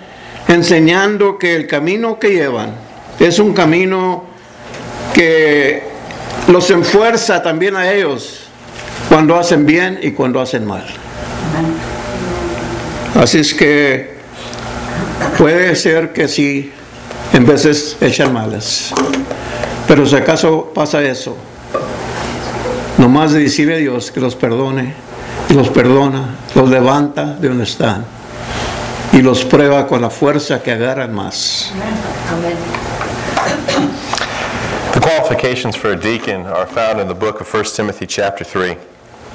enseñando 0.50 1.38
que 1.38 1.56
el 1.56 1.68
camino 1.68 2.20
que 2.20 2.32
llevan 2.32 2.72
es 3.20 3.38
un 3.38 3.54
camino 3.54 4.24
que 5.14 5.84
los 6.48 6.70
enfuerza 6.72 7.42
también 7.44 7.76
a 7.76 7.92
ellos 7.92 8.42
cuando 9.08 9.36
hacen 9.38 9.66
bien 9.66 10.00
y 10.02 10.12
cuando 10.12 10.42
hacen 10.42 10.66
mal. 10.66 10.86
Así 13.16 13.40
es 13.40 13.54
que 13.54 14.16
puede 15.38 15.76
ser 15.76 16.14
que 16.14 16.28
sí, 16.28 16.72
en 17.34 17.46
veces 17.46 17.98
echan 18.02 18.34
malas. 18.34 18.92
Pero 19.88 20.06
si 20.06 20.16
acaso 20.16 20.72
pasa 20.74 21.04
eso, 21.04 21.38
nomás 22.98 23.34
de 23.34 23.42
decirle 23.42 23.76
a 23.76 23.78
Dios 23.78 24.12
que 24.12 24.20
los 24.20 24.36
perdone, 24.36 24.94
los 25.54 25.70
perdona, 25.70 26.38
los 26.56 26.70
levanta 26.70 27.26
de 27.26 27.50
donde 27.50 27.66
están 27.66 28.19
y 29.14 29.22
los 29.22 29.44
prueba 29.44 29.88
con 29.88 30.02
la 30.02 30.10
fuerza 30.10 30.62
que 30.62 30.72
agarran 30.72 31.14
más. 31.14 31.72
The 34.94 35.00
qualifications 35.00 35.76
for 35.76 35.92
a 35.92 35.96
deacon 35.96 36.46
are 36.46 36.66
found 36.66 37.00
in 37.00 37.08
the 37.08 37.16
book 37.16 37.42
of 37.42 37.52
1 37.52 37.64
Timothy 37.76 38.06
chapter 38.06 38.44
3. 38.44 38.72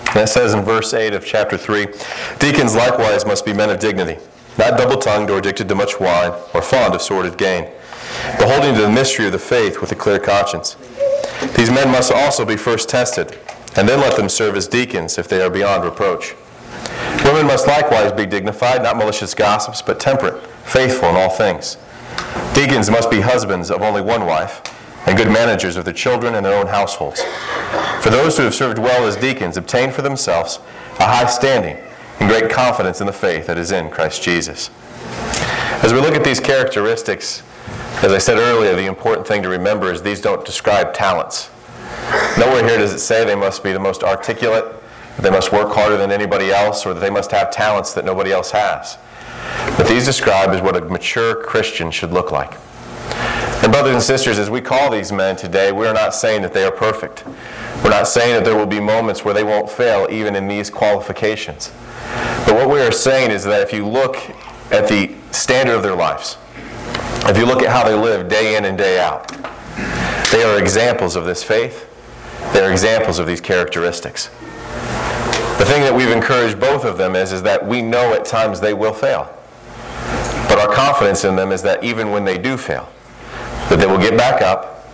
And 0.08 0.22
it 0.22 0.28
says 0.28 0.54
in 0.54 0.62
verse 0.62 0.94
8 0.94 1.14
of 1.14 1.24
chapter 1.24 1.56
3, 1.56 1.86
Deacons 2.38 2.74
likewise 2.74 3.26
must 3.26 3.44
be 3.44 3.52
men 3.52 3.70
of 3.70 3.80
dignity, 3.80 4.20
not 4.58 4.78
double-tongued 4.78 5.30
or 5.30 5.38
addicted 5.38 5.68
to 5.68 5.74
much 5.74 5.98
wine, 5.98 6.32
or 6.52 6.62
fond 6.62 6.94
of 6.94 7.02
sordid 7.02 7.36
gain, 7.36 7.68
but 8.38 8.48
holding 8.48 8.74
to 8.74 8.82
the 8.82 8.90
mystery 8.90 9.26
of 9.26 9.32
the 9.32 9.38
faith 9.38 9.80
with 9.80 9.90
a 9.90 9.96
clear 9.96 10.20
conscience. 10.20 10.76
These 11.56 11.70
men 11.70 11.90
must 11.90 12.12
also 12.12 12.44
be 12.44 12.56
first 12.56 12.88
tested, 12.88 13.38
and 13.76 13.88
then 13.88 14.00
let 14.00 14.16
them 14.16 14.28
serve 14.28 14.56
as 14.56 14.68
deacons 14.68 15.18
if 15.18 15.26
they 15.26 15.42
are 15.42 15.50
beyond 15.50 15.84
reproach. 15.84 16.34
Women 17.24 17.46
must 17.46 17.66
likewise 17.66 18.12
be 18.12 18.26
dignified, 18.26 18.82
not 18.82 18.96
malicious 18.96 19.34
gossips, 19.34 19.80
but 19.80 19.98
temperate, 19.98 20.46
faithful 20.64 21.08
in 21.08 21.16
all 21.16 21.30
things. 21.30 21.78
Deacons 22.54 22.90
must 22.90 23.10
be 23.10 23.20
husbands 23.20 23.70
of 23.70 23.82
only 23.82 24.02
one 24.02 24.26
wife, 24.26 24.62
and 25.06 25.16
good 25.16 25.30
managers 25.30 25.76
of 25.76 25.84
their 25.84 25.94
children 25.94 26.34
and 26.34 26.44
their 26.44 26.58
own 26.58 26.66
households. 26.66 27.22
For 28.02 28.10
those 28.10 28.36
who 28.36 28.44
have 28.44 28.54
served 28.54 28.78
well 28.78 29.06
as 29.06 29.16
deacons 29.16 29.56
obtain 29.56 29.90
for 29.90 30.02
themselves 30.02 30.60
a 31.00 31.06
high 31.06 31.26
standing 31.26 31.76
and 32.20 32.28
great 32.28 32.50
confidence 32.50 33.00
in 33.00 33.06
the 33.06 33.12
faith 33.12 33.46
that 33.46 33.58
is 33.58 33.72
in 33.72 33.90
Christ 33.90 34.22
Jesus. 34.22 34.70
As 35.82 35.92
we 35.92 36.00
look 36.00 36.14
at 36.14 36.24
these 36.24 36.40
characteristics, 36.40 37.42
as 38.02 38.12
I 38.12 38.18
said 38.18 38.38
earlier, 38.38 38.74
the 38.76 38.86
important 38.86 39.26
thing 39.26 39.42
to 39.42 39.48
remember 39.48 39.90
is 39.90 40.02
these 40.02 40.20
don't 40.20 40.44
describe 40.44 40.94
talents. 40.94 41.50
Nowhere 42.38 42.66
here 42.66 42.78
does 42.78 42.92
it 42.92 42.98
say 42.98 43.24
they 43.24 43.34
must 43.34 43.62
be 43.62 43.72
the 43.72 43.80
most 43.80 44.02
articulate, 44.02 44.64
they 45.18 45.30
must 45.30 45.52
work 45.52 45.72
harder 45.72 45.96
than 45.96 46.10
anybody 46.10 46.50
else, 46.50 46.84
or 46.84 46.94
that 46.94 47.00
they 47.00 47.10
must 47.10 47.30
have 47.30 47.50
talents 47.50 47.92
that 47.94 48.04
nobody 48.04 48.32
else 48.32 48.50
has. 48.50 48.98
But 49.76 49.86
these 49.86 50.04
describe 50.04 50.52
is 50.52 50.60
what 50.60 50.76
a 50.76 50.80
mature 50.82 51.42
Christian 51.42 51.90
should 51.90 52.12
look 52.12 52.32
like. 52.32 52.58
And 53.62 53.72
brothers 53.72 53.94
and 53.94 54.02
sisters, 54.02 54.38
as 54.38 54.50
we 54.50 54.60
call 54.60 54.90
these 54.90 55.10
men 55.10 55.36
today, 55.36 55.72
we're 55.72 55.92
not 55.92 56.14
saying 56.14 56.42
that 56.42 56.52
they 56.52 56.64
are 56.64 56.70
perfect. 56.70 57.24
We're 57.82 57.90
not 57.90 58.08
saying 58.08 58.34
that 58.34 58.44
there 58.44 58.56
will 58.56 58.66
be 58.66 58.80
moments 58.80 59.24
where 59.24 59.32
they 59.32 59.44
won't 59.44 59.70
fail 59.70 60.06
even 60.10 60.36
in 60.36 60.48
these 60.48 60.68
qualifications. 60.68 61.72
But 62.46 62.56
what 62.56 62.68
we 62.68 62.80
are 62.80 62.92
saying 62.92 63.30
is 63.30 63.44
that 63.44 63.62
if 63.62 63.72
you 63.72 63.86
look 63.86 64.16
at 64.70 64.88
the 64.88 65.14
standard 65.30 65.76
of 65.76 65.82
their 65.82 65.94
lives, 65.94 66.36
if 67.26 67.38
you 67.38 67.46
look 67.46 67.62
at 67.62 67.70
how 67.70 67.84
they 67.88 67.94
live 67.94 68.28
day 68.28 68.56
in 68.56 68.66
and 68.66 68.76
day 68.76 69.00
out, 69.00 69.28
they 70.30 70.42
are 70.42 70.58
examples 70.58 71.16
of 71.16 71.24
this 71.24 71.42
faith. 71.42 71.88
They 72.52 72.62
are 72.62 72.70
examples 72.70 73.18
of 73.18 73.26
these 73.26 73.40
characteristics. 73.40 74.28
The 75.58 75.64
thing 75.64 75.82
that 75.82 75.94
we've 75.94 76.10
encouraged 76.10 76.58
both 76.58 76.84
of 76.84 76.98
them 76.98 77.14
is, 77.14 77.32
is 77.32 77.42
that 77.44 77.64
we 77.64 77.80
know 77.80 78.12
at 78.12 78.24
times 78.24 78.60
they 78.60 78.74
will 78.74 78.92
fail. 78.92 79.32
But 80.48 80.58
our 80.58 80.74
confidence 80.74 81.24
in 81.24 81.36
them 81.36 81.52
is 81.52 81.62
that 81.62 81.82
even 81.84 82.10
when 82.10 82.24
they 82.24 82.38
do 82.38 82.56
fail, 82.56 82.88
that 83.68 83.78
they 83.78 83.86
will 83.86 83.98
get 83.98 84.16
back 84.18 84.42
up 84.42 84.84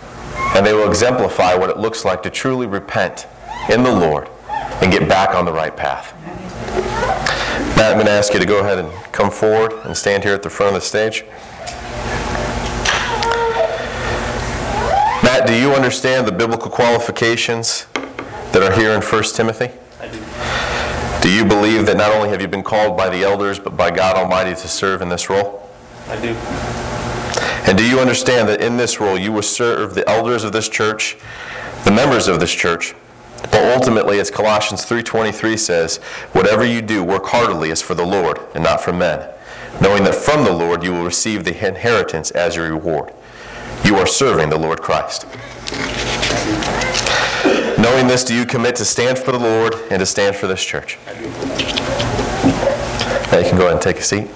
and 0.55 0.65
they 0.65 0.73
will 0.73 0.87
exemplify 0.87 1.55
what 1.55 1.69
it 1.69 1.77
looks 1.77 2.05
like 2.05 2.21
to 2.23 2.29
truly 2.29 2.67
repent 2.67 3.27
in 3.69 3.83
the 3.83 3.91
Lord 3.91 4.29
and 4.49 4.91
get 4.91 5.09
back 5.09 5.33
on 5.33 5.45
the 5.45 5.51
right 5.51 5.75
path. 5.75 6.13
Matt, 7.75 7.91
I'm 7.91 7.95
going 7.95 8.05
to 8.05 8.11
ask 8.11 8.31
you 8.33 8.39
to 8.39 8.45
go 8.45 8.59
ahead 8.59 8.77
and 8.77 8.91
come 9.11 9.31
forward 9.31 9.73
and 9.85 9.97
stand 9.97 10.23
here 10.23 10.35
at 10.35 10.43
the 10.43 10.49
front 10.49 10.75
of 10.75 10.81
the 10.81 10.87
stage. 10.87 11.23
Matt, 15.23 15.47
do 15.47 15.55
you 15.55 15.73
understand 15.73 16.27
the 16.27 16.31
biblical 16.31 16.69
qualifications 16.69 17.87
that 18.51 18.61
are 18.61 18.71
here 18.71 18.91
in 18.91 19.01
1 19.01 19.23
Timothy? 19.33 19.71
Do 21.21 21.31
you 21.31 21.45
believe 21.45 21.85
that 21.85 21.97
not 21.97 22.11
only 22.11 22.29
have 22.29 22.41
you 22.41 22.47
been 22.47 22.63
called 22.63 22.97
by 22.97 23.09
the 23.09 23.23
elders, 23.23 23.59
but 23.59 23.77
by 23.77 23.91
God 23.91 24.15
Almighty 24.15 24.51
to 24.51 24.67
serve 24.67 25.01
in 25.01 25.09
this 25.09 25.29
role? 25.29 25.69
I 26.07 26.19
do. 26.19 26.29
And 27.69 27.77
do 27.77 27.87
you 27.87 27.99
understand 27.99 28.49
that 28.49 28.61
in 28.61 28.77
this 28.77 28.99
role 28.99 29.17
you 29.17 29.31
will 29.31 29.43
serve 29.43 29.93
the 29.93 30.07
elders 30.09 30.43
of 30.43 30.51
this 30.51 30.67
church, 30.67 31.17
the 31.85 31.91
members 31.91 32.27
of 32.27 32.39
this 32.39 32.51
church, 32.51 32.95
but 33.43 33.75
ultimately, 33.75 34.19
as 34.19 34.29
Colossians 34.29 34.85
3.23 34.85 35.57
says, 35.57 35.97
whatever 36.33 36.63
you 36.63 36.81
do, 36.81 37.03
work 37.03 37.25
heartily 37.25 37.71
as 37.71 37.81
for 37.81 37.95
the 37.95 38.05
Lord 38.05 38.39
and 38.53 38.63
not 38.63 38.81
for 38.81 38.93
men, 38.93 39.27
knowing 39.81 40.03
that 40.03 40.15
from 40.15 40.43
the 40.43 40.53
Lord 40.53 40.83
you 40.83 40.91
will 40.91 41.03
receive 41.03 41.43
the 41.43 41.67
inheritance 41.67 42.31
as 42.31 42.55
your 42.55 42.69
reward. 42.69 43.11
You 43.83 43.95
are 43.95 44.05
serving 44.05 44.49
the 44.49 44.59
Lord 44.59 44.81
Christ. 44.81 45.25
Knowing 47.81 48.05
this, 48.05 48.23
do 48.23 48.35
you 48.35 48.45
commit 48.45 48.75
to 48.75 48.85
stand 48.85 49.17
for 49.17 49.31
the 49.31 49.39
Lord 49.39 49.73
and 49.89 49.99
to 49.99 50.05
stand 50.05 50.35
for 50.35 50.45
this 50.45 50.63
church? 50.63 50.99
Now 53.31 53.39
you 53.39 53.49
can 53.49 53.57
go 53.57 53.63
ahead 53.63 53.73
and 53.73 53.81
take 53.81 53.97
a 53.97 54.03
seat. 54.03 54.27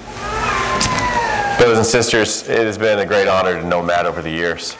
Brothers 1.59 1.77
and 1.77 1.85
sisters, 1.85 2.49
it 2.49 2.65
has 2.65 2.79
been 2.79 2.97
a 2.97 3.05
great 3.05 3.27
honor 3.27 3.61
to 3.61 3.67
know 3.67 3.83
Matt 3.83 4.07
over 4.07 4.23
the 4.23 4.31
years. 4.31 4.71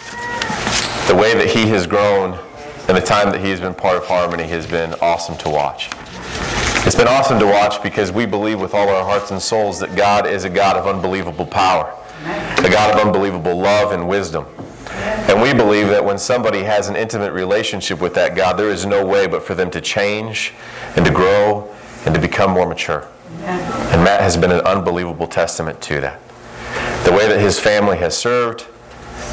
The 1.08 1.16
way 1.16 1.36
that 1.36 1.48
he 1.48 1.68
has 1.68 1.86
grown 1.86 2.40
and 2.88 2.98
the 2.98 3.02
time 3.02 3.30
that 3.32 3.40
he 3.40 3.52
has 3.52 3.60
been 3.60 3.76
part 3.76 3.98
of 3.98 4.06
Harmony 4.08 4.46
has 4.46 4.66
been 4.66 4.96
awesome 4.96 5.38
to 5.38 5.50
watch. 5.50 5.92
It's 6.88 6.96
been 6.96 7.08
awesome 7.08 7.38
to 7.38 7.46
watch 7.46 7.84
because 7.84 8.12
we 8.12 8.26
believe 8.26 8.60
with 8.60 8.74
all 8.74 8.90
our 8.90 9.06
hearts 9.06 9.30
and 9.30 9.40
souls 9.40 9.80
that 9.80 9.96
God 9.96 10.26
is 10.26 10.44
a 10.44 10.50
God 10.50 10.76
of 10.76 10.88
unbelievable 10.88 11.46
power. 11.46 11.96
a 12.26 12.70
God 12.70 12.96
of 12.96 13.06
unbelievable 13.06 13.60
love 13.60 13.92
and 13.92 14.08
wisdom. 14.08 14.48
And 15.06 15.42
we 15.42 15.54
believe 15.54 15.90
that 15.90 16.04
when 16.04 16.18
somebody 16.18 16.64
has 16.64 16.90
an 16.90 16.96
intimate 16.96 17.32
relationship 17.32 18.02
with 18.02 18.14
that 18.16 18.36
God, 18.36 18.54
there 18.58 18.70
is 18.70 18.86
no 18.86 19.06
way 19.06 19.28
but 19.28 19.44
for 19.44 19.54
them 19.54 19.70
to 19.72 19.82
change 19.82 20.54
and 20.96 21.06
to 21.06 21.12
grow 21.12 21.72
and 22.06 22.16
to 22.16 22.22
become 22.22 22.52
more 22.52 22.68
mature. 22.68 23.08
And 23.42 24.04
Matt 24.04 24.22
has 24.22 24.36
been 24.36 24.52
an 24.52 24.62
unbelievable 24.62 25.28
testament 25.28 25.80
to 25.84 26.02
that. 26.02 26.20
The 27.06 27.12
way 27.12 27.28
that 27.28 27.40
his 27.40 27.60
family 27.60 27.98
has 27.98 28.18
served 28.18 28.66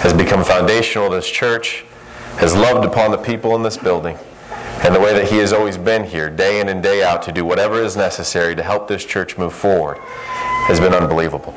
has 0.00 0.12
become 0.12 0.44
foundational 0.44 1.08
to 1.08 1.16
this 1.16 1.30
church, 1.30 1.84
has 2.36 2.54
loved 2.54 2.84
upon 2.84 3.10
the 3.10 3.18
people 3.18 3.56
in 3.56 3.62
this 3.62 3.76
building, 3.76 4.18
and 4.84 4.94
the 4.94 5.00
way 5.00 5.14
that 5.14 5.28
he 5.28 5.38
has 5.38 5.52
always 5.52 5.78
been 5.78 6.04
here, 6.04 6.28
day 6.28 6.60
in 6.60 6.68
and 6.68 6.82
day 6.82 7.02
out, 7.02 7.22
to 7.22 7.32
do 7.32 7.44
whatever 7.44 7.80
is 7.80 7.96
necessary 7.96 8.54
to 8.56 8.62
help 8.62 8.88
this 8.88 9.04
church 9.04 9.38
move 9.38 9.54
forward 9.54 9.98
has 10.66 10.78
been 10.80 10.92
unbelievable. 10.92 11.54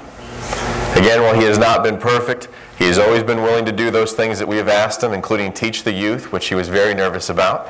Again, 0.96 1.22
while 1.22 1.36
he 1.36 1.44
has 1.44 1.58
not 1.58 1.84
been 1.84 1.98
perfect, 1.98 2.48
he 2.78 2.86
has 2.86 2.98
always 2.98 3.22
been 3.22 3.42
willing 3.42 3.66
to 3.66 3.72
do 3.72 3.92
those 3.92 4.14
things 4.14 4.40
that 4.40 4.48
we 4.48 4.58
have 4.58 4.70
asked 4.70 5.04
him, 5.04 5.14
including 5.14 5.52
teach 5.52 5.84
the 5.84 5.92
youth, 5.92 6.32
which 6.32 6.48
he 6.48 6.56
was 6.56 6.70
very 6.70 6.94
nervous 6.94 7.30
about, 7.30 7.68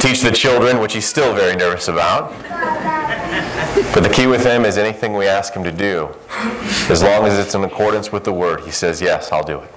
teach 0.00 0.20
the 0.20 0.30
children, 0.30 0.78
which 0.78 0.92
he's 0.92 1.06
still 1.06 1.34
very 1.34 1.56
nervous 1.56 1.88
about. 1.88 2.32
But 3.94 4.02
the 4.02 4.10
key 4.12 4.26
with 4.26 4.44
him 4.44 4.64
is 4.64 4.76
anything 4.76 5.14
we 5.14 5.26
ask 5.26 5.54
him 5.54 5.64
to 5.64 5.72
do, 5.72 6.08
as 6.90 7.02
long 7.02 7.24
as 7.24 7.38
it's 7.38 7.54
in 7.54 7.64
accordance 7.64 8.12
with 8.12 8.24
the 8.24 8.32
word, 8.32 8.60
he 8.60 8.70
says, 8.70 9.00
Yes, 9.00 9.32
I'll 9.32 9.42
do 9.42 9.60
it. 9.60 9.70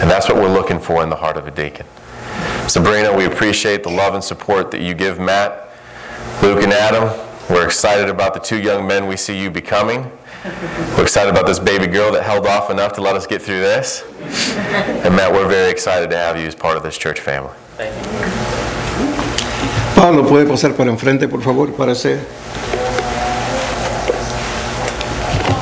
And 0.00 0.10
that's 0.10 0.28
what 0.28 0.36
we're 0.36 0.52
looking 0.52 0.80
for 0.80 1.02
in 1.02 1.10
the 1.10 1.16
heart 1.16 1.36
of 1.36 1.46
a 1.46 1.50
deacon. 1.50 1.86
Sabrina, 2.68 3.16
we 3.16 3.26
appreciate 3.26 3.82
the 3.82 3.90
love 3.90 4.14
and 4.14 4.22
support 4.22 4.70
that 4.70 4.80
you 4.80 4.94
give 4.94 5.20
Matt, 5.20 5.68
Luke, 6.42 6.62
and 6.62 6.72
Adam. 6.72 7.08
We're 7.48 7.66
excited 7.66 8.08
about 8.08 8.34
the 8.34 8.40
two 8.40 8.60
young 8.60 8.86
men 8.86 9.06
we 9.06 9.16
see 9.16 9.40
you 9.40 9.50
becoming. 9.50 10.10
We're 10.96 11.02
excited 11.02 11.30
about 11.30 11.46
this 11.46 11.58
baby 11.58 11.86
girl 11.86 12.12
that 12.12 12.22
held 12.22 12.46
off 12.46 12.70
enough 12.70 12.94
to 12.94 13.02
let 13.02 13.14
us 13.14 13.26
get 13.26 13.42
through 13.42 13.60
this. 13.60 14.02
And 15.04 15.14
Matt, 15.14 15.32
we're 15.32 15.46
very 15.46 15.70
excited 15.70 16.08
to 16.10 16.16
have 16.16 16.38
you 16.38 16.46
as 16.46 16.54
part 16.54 16.78
of 16.78 16.82
this 16.82 16.96
church 16.96 17.20
family. 17.20 17.52
Pablo, 19.94 20.24
¿puede 20.24 20.46
pasar 20.46 20.74
para 20.74 20.90
enfrente, 20.90 21.28
por 21.28 21.42
favor, 21.42 21.70
para 21.76 21.94
ser? 21.94 22.20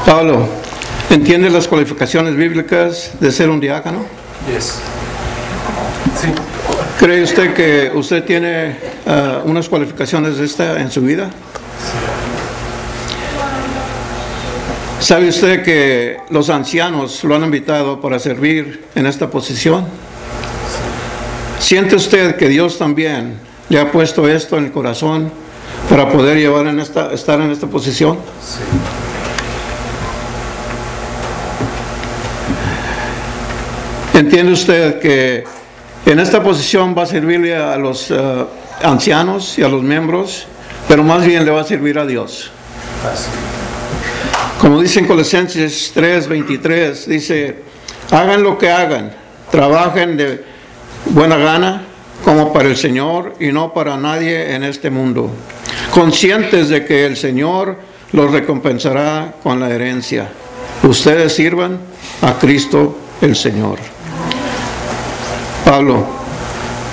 Pablo, 0.06 0.48
¿entiende 1.10 1.50
las 1.50 1.66
cualificaciones 1.66 2.36
bíblicas 2.36 3.18
de 3.18 3.32
ser 3.32 3.50
un 3.50 3.58
diácono? 3.58 4.04
Yes. 4.46 4.80
Sí. 6.20 6.28
¿Cree 7.00 7.24
usted 7.24 7.52
que 7.52 7.90
usted 7.94 8.24
tiene 8.24 8.76
ah, 9.06 9.42
unas 9.44 9.68
cualificaciones 9.68 10.38
de 10.38 10.44
esta 10.44 10.80
en 10.80 10.90
su 10.90 11.00
vida? 11.00 11.30
¿Sabe 15.00 15.28
usted 15.28 15.62
que 15.62 16.16
los 16.30 16.50
ancianos 16.50 17.22
lo 17.22 17.36
han 17.36 17.44
invitado 17.44 18.00
para 18.00 18.18
servir 18.18 18.84
en 18.96 19.06
esta 19.06 19.30
posición? 19.30 19.86
¿Siente 21.60 21.94
usted 21.94 22.34
que 22.36 22.48
Dios 22.48 22.78
también 22.78 23.38
le 23.68 23.78
ha 23.78 23.92
puesto 23.92 24.28
esto 24.28 24.58
en 24.58 24.64
el 24.66 24.72
corazón 24.72 25.30
para 25.88 26.10
poder 26.10 26.36
llevar 26.36 26.66
en 26.66 26.80
esta, 26.80 27.12
estar 27.12 27.40
en 27.40 27.52
esta 27.52 27.68
posición? 27.68 28.18
Sí. 28.44 28.58
¿Entiende 34.18 34.52
usted 34.52 34.98
que 34.98 35.44
en 36.06 36.18
esta 36.18 36.42
posición 36.42 36.92
va 36.98 37.04
a 37.04 37.06
servirle 37.06 37.54
a 37.54 37.76
los 37.76 38.10
eh, 38.10 38.16
ancianos 38.82 39.58
y 39.58 39.62
a 39.62 39.68
los 39.68 39.84
miembros, 39.84 40.48
pero 40.88 41.04
más 41.04 41.24
bien 41.24 41.44
le 41.44 41.52
va 41.52 41.60
a 41.60 41.64
servir 41.64 42.00
a 42.00 42.04
Dios? 42.04 42.50
Como 44.60 44.80
dice 44.82 44.98
en 44.98 45.06
Colosenses 45.06 45.92
3:23, 45.94 47.06
dice, 47.06 47.56
hagan 48.10 48.42
lo 48.42 48.58
que 48.58 48.70
hagan, 48.70 49.12
trabajen 49.50 50.16
de 50.16 50.44
buena 51.06 51.36
gana 51.36 51.82
como 52.24 52.52
para 52.52 52.68
el 52.68 52.76
Señor 52.76 53.34
y 53.38 53.52
no 53.52 53.72
para 53.72 53.96
nadie 53.96 54.54
en 54.54 54.64
este 54.64 54.90
mundo, 54.90 55.30
conscientes 55.92 56.68
de 56.68 56.84
que 56.84 57.06
el 57.06 57.16
Señor 57.16 57.76
los 58.12 58.32
recompensará 58.32 59.34
con 59.42 59.60
la 59.60 59.70
herencia. 59.70 60.28
Ustedes 60.82 61.34
sirvan 61.34 61.78
a 62.22 62.34
Cristo 62.34 62.98
el 63.20 63.36
Señor. 63.36 63.78
Pablo, 65.64 66.04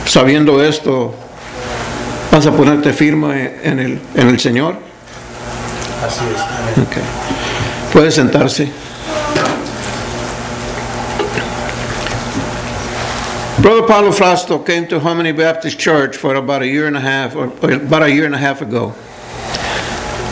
sabiendo 0.05 0.63
esto, 0.63 1.15
¿vas 2.31 2.45
a 2.45 2.51
ponerte 2.51 2.93
firme 2.93 3.53
en 3.63 3.79
el, 3.79 3.99
en 4.15 4.27
el 4.27 4.39
Señor? 4.39 4.75
Así 6.05 6.21
es. 6.31 6.41
Amén. 6.41 7.34
Ok. 7.95 8.01
Puede 8.01 8.11
sentarse. 8.11 8.69
Brother 13.61 13.87
Paulo 13.87 14.11
Frausto 14.11 14.59
came 14.65 14.85
to 14.87 14.99
Harmony 14.99 15.31
Baptist 15.31 15.79
Church 15.79 16.17
for 16.17 16.35
about 16.35 16.61
a 16.61 16.67
year 16.67 16.87
and 16.87 16.97
a 16.97 16.99
half, 16.99 17.37
or 17.37 17.45
about 17.45 18.03
a 18.03 18.11
year 18.11 18.25
and 18.25 18.35
a 18.35 18.37
half 18.37 18.61
ago. 18.61 18.93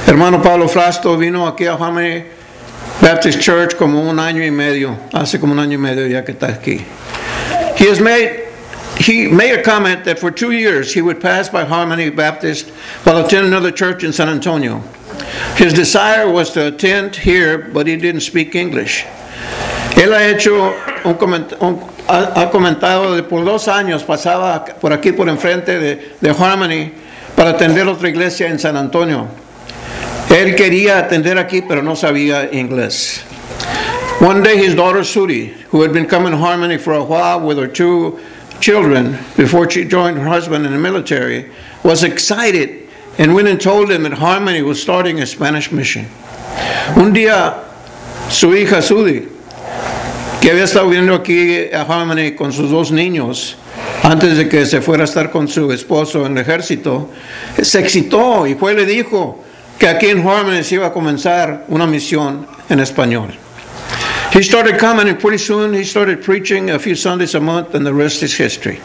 Hermano 0.05 0.43
Paulo 0.43 0.67
Frausto 0.67 1.17
vino 1.17 1.49
aquí 1.49 1.65
a 1.65 1.77
Harmony 1.77 2.25
Baptist 3.01 3.41
Church 3.41 3.77
como 3.77 4.01
un 4.01 4.17
año 4.17 4.43
y 4.43 4.51
medio, 4.51 4.97
hace 5.13 5.39
como 5.39 5.53
un 5.53 5.59
año 5.59 5.73
y 5.73 5.77
medio 5.77 6.05
ya 6.05 6.21
que 6.23 6.33
está 6.33 6.49
aquí. 6.49 6.85
He 7.77 7.87
has 7.87 8.01
made 8.01 8.41
he 8.99 9.27
made 9.29 9.57
a 9.57 9.63
comment 9.63 10.03
that 10.03 10.19
for 10.19 10.31
two 10.31 10.51
years 10.51 10.93
he 10.93 11.01
would 11.01 11.21
pass 11.21 11.49
by 11.49 11.63
Harmony 11.63 12.09
Baptist 12.09 12.69
while 13.05 13.25
attending 13.25 13.47
another 13.47 13.71
church 13.71 14.03
in 14.03 14.11
San 14.11 14.27
Antonio. 14.27 14.83
His 15.57 15.73
desire 15.73 16.29
was 16.29 16.51
to 16.51 16.67
attend 16.67 17.15
here, 17.15 17.57
but 17.57 17.87
he 17.87 17.95
didn't 17.95 18.21
speak 18.21 18.55
English. 18.55 19.05
Él 19.95 20.11
ha 20.13 20.27
hecho 20.29 20.73
un 21.05 21.15
coment- 21.15 21.53
un- 21.61 21.79
ha, 22.07 22.49
comentado 22.51 23.15
de 23.15 23.23
por 23.23 23.43
dos 23.45 23.67
años 23.67 24.03
pasaba 24.03 24.65
por 24.79 24.91
aquí 24.91 25.11
por 25.15 25.27
enfrente 25.29 25.79
de, 25.79 26.11
de 26.19 26.29
Harmony 26.33 26.91
para 27.35 27.51
atender 27.51 27.87
otra 27.87 28.09
iglesia 28.09 28.47
en 28.49 28.59
San 28.59 28.75
Antonio. 28.75 29.27
Él 30.29 30.55
quería 30.55 30.97
atender 30.99 31.37
aquí, 31.37 31.61
pero 31.61 31.81
no 31.83 31.95
sabía 31.95 32.49
inglés. 32.51 33.21
One 34.19 34.41
day, 34.41 34.57
his 34.57 34.73
daughter 34.75 35.01
Sudi, 35.03 35.51
who 35.69 35.81
had 35.81 35.91
been 35.93 36.07
coming 36.07 36.31
to 36.31 36.37
Harmony 36.37 36.77
for 36.77 36.93
a 36.93 37.03
while 37.03 37.39
with 37.41 37.57
her 37.57 37.67
two 37.67 38.19
children 38.59 39.17
before 39.35 39.69
she 39.69 39.83
joined 39.85 40.17
her 40.17 40.25
husband 40.27 40.65
in 40.65 40.71
the 40.71 40.77
military, 40.79 41.49
was 41.83 42.03
excited 42.03 42.82
and 43.17 43.33
went 43.33 43.47
and 43.47 43.59
told 43.59 43.91
him 43.91 44.03
that 44.03 44.13
Harmony 44.13 44.61
was 44.61 44.81
starting 44.81 45.21
a 45.21 45.25
Spanish 45.25 45.71
mission. 45.71 46.05
Un 46.95 47.13
día, 47.13 47.63
su 48.29 48.49
hija 48.49 48.81
Sudi, 48.81 49.27
que 50.41 50.51
había 50.51 50.63
estado 50.63 50.89
viendo 50.89 51.13
aquí 51.13 51.71
a 51.71 51.83
Harmony 51.83 52.35
con 52.35 52.51
sus 52.51 52.69
dos 52.69 52.91
niños, 52.91 53.55
antes 54.03 54.37
de 54.37 54.49
que 54.49 54.65
se 54.65 54.81
fuera 54.81 55.03
a 55.03 55.05
estar 55.05 55.31
con 55.31 55.47
su 55.47 55.71
esposo 55.71 56.25
en 56.25 56.37
el 56.37 56.43
ejército, 56.43 57.09
se 57.61 57.79
excitó 57.79 58.45
y 58.45 58.55
fue 58.55 58.73
y 58.73 58.75
le 58.75 58.85
dijo 58.85 59.43
que 59.79 59.87
aquí 59.87 60.07
en 60.07 60.27
Harmony 60.27 60.63
se 60.63 60.75
iba 60.75 60.87
a 60.87 60.93
comenzar 60.93 61.65
una 61.69 61.87
misión 61.87 62.45
en 62.69 62.79
español. 62.79 63.33
He 64.33 64.41
started 64.41 64.79
coming 64.79 65.07
and 65.07 65.19
pretty 65.19 65.37
soon 65.37 65.73
he 65.73 65.83
started 65.83 66.23
preaching 66.23 66.71
a 66.71 66.79
few 66.79 66.95
Sundays 66.95 67.35
a 67.35 67.39
month 67.39 67.75
and 67.75 67.85
the 67.85 67.93
rest 67.93 68.23
is 68.23 68.35
history. 68.35 68.79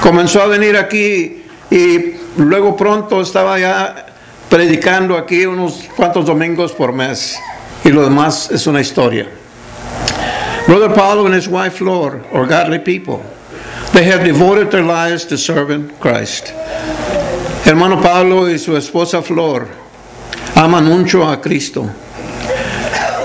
Comenzó 0.00 0.40
a 0.40 0.48
venir 0.48 0.74
aquí 0.76 1.42
y 1.70 2.16
luego 2.36 2.76
pronto 2.76 3.20
estaba 3.20 3.58
ya 3.58 4.06
predicando 4.48 5.16
aquí 5.16 5.46
unos 5.46 5.88
cuantos 5.96 6.26
domingos 6.26 6.72
por 6.72 6.92
mes 6.92 7.38
y 7.84 7.90
lo 7.90 8.02
demás 8.02 8.50
es 8.50 8.66
una 8.66 8.80
historia. 8.80 9.28
Brother 10.66 10.94
Paulo 10.94 11.26
and 11.26 11.34
his 11.34 11.48
wife 11.48 11.74
Flor 11.74 12.24
are 12.32 12.46
godly 12.46 12.78
people. 12.78 13.24
They 13.92 14.04
have 14.04 14.24
devoted 14.24 14.70
their 14.70 14.84
lives 14.84 15.24
to 15.26 15.38
serving 15.38 15.90
Christ. 16.00 16.52
Hermano 17.64 18.00
Pablo 18.00 18.46
y 18.46 18.56
su 18.56 18.72
esposa 18.76 19.22
Flor 19.22 19.68
aman 20.56 20.84
mucho 20.84 21.22
a 21.22 21.36
Cristo. 21.40 21.90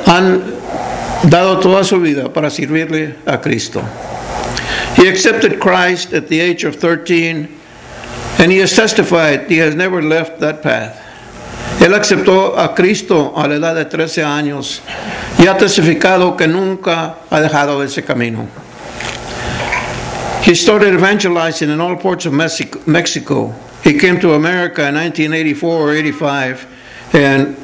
Han 0.08 0.56
dado 1.30 1.60
toda 1.62 1.84
su 1.84 2.00
vida 2.00 2.30
para 2.30 2.50
servirle 2.50 3.16
a 3.26 3.38
Cristo. 3.40 3.82
He 4.96 5.08
accepted 5.08 5.60
Christ 5.60 6.14
at 6.14 6.30
the 6.30 6.40
age 6.40 6.64
of 6.64 6.76
13 6.76 7.48
and 8.40 8.52
he 8.52 8.60
has 8.60 8.76
testified 8.76 9.50
he 9.50 9.58
has 9.58 9.76
never 9.76 10.02
left 10.02 10.40
that 10.40 10.62
path. 10.62 11.02
Él 11.80 11.94
aceptó 11.94 12.58
a 12.58 12.74
Cristo 12.74 13.34
a 13.36 13.48
la 13.48 13.56
edad 13.56 13.76
de 13.76 13.86
13 13.86 14.24
años 14.24 14.82
y 15.38 15.48
ha 15.48 15.58
testificado 15.58 16.36
que 16.38 16.48
nunca 16.48 17.18
ha 17.30 17.40
dejado 17.42 17.84
ese 17.84 18.04
camino. 18.04 18.48
He 20.44 20.54
started 20.56 20.94
evangelizing 20.94 21.70
in 21.70 21.82
all 21.82 21.96
parts 21.96 22.26
of 22.26 22.34
Mexico. 22.34 23.54
He 23.84 23.98
came 23.98 24.20
to 24.20 24.34
America 24.34 24.88
in 24.88 24.96
1984 24.96 25.70
or 25.70 25.92
85, 25.92 26.68
and 27.14 27.58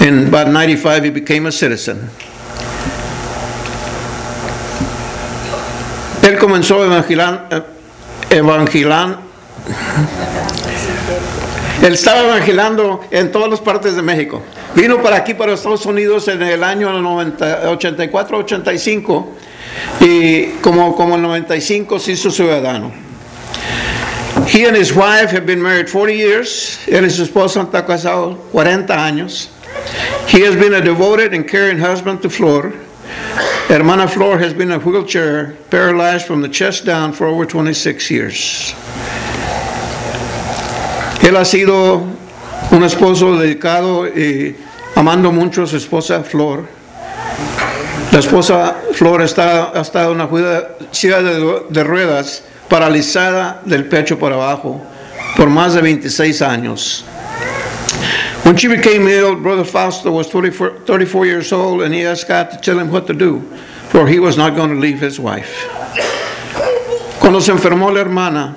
in 0.00 0.28
about 0.28 0.48
95 0.48 1.04
he 1.04 1.10
became 1.10 1.46
a 1.46 1.52
citizen. 1.52 2.10
Él 6.22 6.38
comenzó 6.38 6.84
evangelan, 6.84 7.46
eh, 7.50 7.62
Él 11.82 11.92
estaba 11.92 12.22
evangelizando 12.22 13.02
en 13.10 13.30
todas 13.30 13.50
las 13.50 13.60
partes 13.60 13.94
de 13.94 14.00
México. 14.02 14.42
Vino 14.74 15.02
para 15.02 15.16
aquí, 15.16 15.34
para 15.34 15.52
Estados 15.52 15.84
Unidos, 15.86 16.26
en 16.28 16.42
el 16.42 16.64
año 16.64 16.88
84-85 16.88 19.26
y 20.00 20.46
como, 20.62 20.96
como 20.96 21.16
el 21.16 21.22
95 21.22 21.98
se 21.98 22.12
hizo 22.12 22.30
ciudadano. 22.30 22.92
He 24.46 24.64
and 24.64 24.76
his 24.76 24.92
wife 24.92 25.30
have 25.30 25.46
been 25.46 25.60
married 25.60 25.88
40 25.88 26.14
years. 26.14 26.78
Él 26.86 27.04
y 27.04 27.10
su 27.10 27.22
esposa 27.22 27.60
han 27.60 27.66
estado 27.66 27.86
casados 27.86 28.36
40 28.52 28.94
años. 28.94 29.50
He 30.28 30.42
has 30.42 30.56
been 30.56 30.74
a 30.74 30.80
devoted 30.80 31.34
and 31.34 31.48
caring 31.48 31.78
husband 31.78 32.22
to 32.22 32.30
Flor. 32.30 32.72
Hermana 33.68 34.06
Flor 34.06 34.38
has 34.38 34.54
been 34.54 34.70
a 34.70 34.78
wheelchair, 34.78 35.56
paralyzed 35.70 36.26
from 36.26 36.42
the 36.42 36.48
chest 36.48 36.84
down 36.84 37.12
for 37.12 37.26
over 37.26 37.44
26 37.44 38.10
years. 38.10 38.74
Él 41.26 41.36
ha 41.36 41.44
sido 41.44 42.04
un 42.70 42.84
esposo 42.84 43.36
dedicado 43.36 44.06
y 44.06 44.54
amando 44.94 45.32
mucho 45.32 45.64
a 45.64 45.66
su 45.66 45.76
esposa 45.76 46.22
Flor. 46.22 46.64
La 48.12 48.20
esposa 48.20 48.76
Flor 48.92 49.22
está, 49.22 49.72
ha 49.76 49.80
estado 49.80 50.12
en 50.12 50.20
una 50.20 50.28
silla 50.92 51.22
de, 51.22 51.62
de 51.68 51.82
ruedas, 51.82 52.44
paralizada 52.68 53.60
del 53.64 53.86
pecho 53.86 54.20
para 54.20 54.36
abajo, 54.36 54.80
por 55.36 55.50
más 55.50 55.74
de 55.74 55.82
26 55.82 56.42
años. 56.42 57.04
When 58.44 58.56
she 58.56 58.68
became 58.68 59.08
ill, 59.08 59.34
Brother 59.34 59.64
Fausto 59.64 60.12
was 60.12 60.28
24, 60.28 60.84
34 60.86 61.26
years 61.26 61.52
old, 61.52 61.82
and 61.82 61.92
he 61.92 62.06
asked 62.06 62.28
God 62.28 62.52
to 62.52 62.56
tell 62.58 62.78
him 62.78 62.92
what 62.92 63.08
to 63.08 63.12
do, 63.12 63.40
for 63.88 64.06
he 64.06 64.20
was 64.20 64.36
not 64.36 64.54
going 64.54 64.70
to 64.70 64.76
leave 64.76 65.00
his 65.00 65.18
wife. 65.18 65.66
Cuando 67.18 67.40
se 67.40 67.50
enfermó 67.50 67.92
la 67.92 68.02
hermana, 68.02 68.54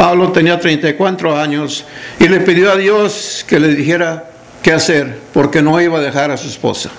Pablo 0.00 0.32
tenía 0.32 0.58
34 0.58 1.36
años 1.36 1.84
y 2.18 2.26
le 2.26 2.40
pidió 2.40 2.72
a 2.72 2.76
Dios 2.76 3.44
que 3.46 3.60
le 3.60 3.74
dijera 3.74 4.30
qué 4.62 4.72
hacer, 4.72 5.18
porque 5.34 5.60
no 5.60 5.78
iba 5.78 5.98
a 5.98 6.00
dejar 6.00 6.30
a 6.30 6.38
su 6.38 6.48
esposa. 6.48 6.90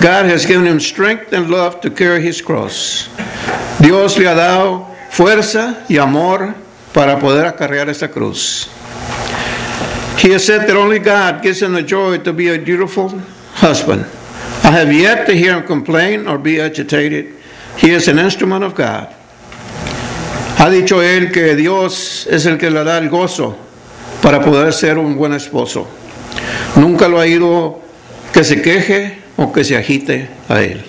God 0.00 0.30
has 0.30 0.46
given 0.46 0.64
him 0.64 0.78
strength 0.78 1.32
and 1.32 1.50
love 1.50 1.80
to 1.80 1.90
carry 1.90 2.22
his 2.22 2.40
cross. 2.40 3.08
Dios 3.80 4.16
le 4.16 4.28
ha 4.28 4.34
dado 4.36 4.86
fuerza 5.10 5.84
y 5.88 5.96
amor 5.96 6.54
para 6.94 7.18
poder 7.18 7.46
acarrear 7.46 7.88
esta 7.88 8.06
cruz. 8.06 8.68
He 10.18 10.30
has 10.30 10.46
said 10.46 10.68
that 10.68 10.76
only 10.76 11.00
God 11.00 11.42
gives 11.42 11.60
him 11.60 11.72
the 11.72 11.82
joy 11.82 12.18
to 12.18 12.32
be 12.32 12.46
a 12.46 12.58
dutiful 12.58 13.08
husband. 13.54 14.06
I 14.62 14.70
have 14.70 14.92
yet 14.92 15.26
to 15.26 15.34
hear 15.34 15.58
him 15.58 15.66
complain 15.66 16.28
or 16.28 16.38
be 16.38 16.60
agitated. 16.60 17.34
He 17.76 17.90
is 17.90 18.06
an 18.06 18.20
instrument 18.20 18.62
of 18.62 18.76
God. 18.76 19.16
Ha 20.60 20.68
dicho 20.68 21.02
él 21.02 21.32
que 21.32 21.56
Dios 21.56 22.26
es 22.30 22.44
el 22.44 22.58
que 22.58 22.70
le 22.70 22.84
da 22.84 22.98
el 22.98 23.08
gozo 23.08 23.56
para 24.20 24.42
poder 24.42 24.74
ser 24.74 24.98
un 24.98 25.16
buen 25.16 25.32
esposo. 25.32 25.88
Nunca 26.76 27.08
lo 27.08 27.18
ha 27.18 27.26
ido 27.26 27.80
que 28.30 28.44
se 28.44 28.60
queje 28.60 29.22
o 29.38 29.50
que 29.50 29.64
se 29.64 29.74
agite 29.74 30.28
a 30.50 30.60
él. 30.60 30.82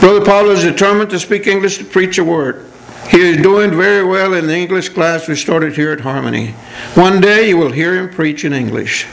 Brother 0.00 0.24
Paul 0.24 0.52
is 0.52 0.62
determined 0.62 1.10
to 1.10 1.18
speak 1.18 1.46
English 1.46 1.76
to 1.76 1.84
preach 1.84 2.16
a 2.16 2.24
word. 2.24 2.64
He 3.10 3.18
is 3.18 3.42
doing 3.42 3.72
very 3.76 4.02
well 4.02 4.32
in 4.32 4.46
the 4.46 4.56
English 4.56 4.88
class 4.88 5.28
we 5.28 5.36
started 5.36 5.76
here 5.76 5.92
at 5.92 6.00
Harmony. 6.00 6.54
One 6.94 7.20
day 7.20 7.50
you 7.50 7.58
will 7.58 7.72
hear 7.72 7.94
him 7.94 8.08
preach 8.08 8.46
in 8.46 8.54
English. 8.54 9.06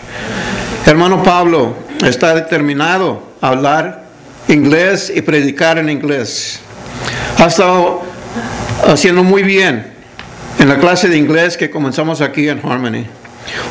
Hermano 0.86 1.22
Pablo 1.22 1.76
está 2.00 2.34
determinado 2.34 3.24
a 3.42 3.50
hablar 3.50 4.06
inglés 4.48 5.12
y 5.14 5.20
predicar 5.20 5.78
en 5.80 5.90
inglés. 5.90 6.62
Ha 7.38 7.48
estado 7.48 8.13
haciendo 8.88 9.24
muy 9.24 9.44
bien 9.44 9.86
en 10.60 10.70
la 10.70 10.78
clase 10.78 11.08
de 11.10 11.18
inglés 11.18 11.58
que 11.58 11.70
comenzamos 11.70 12.22
aquí 12.22 12.48
en 12.50 12.60
Harmony. 12.64 13.06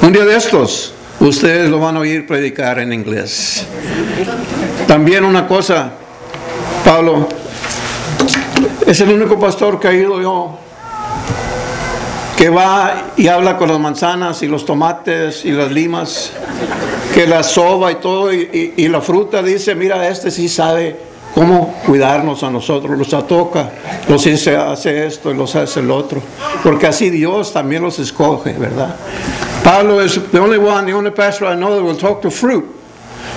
Un 0.03 0.13
día 0.13 0.25
de 0.25 0.37
estos, 0.37 0.95
ustedes 1.21 1.69
lo 1.71 1.79
van 1.79 1.97
a 1.97 2.01
oír 2.01 2.27
predicar 2.27 2.79
en 2.79 2.93
inglés. 2.93 3.65
También 4.87 5.25
una 5.25 5.47
cosa, 5.47 5.93
Pablo, 6.85 7.29
es 8.87 9.01
el 9.01 9.11
único 9.11 9.39
pastor 9.39 9.79
que 9.81 9.89
ha 9.89 9.93
ido 9.93 10.21
yo 10.21 10.59
que 12.37 12.49
va 12.49 13.13
y 13.17 13.29
habla 13.29 13.57
con 13.57 13.69
las 13.69 13.79
manzanas 13.79 14.43
y 14.43 14.49
los 14.49 14.67
tomates 14.67 15.45
y 15.45 15.53
las 15.53 15.71
limas, 15.71 16.33
que 17.15 17.25
la 17.25 17.45
soba 17.45 17.93
y 17.93 17.97
todo, 17.97 18.33
y, 18.33 18.73
y- 18.77 18.83
y 18.85 18.89
la 18.89 19.01
fruta 19.01 19.45
dice, 19.45 19.77
mira, 19.77 20.09
este 20.09 20.29
sí 20.33 20.49
sabe 20.49 20.97
cómo 21.35 21.75
cuidarnos 21.87 22.43
a 22.43 22.51
nosotros, 22.51 22.99
los 22.99 23.13
atoca, 23.15 23.71
los 24.09 24.27
hace 24.27 25.07
esto 25.07 25.31
y 25.31 25.35
los 25.35 25.55
hace 25.57 25.81
el 25.81 25.91
otro, 25.91 26.23
porque 26.63 26.87
así 26.87 27.11
Dios 27.11 27.53
también 27.53 27.83
los 27.83 27.99
escoge, 27.99 28.53
¿verdad? 28.53 28.97
Pablo 29.65 30.01
is 30.01 30.19
the 30.33 30.41
only 30.41 30.59
one, 30.59 30.87
the 30.87 30.93
only 30.93 31.11
pastor 31.11 31.47
I 31.47 31.55
know 31.55 31.77
that 31.77 31.83
will 31.83 31.97
talk 31.97 32.21
to 32.23 32.31
fruit. 32.31 32.65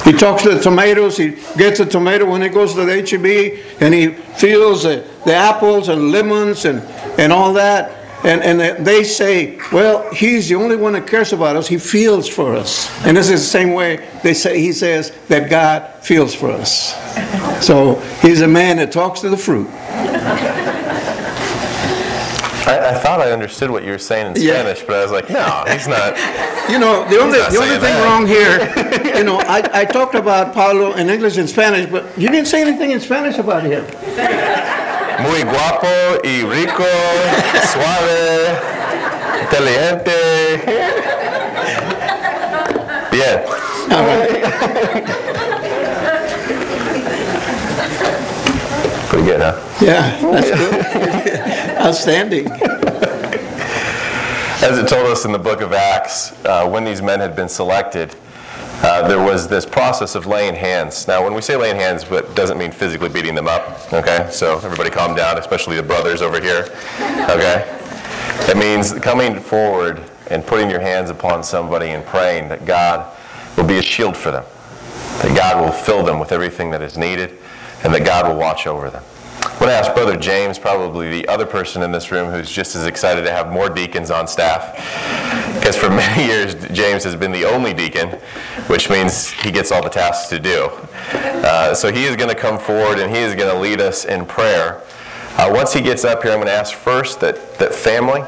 He 0.03 0.11
talks 0.11 0.43
to 0.43 0.49
the 0.49 0.59
tomatoes, 0.59 1.17
he 1.17 1.35
gets 1.57 1.79
a 1.79 1.85
tomato 1.85 2.25
when 2.25 2.41
he 2.41 2.49
goes 2.49 2.73
to 2.73 2.85
the 2.85 3.01
HEB, 3.01 3.81
and 3.81 3.93
he 3.93 4.09
feels 4.09 4.83
the, 4.83 5.03
the 5.25 5.33
apples 5.33 5.89
and 5.89 6.11
lemons 6.11 6.65
and, 6.65 6.81
and 7.17 7.31
all 7.31 7.53
that. 7.53 8.04
And, 8.25 8.41
and 8.41 8.83
they 8.85 9.03
say, 9.03 9.59
well, 9.71 10.11
he's 10.11 10.49
the 10.49 10.55
only 10.55 10.75
one 10.75 10.93
that 10.93 11.05
cares 11.05 11.31
about 11.31 11.55
us. 11.55 11.67
He 11.67 11.77
feels 11.77 12.27
for 12.27 12.55
us. 12.55 12.89
And 13.05 13.15
this 13.15 13.29
is 13.29 13.41
the 13.41 13.47
same 13.47 13.73
way 13.73 14.09
they 14.23 14.33
say, 14.33 14.59
he 14.59 14.73
says 14.73 15.11
that 15.27 15.47
God 15.47 16.03
feels 16.03 16.33
for 16.33 16.49
us. 16.49 16.95
So 17.63 17.99
he's 18.21 18.41
a 18.41 18.47
man 18.47 18.77
that 18.77 18.91
talks 18.91 19.21
to 19.21 19.29
the 19.29 19.37
fruit. 19.37 19.67
I, 22.67 22.89
I 22.89 22.93
thought 22.95 23.21
I 23.21 23.31
understood 23.31 23.69
what 23.69 23.83
you 23.83 23.91
were 23.91 23.99
saying 23.99 24.35
in 24.35 24.41
Yeah. 24.41 24.53
Spanish, 24.61 24.81
but 24.81 24.95
I 24.95 25.03
was 25.03 25.11
like, 25.11 25.29
no, 25.29 25.63
he's 25.67 25.87
not. 25.87 26.17
You 26.65 26.79
know, 26.79 27.07
the 27.07 27.19
only, 27.19 27.37
the 27.37 27.57
only 27.61 27.75
thing 27.75 27.93
that. 27.93 28.03
wrong 28.03 28.25
here, 28.25 28.57
you 29.15 29.23
know, 29.23 29.37
I, 29.41 29.61
I 29.81 29.85
talked 29.85 30.15
about 30.15 30.51
Pablo 30.51 30.93
in 30.93 31.11
English 31.11 31.37
and 31.37 31.47
Spanish, 31.47 31.87
but 31.91 32.05
you 32.17 32.27
didn't 32.27 32.47
say 32.47 32.59
anything 32.59 32.89
in 32.89 32.99
Spanish 32.99 33.37
about 33.37 33.61
him. 33.61 33.85
Muy 35.21 35.43
guapo 35.43 35.87
y 36.23 36.43
rico, 36.43 36.83
suave, 37.71 38.57
inteligente. 39.41 40.11
Bien. 43.11 43.41
Pretty 49.09 49.25
good, 49.25 49.41
huh? 49.41 49.59
Yeah, 49.81 50.19
that's 50.31 50.51
good. 50.51 51.77
Outstanding. 51.79 52.51
As 54.61 54.77
it 54.77 54.87
told 54.87 55.07
us 55.07 55.25
in 55.25 55.31
the 55.31 55.39
book 55.39 55.61
of 55.61 55.73
Acts, 55.73 56.33
uh, 56.45 56.67
when 56.67 56.83
these 56.83 57.01
men 57.01 57.19
had 57.19 57.35
been 57.35 57.49
selected, 57.49 58.15
uh, 58.85 59.07
there 59.07 59.23
was 59.23 59.47
this 59.47 59.65
process 59.65 60.13
of 60.13 60.27
laying 60.27 60.53
hands. 60.53 61.07
Now, 61.07 61.23
when 61.23 61.33
we 61.33 61.41
say 61.41 61.55
laying 61.55 61.75
hands, 61.75 62.03
it 62.03 62.35
doesn't 62.35 62.59
mean 62.59 62.71
physically 62.71 63.09
beating 63.09 63.33
them 63.33 63.47
up, 63.47 63.91
okay? 63.91 64.29
So 64.31 64.57
everybody 64.57 64.91
calm 64.91 65.15
down, 65.15 65.39
especially 65.39 65.75
the 65.75 65.81
brothers 65.81 66.21
over 66.21 66.39
here, 66.39 66.67
okay? 67.27 67.65
It 68.47 68.57
means 68.57 68.93
coming 68.93 69.39
forward 69.39 70.03
and 70.29 70.45
putting 70.45 70.69
your 70.69 70.79
hands 70.79 71.09
upon 71.09 71.43
somebody 71.43 71.89
and 71.89 72.05
praying 72.05 72.47
that 72.49 72.63
God 72.63 73.11
will 73.57 73.63
be 73.63 73.79
a 73.79 73.81
shield 73.81 74.15
for 74.15 74.29
them, 74.29 74.45
that 75.23 75.35
God 75.35 75.65
will 75.65 75.71
fill 75.71 76.03
them 76.03 76.19
with 76.19 76.31
everything 76.31 76.69
that 76.69 76.83
is 76.83 76.95
needed, 76.95 77.39
and 77.83 77.91
that 77.91 78.05
God 78.05 78.27
will 78.27 78.37
watch 78.37 78.67
over 78.67 78.91
them. 78.91 79.03
I'm 79.65 79.71
going 79.71 79.81
to 79.81 79.89
ask 79.89 79.95
Brother 79.95 80.15
James, 80.15 80.59
probably 80.59 81.09
the 81.09 81.27
other 81.27 81.47
person 81.47 81.81
in 81.81 81.91
this 81.91 82.11
room 82.11 82.29
who's 82.29 82.51
just 82.51 82.75
as 82.75 82.85
excited 82.85 83.23
to 83.23 83.31
have 83.31 83.51
more 83.51 83.67
deacons 83.67 84.11
on 84.11 84.27
staff. 84.27 84.75
Because 85.55 85.75
for 85.75 85.89
many 85.89 86.27
years, 86.27 86.53
James 86.67 87.03
has 87.03 87.15
been 87.15 87.31
the 87.31 87.45
only 87.45 87.73
deacon, 87.73 88.09
which 88.67 88.91
means 88.91 89.31
he 89.31 89.49
gets 89.49 89.71
all 89.71 89.81
the 89.81 89.89
tasks 89.89 90.29
to 90.29 90.37
do. 90.37 90.65
Uh, 91.11 91.73
so 91.73 91.91
he 91.91 92.03
is 92.03 92.15
going 92.15 92.29
to 92.29 92.39
come 92.39 92.59
forward 92.59 92.99
and 92.99 93.09
he 93.09 93.17
is 93.17 93.33
going 93.33 93.51
to 93.51 93.59
lead 93.59 93.81
us 93.81 94.05
in 94.05 94.27
prayer. 94.27 94.83
Uh, 95.35 95.49
once 95.51 95.73
he 95.73 95.81
gets 95.81 96.05
up 96.05 96.21
here, 96.21 96.31
I'm 96.31 96.37
going 96.37 96.45
to 96.45 96.53
ask 96.53 96.75
first 96.75 97.19
that, 97.21 97.57
that 97.57 97.73
family 97.73 98.21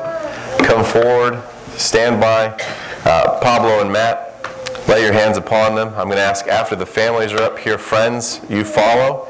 come 0.65 0.83
forward, 0.83 1.43
stand 1.77 2.19
by. 2.19 2.47
Uh, 3.05 3.39
Pablo 3.41 3.81
and 3.81 3.93
Matt, 3.93 4.26
lay 4.87 5.03
your 5.03 5.13
hands 5.13 5.37
upon 5.37 5.75
them. 5.75 5.89
I'm 5.89 6.05
going 6.05 6.17
to 6.17 6.21
ask 6.21 6.47
after 6.47 6.75
the 6.75 6.85
families 6.85 7.33
are 7.33 7.41
up 7.41 7.59
here, 7.59 7.77
friends, 7.77 8.41
you 8.49 8.63
follow. 8.63 9.27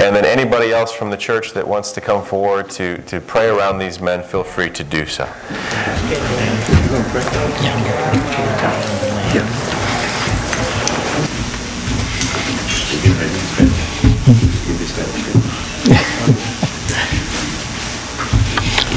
And 0.00 0.14
then 0.14 0.24
anybody 0.24 0.72
else 0.72 0.92
from 0.92 1.10
the 1.10 1.16
church 1.16 1.52
that 1.54 1.66
wants 1.66 1.92
to 1.92 2.00
come 2.00 2.24
forward 2.24 2.68
to, 2.70 2.98
to 3.02 3.20
pray 3.20 3.48
around 3.48 3.78
these 3.78 4.00
men, 4.00 4.22
feel 4.22 4.44
free 4.44 4.70
to 4.70 4.84
do 4.84 5.06
so. 5.06 5.24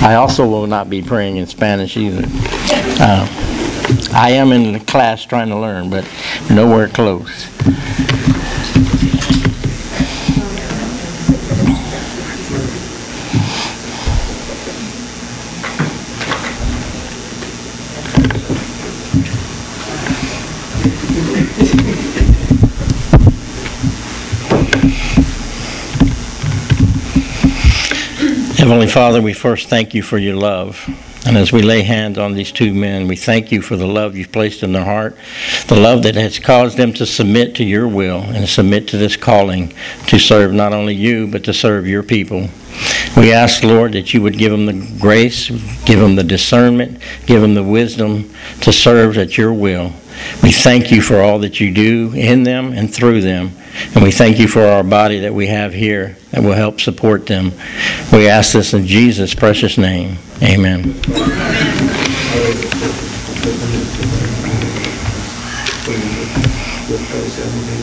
I 0.02 0.16
also 0.16 0.48
will 0.48 0.66
not 0.66 0.90
be 0.90 1.02
praying 1.02 1.38
in 1.38 1.46
Spanish 1.46 1.98
either. 1.98 2.24
Uh, 3.02 3.28
I 4.14 4.32
am 4.32 4.52
in 4.52 4.74
the 4.74 4.80
class 4.80 5.26
trying 5.26 5.50
to 5.50 5.58
learn, 5.58 5.90
but 5.90 6.08
nowhere 6.50 6.88
close. 6.88 7.46
Heavenly 28.60 28.88
Father, 28.88 29.20
we 29.22 29.34
first 29.34 29.68
thank 29.70 29.96
you 29.96 30.04
for 30.04 30.20
your 30.20 30.36
love. 30.36 31.09
And 31.26 31.38
as 31.38 31.52
we 31.52 31.62
lay 31.62 31.82
hands 31.84 32.18
on 32.18 32.34
these 32.34 32.52
two 32.52 32.74
men, 32.74 33.08
we 33.08 33.16
thank 33.16 33.52
you 33.52 33.62
for 33.62 33.76
the 33.76 33.86
love 33.86 34.16
you've 34.16 34.32
placed 34.32 34.64
in 34.64 34.72
their 34.72 34.86
heart, 34.86 35.18
the 35.68 35.76
love 35.76 36.04
that 36.04 36.16
has 36.16 36.40
caused 36.40 36.78
them 36.78 36.94
to 36.94 37.06
submit 37.06 37.56
to 37.56 37.64
your 37.64 37.88
will 37.88 38.22
and 38.22 38.48
submit 38.48 38.88
to 38.90 38.98
this 38.98 39.18
calling 39.18 39.74
to 40.08 40.18
serve 40.18 40.54
not 40.54 40.72
only 40.74 40.96
you, 40.96 41.28
but 41.28 41.44
to 41.44 41.54
serve 41.54 41.88
your 41.88 42.04
people. 42.04 42.48
We 43.18 43.34
ask, 43.34 43.64
Lord, 43.64 43.94
that 43.94 44.14
you 44.14 44.22
would 44.22 44.38
give 44.38 44.52
them 44.52 44.66
the 44.66 44.98
grace, 45.00 45.50
give 45.84 46.00
them 46.00 46.16
the 46.16 46.24
discernment, 46.24 47.02
give 47.26 47.42
them 47.42 47.54
the 47.54 47.64
wisdom 47.64 48.34
to 48.62 48.72
serve 48.72 49.18
at 49.18 49.38
your 49.38 49.52
will. 49.52 49.94
We 50.44 50.52
thank 50.52 50.92
you 50.92 51.02
for 51.02 51.22
all 51.22 51.40
that 51.40 51.60
you 51.60 51.74
do 51.74 52.14
in 52.14 52.44
them 52.44 52.74
and 52.74 52.94
through 52.94 53.22
them. 53.22 53.52
And 53.94 54.04
we 54.04 54.12
thank 54.12 54.40
you 54.40 54.48
for 54.48 54.62
our 54.62 54.84
body 54.84 55.20
that 55.20 55.34
we 55.34 55.48
have 55.48 55.74
here 55.74 56.18
that 56.32 56.44
will 56.44 56.54
help 56.54 56.82
support 56.82 57.28
them. 57.28 57.54
We 58.12 58.28
ask 58.28 58.54
this 58.54 58.74
in 58.74 58.86
Jesus' 58.86 59.34
precious 59.34 59.78
name. 59.78 60.18
Amen. 60.42 61.02
Can 66.90 67.79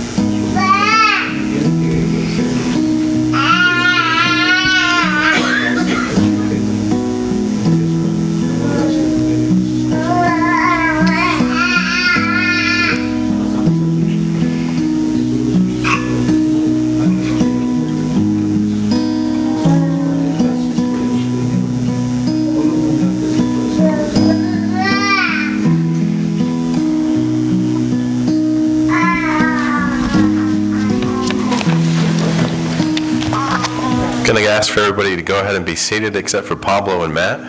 ask 34.57 34.73
for 34.73 34.81
everybody 34.81 35.15
to 35.15 35.23
go 35.23 35.39
ahead 35.39 35.55
and 35.55 35.67
be 35.67 35.77
seated 35.77 36.17
except 36.17 36.47
for 36.47 36.57
Pablo 36.57 37.05
and 37.05 37.13
Matt? 37.13 37.41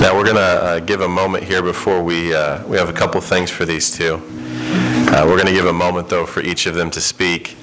Now, 0.00 0.16
we're 0.16 0.24
going 0.24 0.36
to 0.36 0.82
give 0.86 1.02
a 1.02 1.08
moment 1.08 1.44
here 1.44 1.62
before 1.62 2.02
we, 2.02 2.32
uh, 2.34 2.66
we 2.66 2.78
have 2.78 2.88
a 2.88 2.94
couple 2.94 3.20
things 3.20 3.50
for 3.50 3.66
these 3.66 3.94
two. 3.94 4.14
Uh, 4.14 5.24
We're 5.26 5.36
going 5.36 5.46
to 5.46 5.52
give 5.52 5.66
a 5.66 5.72
moment, 5.72 6.08
though, 6.08 6.24
for 6.24 6.40
each 6.40 6.64
of 6.64 6.74
them 6.74 6.90
to 6.92 7.00
speak. 7.02 7.56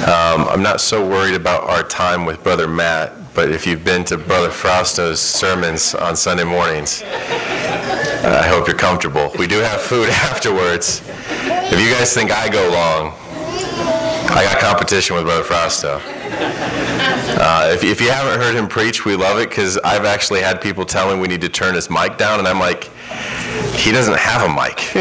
Um, 0.00 0.46
I'm 0.48 0.62
not 0.62 0.82
so 0.82 1.06
worried 1.08 1.34
about 1.34 1.62
our 1.62 1.82
time 1.82 2.26
with 2.26 2.42
Brother 2.42 2.68
Matt, 2.68 3.34
but 3.34 3.50
if 3.50 3.66
you've 3.66 3.84
been 3.84 4.04
to 4.04 4.18
Brother 4.18 4.50
Frausto's 4.50 5.20
sermons 5.20 5.94
on 5.94 6.14
Sunday 6.14 6.44
mornings, 6.44 7.02
uh, 8.26 8.40
I 8.42 8.48
hope 8.48 8.66
you're 8.66 8.76
comfortable. 8.76 9.30
We 9.38 9.46
do 9.46 9.60
have 9.60 9.80
food 9.80 10.08
afterwards. 10.30 11.00
If 11.44 11.80
you 11.80 11.94
guys 11.94 12.12
think 12.12 12.32
I 12.32 12.48
go 12.48 12.68
long, 12.70 13.14
I 14.30 14.42
got 14.42 14.58
competition 14.58 15.14
with 15.14 15.24
Brother 15.24 15.44
Frausto. 15.44 16.00
Uh, 17.38 17.70
if, 17.72 17.84
if 17.84 18.00
you 18.00 18.10
haven't 18.10 18.40
heard 18.40 18.56
him 18.56 18.66
preach, 18.66 19.04
we 19.04 19.14
love 19.14 19.38
it 19.38 19.48
because 19.48 19.78
I've 19.78 20.04
actually 20.04 20.40
had 20.40 20.60
people 20.60 20.84
tell 20.84 21.14
me 21.14 21.20
we 21.20 21.28
need 21.28 21.40
to 21.42 21.48
turn 21.48 21.76
his 21.76 21.88
mic 21.88 22.18
down, 22.18 22.40
and 22.40 22.48
I'm 22.48 22.58
like, 22.58 22.90
he 23.76 23.92
doesn't 23.92 24.18
have 24.18 24.42
a 24.42 24.52
mic. 24.52 24.92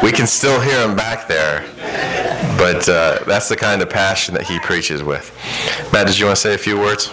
we 0.02 0.10
can 0.10 0.26
still 0.26 0.58
hear 0.58 0.88
him 0.88 0.96
back 0.96 1.28
there. 1.28 1.66
But 2.56 2.88
uh, 2.88 3.24
that's 3.26 3.50
the 3.50 3.56
kind 3.56 3.82
of 3.82 3.90
passion 3.90 4.32
that 4.34 4.44
he 4.44 4.58
preaches 4.60 5.02
with. 5.02 5.30
Matt, 5.92 6.06
did 6.06 6.18
you 6.18 6.24
want 6.24 6.36
to 6.36 6.40
say 6.40 6.54
a 6.54 6.58
few 6.58 6.78
words? 6.78 7.12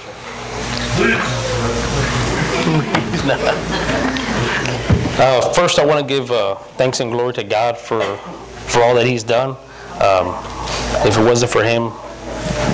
Uh, 5.16 5.54
first, 5.54 5.78
I 5.78 5.86
want 5.86 6.00
to 6.00 6.06
give 6.06 6.32
uh, 6.32 6.56
thanks 6.78 7.00
and 7.00 7.12
glory 7.12 7.34
to 7.34 7.44
God 7.44 7.78
for 7.78 8.02
for 8.68 8.82
all 8.82 8.96
that 8.96 9.06
He's 9.06 9.24
done. 9.24 9.52
Um, 10.02 10.36
if 11.06 11.18
it 11.18 11.24
wasn't 11.24 11.52
for 11.52 11.64
Him, 11.64 11.92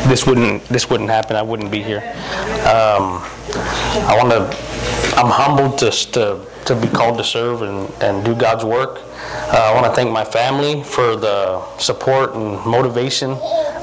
this 0.08 0.26
wouldn't 0.26 0.64
this 0.70 0.90
wouldn't 0.90 1.10
happen. 1.10 1.36
I 1.36 1.42
wouldn't 1.42 1.70
be 1.70 1.84
here. 1.84 2.02
Um, 2.64 3.22
I 4.08 4.16
want 4.18 4.32
to. 4.32 4.58
I'm 5.18 5.30
humbled 5.30 5.78
just 5.78 6.14
to 6.14 6.46
to 6.66 6.76
be 6.76 6.88
called 6.88 7.18
to 7.18 7.24
serve 7.24 7.62
and, 7.64 7.92
and 8.02 8.24
do 8.24 8.36
God's 8.36 8.64
work. 8.64 9.00
Uh, 9.52 9.72
I 9.72 9.74
want 9.74 9.86
to 9.88 9.92
thank 9.92 10.12
my 10.12 10.24
family 10.24 10.84
for 10.84 11.16
the 11.16 11.62
support 11.78 12.36
and 12.36 12.64
motivation 12.66 13.32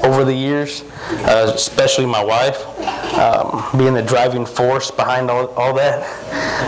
over 0.03 0.23
the 0.23 0.33
years, 0.33 0.83
uh, 1.09 1.51
especially 1.53 2.05
my 2.05 2.23
wife, 2.23 2.65
um, 3.17 3.77
being 3.77 3.93
the 3.93 4.01
driving 4.01 4.45
force 4.45 4.89
behind 4.89 5.29
all, 5.29 5.47
all 5.55 5.73
that. 5.73 6.01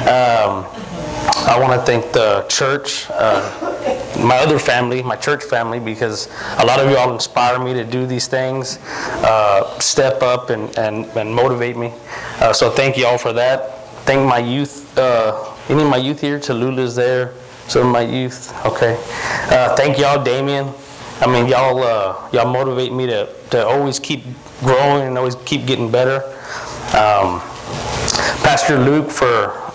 Um, 0.08 0.66
I 1.50 1.58
want 1.60 1.74
to 1.74 1.84
thank 1.84 2.12
the 2.12 2.46
church, 2.48 3.08
uh, 3.10 3.42
my 4.24 4.38
other 4.38 4.60
family, 4.60 5.02
my 5.02 5.16
church 5.16 5.44
family, 5.44 5.80
because 5.80 6.28
a 6.60 6.64
lot 6.64 6.80
of 6.80 6.92
y'all 6.92 7.12
inspire 7.12 7.58
me 7.58 7.74
to 7.74 7.84
do 7.84 8.06
these 8.06 8.28
things, 8.28 8.78
uh, 9.24 9.80
step 9.80 10.22
up 10.22 10.52
and, 10.52 10.78
and, 10.78 11.06
and 11.18 11.34
motivate 11.34 11.76
me. 11.76 11.92
Uh, 12.40 12.54
so 12.54 12.70
thank 12.70 12.98
you 12.98 13.08
all 13.08 13.18
for 13.18 13.34
that. 13.34 13.88
Thank 14.06 14.30
my 14.30 14.38
youth, 14.38 14.96
uh, 14.96 15.52
any 15.70 15.82
of 15.82 15.90
my 15.90 15.98
youth 15.98 16.22
here, 16.22 16.38
Tallulah's 16.38 16.96
there, 16.96 17.34
some 17.68 17.88
of 17.88 17.92
my 17.92 18.02
youth, 18.02 18.54
okay. 18.68 19.04
Uh, 19.50 19.76
thank 19.76 19.98
y'all, 19.98 20.24
Damien. 20.24 20.72
I 21.20 21.26
mean, 21.26 21.48
y'all, 21.48 21.82
uh, 21.82 22.30
y'all 22.32 22.54
motivate 22.54 22.94
me 22.94 23.08
to, 23.08 23.28
to 23.50 23.66
always 23.66 23.98
keep 23.98 24.24
growing 24.60 25.08
and 25.08 25.18
always 25.18 25.34
keep 25.46 25.66
getting 25.66 25.90
better. 25.90 26.24
Um, 26.96 27.42
Pastor 28.44 28.78
Luke 28.78 29.10
for 29.10 29.66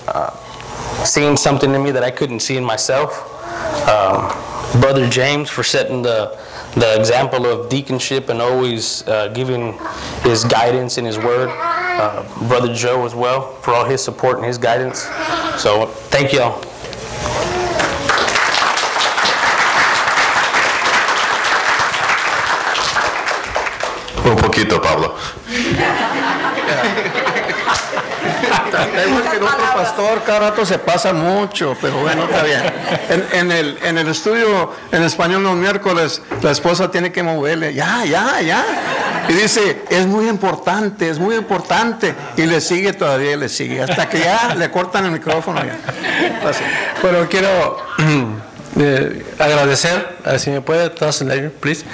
seeing 1.05 1.37
something 1.37 1.75
in 1.75 1.83
me 1.83 1.91
that 1.91 2.03
I 2.03 2.11
couldn't 2.11 2.41
see 2.41 2.57
in 2.57 2.65
myself. 2.65 3.31
Um, 3.89 4.33
Brother 4.81 5.09
James 5.09 5.49
for 5.51 5.63
setting 5.63 6.03
the, 6.03 6.37
the 6.75 6.99
example 6.99 7.47
of 7.47 7.69
deaconship 7.69 8.29
and 8.29 8.41
always 8.41 9.07
uh, 9.07 9.29
giving 9.29 9.79
his 10.23 10.45
guidance 10.45 10.99
and 10.99 11.07
his 11.07 11.19
word. 11.19 11.51
Uh, 11.51 12.23
Brother 12.49 12.75
Joe 12.75 13.05
as 13.07 13.15
well 13.15 13.55
for 13.61 13.73
all 13.73 13.85
his 13.85 14.03
support 14.03 14.39
and 14.39 14.47
his 14.47 14.59
guidance. 14.59 15.03
So 15.63 15.87
thank 16.11 16.33
you 16.33 16.41
all. 16.41 16.61
Un 24.27 24.37
poquito, 24.37 24.81
Pablo. 24.81 25.15
Está 28.85 29.07
igual 29.07 29.23
que 29.31 29.37
el 29.37 29.43
otro 29.43 29.75
pastor, 29.75 30.23
cada 30.25 30.39
rato 30.51 30.65
se 30.67 30.79
pasa 30.79 31.13
mucho, 31.13 31.77
pero 31.81 31.99
bueno, 31.99 32.25
está 32.25 32.43
bien. 32.43 32.63
En, 33.09 33.27
en 33.33 33.53
el, 33.53 33.79
en 33.83 33.99
el 33.99 34.09
estudio 34.09 34.73
en 34.93 35.03
español 35.03 35.43
los 35.43 35.55
miércoles, 35.57 36.23
la 36.43 36.51
esposa 36.51 36.91
tiene 36.91 37.11
que 37.13 37.23
moverle, 37.23 37.75
ya, 37.75 38.05
ya, 38.05 38.41
ya. 38.41 38.65
Y 39.29 39.33
dice, 39.33 39.83
es 39.89 40.07
muy 40.07 40.29
importante, 40.29 41.09
es 41.09 41.19
muy 41.19 41.35
importante. 41.35 42.15
Y 42.37 42.43
le 42.43 42.61
sigue 42.61 42.93
todavía, 42.93 43.33
y 43.33 43.37
le 43.37 43.49
sigue, 43.49 43.83
hasta 43.83 44.09
que 44.09 44.21
ya 44.21 44.55
le 44.55 44.71
cortan 44.71 45.07
el 45.07 45.13
micrófono. 45.13 45.61
Ya. 45.65 45.79
Así. 46.49 46.63
Bueno, 47.03 47.27
quiero 47.31 47.79
eh, 48.79 49.25
agradecer, 49.39 50.19
a 50.25 50.33
ver 50.33 50.41
si 50.41 50.51
me 50.51 50.61
puede, 50.61 50.91
translate, 50.91 51.49
please. 51.51 51.85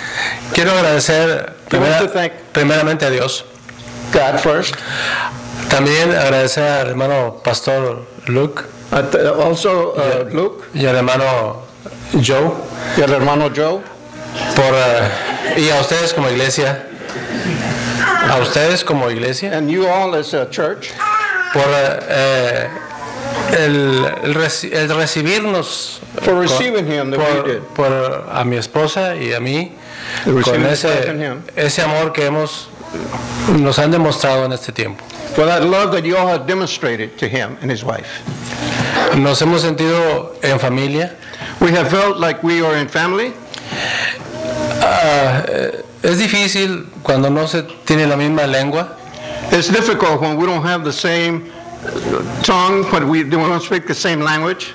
Quiero 0.52 0.72
agradecer 0.72 1.54
primera- 1.68 2.32
primeramente 2.52 3.04
a 3.06 3.10
Dios. 3.10 3.44
God 4.12 4.40
first. 4.40 4.74
También 5.70 6.10
agradecer 6.12 6.64
al 6.64 6.88
hermano 6.88 7.36
Pastor 7.42 8.04
Luke. 8.26 8.62
Uh, 8.92 9.02
t- 9.02 9.18
also, 9.42 9.94
uh, 9.94 10.34
Luke 10.34 10.64
y 10.74 10.84
al 10.86 10.96
hermano 10.96 11.62
Joe. 12.12 12.50
Y 12.96 13.02
el 13.02 13.12
hermano 13.12 13.50
Joe. 13.54 13.80
por, 14.56 14.74
eh, 14.74 15.60
y 15.60 15.70
a 15.70 15.80
ustedes 15.80 16.12
como 16.12 16.28
iglesia, 16.28 16.86
a 18.28 18.36
ustedes 18.38 18.84
como 18.84 19.10
iglesia, 19.10 19.56
And 19.56 19.68
you 19.70 19.86
all 19.86 20.14
as 20.14 20.34
a 20.34 20.48
church 20.50 20.90
por 21.52 21.64
eh, 21.68 22.68
el, 23.58 24.06
el 24.24 24.34
reci- 24.34 24.72
el 24.72 24.88
recibirnos 24.88 26.00
For 26.22 26.34
receiving 26.34 26.86
him 26.90 27.10
por, 27.12 27.44
did. 27.46 27.58
por 27.74 28.26
a 28.32 28.44
mi 28.44 28.56
esposa 28.56 29.16
y 29.16 29.32
a 29.34 29.40
mí 29.40 29.72
con 30.44 30.64
ese, 30.66 31.36
ese 31.56 31.82
amor 31.82 32.12
que 32.12 32.26
hemos 32.26 32.68
nos 33.56 33.78
han 33.78 33.90
demostrado 33.90 34.44
en 34.44 34.52
este 34.52 34.72
tiempo. 34.72 35.04
For 35.34 35.44
that 35.46 35.64
love 35.64 35.92
that 35.92 36.04
you 36.04 36.16
all 36.16 36.26
have 36.26 36.46
demonstrated 36.46 37.16
to 37.18 37.28
him 37.28 37.56
and 37.60 37.70
his 37.70 37.84
wife. 37.84 38.22
Nos 39.16 39.40
hemos 39.40 39.62
sentido 39.62 40.36
en 40.42 40.58
familia. 40.58 41.16
We 41.60 41.70
have 41.72 41.88
felt 41.90 42.18
like 42.18 42.42
we 42.42 42.62
are 42.62 42.76
in 42.76 42.88
family. 42.88 43.32
Eh, 44.82 45.82
es 46.02 46.18
difícil 46.18 46.86
cuando 47.02 47.28
no 47.30 47.46
se 47.46 47.62
tiene 47.84 48.06
la 48.06 48.16
misma 48.16 48.46
lengua, 48.46 48.96
It's 49.52 49.68
difficult 49.68 50.20
when 50.20 50.36
we 50.36 50.46
don't 50.46 50.62
have 50.62 50.84
the 50.84 50.92
same 50.92 51.50
tongue, 52.44 52.88
but 52.90 53.02
we 53.04 53.24
don't 53.24 53.60
speak 53.62 53.86
the 53.86 53.94
same 53.94 54.20
language. 54.20 54.72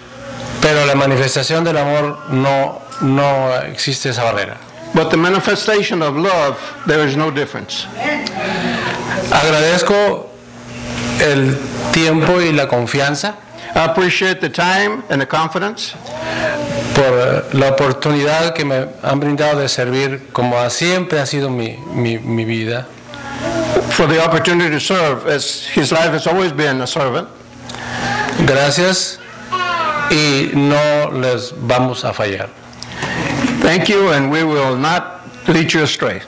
pero 0.62 0.86
la 0.86 0.96
manifestación 0.96 1.64
del 1.64 1.78
amor 1.78 2.18
no, 2.32 2.82
no 3.02 3.54
existe 3.62 4.10
esa 4.10 4.24
barrera. 4.24 4.58
But 4.94 5.12
the 5.12 5.18
manifestation 5.18 6.02
of 6.02 6.16
love, 6.18 6.58
there 6.88 7.06
is 7.08 7.16
no 7.16 7.30
difference. 7.30 7.86
Agradezco 9.32 10.30
el 11.20 11.58
tiempo 11.92 12.42
y 12.42 12.52
la 12.52 12.68
confianza 12.68 13.36
I 13.76 13.80
appreciate 13.86 14.40
the 14.40 14.50
time 14.50 15.04
and 15.10 15.22
the 15.22 15.28
confidence 15.28 15.96
por 16.96 17.54
la 17.54 17.70
oportunidad 17.72 18.54
que 18.54 18.64
me 18.64 18.88
han 19.04 19.20
brindado 19.20 19.60
de 19.60 19.68
servir 19.68 20.28
como 20.32 20.70
siempre 20.70 21.20
ha 21.20 21.26
sido 21.26 21.50
mi, 21.50 21.78
mi, 21.94 22.18
mi 22.18 22.46
vida. 22.46 22.88
for 23.96 24.08
the 24.08 24.22
opportunity 24.22 24.70
to 24.70 24.80
serve, 24.80 25.26
as 25.26 25.68
his 25.68 25.92
life 25.94 26.12
has 26.12 26.28
always 26.28 26.52
been 26.52 26.82
a 26.82 26.88
servant. 26.88 27.30
Gracias 28.46 29.20
y 30.12 30.52
no 30.54 31.12
les 31.12 31.52
vamos 31.54 32.04
a 32.04 32.12
fallar. 32.12 32.50
Thank 33.62 33.88
you, 33.88 34.10
and 34.12 34.30
we 34.30 34.44
will 34.44 34.76
not 34.76 35.22
lead 35.48 35.72
you 35.74 35.84
astray. 35.84 36.22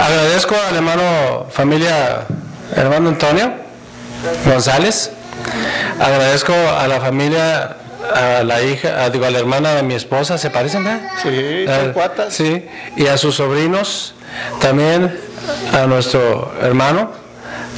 Agradezco 0.00 0.56
al 0.56 0.74
hermano, 0.74 1.46
familia, 1.50 2.26
hermano 2.76 3.08
Antonio 3.10 3.52
González. 4.46 5.10
Agradezco 6.00 6.52
a 6.52 6.86
la 6.88 7.00
familia, 7.00 7.76
a 8.14 8.42
la 8.44 8.62
hija, 8.62 9.04
a, 9.04 9.10
digo, 9.10 9.26
a 9.26 9.30
la 9.30 9.38
hermana 9.38 9.74
de 9.74 9.82
mi 9.82 9.94
esposa, 9.94 10.38
¿se 10.38 10.50
parecen, 10.50 10.84
verdad? 10.84 11.02
Sí, 11.22 11.64
son 11.66 11.92
cuatas. 11.92 12.34
Sí, 12.34 12.66
y 12.96 13.06
a 13.06 13.16
sus 13.18 13.36
sobrinos, 13.36 14.14
también 14.60 15.16
a 15.72 15.86
nuestro 15.86 16.52
hermano. 16.62 17.10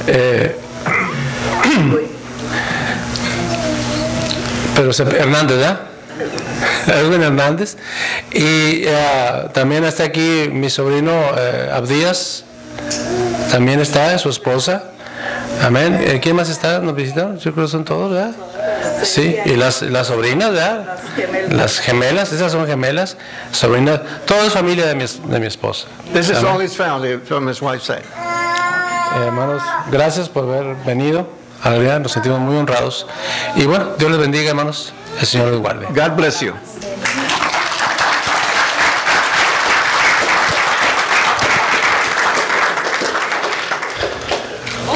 eh, 0.07 0.55
pero 4.75 4.93
se- 4.93 5.03
Hernández, 5.03 5.57
¿verdad? 5.57 5.79
Edwin 6.87 7.21
Hernández. 7.23 7.77
Y 8.31 8.83
eh, 8.85 9.47
también 9.53 9.83
está 9.83 10.03
aquí 10.05 10.49
mi 10.51 10.69
sobrino 10.69 11.11
eh, 11.37 11.69
Abdías, 11.73 12.43
también 13.51 13.79
está 13.79 14.17
su 14.17 14.29
esposa. 14.29 14.83
Amén. 15.63 15.99
Eh, 16.01 16.19
¿Quién 16.21 16.35
más 16.35 16.49
está? 16.49 16.79
¿Nos 16.79 16.95
visitaron? 16.95 17.37
Yo 17.39 17.53
creo 17.53 17.65
que 17.65 17.71
son 17.71 17.83
todos, 17.83 18.11
¿verdad? 18.11 18.35
Sí, 19.03 19.35
y 19.45 19.55
las, 19.55 19.81
las 19.81 20.07
sobrinas, 20.07 20.51
¿verdad? 20.51 20.97
Las 21.49 21.79
gemelas, 21.79 22.31
esas 22.31 22.51
son 22.51 22.67
gemelas, 22.67 23.17
sobrinas, 23.51 24.01
toda 24.25 24.45
es 24.45 24.53
familia 24.53 24.85
de 24.85 24.95
mi, 24.95 25.05
de 25.05 25.39
mi 25.39 25.47
esposa. 25.47 25.87
This 26.13 26.29
is 26.29 26.43
all 26.43 26.61
his 26.61 26.75
family 26.75 27.17
from 27.17 27.47
his 27.47 27.61
wife's 27.61 27.85
side. 27.85 28.03
Eh, 28.03 29.25
hermanos, 29.25 29.61
gracias 29.91 30.29
por 30.29 30.43
haber 30.43 30.75
venido. 30.85 31.27
Aleluya, 31.63 31.99
nos 31.99 32.11
sentimos 32.11 32.39
muy 32.39 32.55
honrados. 32.57 33.07
Y 33.55 33.65
bueno, 33.65 33.89
Dios 33.97 34.11
les 34.11 34.19
bendiga, 34.19 34.49
hermanos. 34.49 34.93
El 35.19 35.25
Señor 35.25 35.51
les 35.51 35.59
guarde. 35.59 35.87
God 35.87 36.15
bless 36.15 36.39
you. 36.41 36.53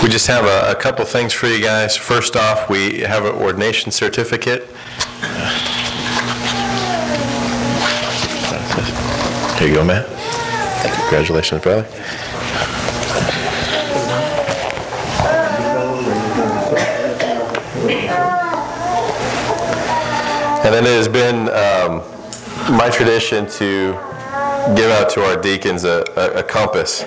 We 0.02 0.10
just 0.10 0.26
have 0.26 0.46
a, 0.46 0.72
a 0.72 0.76
couple 0.76 1.06
things 1.06 1.32
for 1.32 1.46
you 1.46 1.62
guys. 1.62 1.96
First 1.96 2.36
off, 2.36 2.70
we 2.72 3.02
have 3.02 3.24
an 3.24 3.36
ordination 3.36 3.92
certificate. 3.92 4.68
Here 9.60 9.68
you 9.68 9.76
go, 9.76 9.84
Matt. 9.84 10.08
Congratulations, 11.02 11.62
brother. 11.62 11.88
And 20.64 20.74
then 20.74 20.86
it 20.86 20.96
has 20.96 21.08
been 21.08 21.48
um, 21.50 22.02
my 22.76 22.90
tradition 22.90 23.48
to 23.52 23.92
give 24.76 24.90
out 24.90 25.12
to 25.12 25.24
our 25.24 25.40
deacons 25.40 25.84
a, 25.84 26.04
a, 26.16 26.40
a 26.40 26.44
compass. 26.44 27.04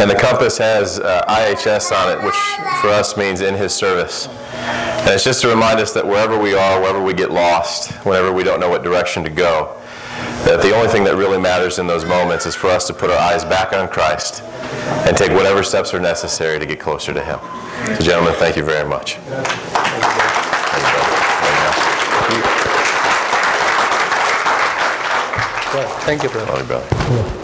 And 0.00 0.08
the 0.08 0.14
compass 0.14 0.58
has 0.58 1.00
uh, 1.00 1.24
IHS 1.28 1.90
on 1.90 2.16
it, 2.16 2.24
which 2.24 2.36
for 2.80 2.88
us 2.88 3.16
means 3.16 3.40
in 3.40 3.54
his 3.54 3.74
service. 3.74 4.28
And 4.28 5.10
it's 5.10 5.24
just 5.24 5.40
to 5.42 5.48
remind 5.48 5.80
us 5.80 5.92
that 5.92 6.06
wherever 6.06 6.38
we 6.38 6.54
are, 6.54 6.80
wherever 6.80 7.02
we 7.02 7.14
get 7.14 7.30
lost, 7.30 7.92
whenever 8.04 8.32
we 8.32 8.44
don't 8.44 8.60
know 8.60 8.68
what 8.68 8.84
direction 8.84 9.24
to 9.24 9.30
go, 9.30 9.76
that 10.44 10.62
the 10.62 10.74
only 10.74 10.88
thing 10.88 11.02
that 11.04 11.16
really 11.16 11.38
matters 11.38 11.78
in 11.78 11.86
those 11.86 12.04
moments 12.04 12.46
is 12.46 12.54
for 12.54 12.68
us 12.68 12.86
to 12.86 12.94
put 12.94 13.10
our 13.10 13.18
eyes 13.18 13.44
back 13.44 13.72
on 13.72 13.88
Christ 13.88 14.42
and 15.06 15.16
take 15.16 15.32
whatever 15.32 15.62
steps 15.62 15.92
are 15.92 16.00
necessary 16.00 16.58
to 16.58 16.66
get 16.66 16.78
closer 16.78 17.12
to 17.12 17.24
him. 17.24 17.40
So 17.96 18.04
gentlemen, 18.04 18.34
thank 18.34 18.56
you 18.56 18.62
very 18.62 18.88
much. 18.88 19.18
Thank 26.04 26.22
you, 26.22 26.28
brother. 26.30 26.52
Love 26.52 26.60
you, 26.60 26.66
brother. 26.66 27.37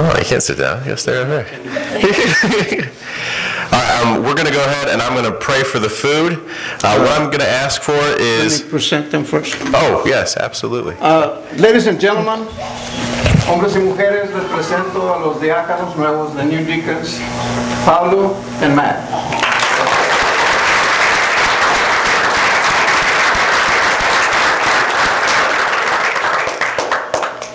Oh, 0.00 0.16
you 0.18 0.24
can't 0.24 0.42
sit 0.42 0.58
down. 0.58 0.78
You 0.80 0.90
gotta 0.90 0.96
stay 0.96 1.18
right 1.18 1.26
there. 1.26 2.92
All 3.70 3.78
right, 3.78 4.00
um, 4.16 4.22
we're 4.24 4.34
gonna 4.34 4.52
go 4.52 4.62
ahead 4.64 4.88
and 4.88 5.02
I'm 5.02 5.14
gonna 5.14 5.36
pray 5.36 5.62
for 5.64 5.78
the 5.80 5.88
food. 5.90 6.34
Uh, 6.84 6.98
what 6.98 7.10
I'm 7.20 7.30
gonna 7.30 7.44
ask 7.44 7.82
for 7.82 7.92
Let 7.92 8.20
is, 8.20 8.62
me 8.64 8.70
present 8.70 9.10
them 9.10 9.24
first. 9.24 9.56
oh, 9.74 10.04
yes, 10.06 10.36
absolutely. 10.36 10.94
Uh, 11.00 11.40
Ladies 11.56 11.86
and 11.88 12.00
gentlemen, 12.00 12.46
hombres 13.46 13.74
y 13.76 13.80
mujeres, 13.80 14.30
les 14.32 14.44
presento 14.44 15.12
a 15.14 15.18
los 15.18 15.40
diáconos 15.40 15.96
nuevos, 15.96 16.34
the 16.36 16.44
new 16.44 16.64
deacons, 16.64 17.18
Pablo 17.84 18.34
and 18.62 18.74
Matt. 18.76 19.47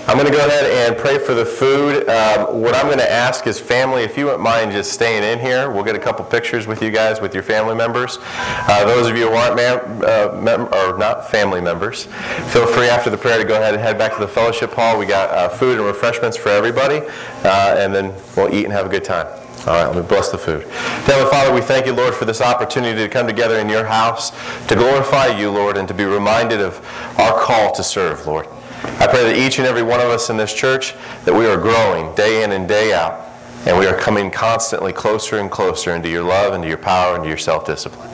I'm 0.05 0.17
going 0.17 0.29
to 0.29 0.37
go 0.37 0.45
ahead 0.45 0.65
and 0.65 0.97
pray 0.97 1.17
for 1.17 1.33
the 1.33 1.45
food. 1.45 2.07
Um, 2.09 2.61
What 2.61 2.75
I'm 2.75 2.87
going 2.87 2.97
to 2.97 3.09
ask 3.11 3.47
is 3.47 3.57
family, 3.59 4.03
if 4.03 4.17
you 4.17 4.25
wouldn't 4.25 4.43
mind 4.43 4.73
just 4.73 4.91
staying 4.91 5.23
in 5.23 5.39
here, 5.39 5.69
we'll 5.71 5.83
get 5.85 5.95
a 5.95 5.99
couple 5.99 6.25
pictures 6.25 6.67
with 6.67 6.81
you 6.81 6.91
guys, 6.91 7.21
with 7.21 7.33
your 7.33 7.41
family 7.43 7.73
members. 7.73 8.19
Uh, 8.21 8.83
Those 8.85 9.09
of 9.09 9.15
you 9.17 9.29
who 9.29 9.35
aren't, 9.35 9.55
mem- 9.55 10.01
uh, 10.03 10.37
mem- 10.41 10.73
or 10.73 10.97
not 10.97 11.31
family 11.31 11.61
members, 11.61 12.05
feel 12.51 12.67
free 12.67 12.89
after 12.89 13.09
the 13.09 13.17
prayer 13.17 13.37
to 13.37 13.45
go 13.45 13.55
ahead 13.55 13.73
and 13.73 13.81
head 13.81 13.97
back 13.97 14.13
to 14.13 14.19
the 14.19 14.27
fellowship 14.27 14.73
hall. 14.73 14.99
We 14.99 15.05
got 15.05 15.29
uh, 15.29 15.47
food 15.47 15.77
and 15.77 15.87
refreshments 15.87 16.35
for 16.35 16.49
everybody, 16.49 16.97
uh, 17.45 17.75
and 17.77 17.95
then 17.95 18.13
we'll 18.35 18.53
eat 18.53 18.65
and 18.65 18.73
have 18.73 18.85
a 18.85 18.89
good 18.89 19.05
time. 19.05 19.27
All 19.65 19.73
right, 19.75 19.85
let 19.87 19.95
me 19.95 20.01
bless 20.01 20.29
the 20.29 20.37
food. 20.37 20.63
Heavenly 21.07 21.29
Father, 21.31 21.53
we 21.53 21.61
thank 21.61 21.85
you, 21.85 21.93
Lord, 21.93 22.13
for 22.13 22.25
this 22.25 22.41
opportunity 22.41 22.97
to 22.99 23.07
come 23.07 23.25
together 23.25 23.59
in 23.59 23.69
your 23.69 23.85
house, 23.85 24.31
to 24.67 24.75
glorify 24.75 25.27
you, 25.27 25.49
Lord, 25.49 25.77
and 25.77 25.87
to 25.87 25.93
be 25.93 26.03
reminded 26.03 26.59
of 26.59 26.85
our 27.17 27.39
call 27.39 27.71
to 27.71 27.81
serve, 27.83 28.27
Lord. 28.27 28.47
I 28.83 29.07
pray 29.07 29.23
that 29.23 29.35
each 29.37 29.59
and 29.59 29.67
every 29.67 29.83
one 29.83 29.99
of 29.99 30.07
us 30.07 30.29
in 30.29 30.37
this 30.37 30.53
church, 30.53 30.93
that 31.25 31.33
we 31.33 31.45
are 31.45 31.57
growing 31.57 32.13
day 32.15 32.43
in 32.43 32.51
and 32.51 32.67
day 32.67 32.93
out, 32.93 33.21
and 33.65 33.77
we 33.79 33.85
are 33.85 33.97
coming 33.97 34.29
constantly 34.29 34.91
closer 34.91 35.39
and 35.39 35.49
closer 35.49 35.95
into 35.95 36.09
your 36.09 36.23
love, 36.23 36.53
into 36.53 36.67
your 36.67 36.77
power, 36.77 37.15
into 37.15 37.29
your 37.29 37.37
self-discipline. 37.37 38.09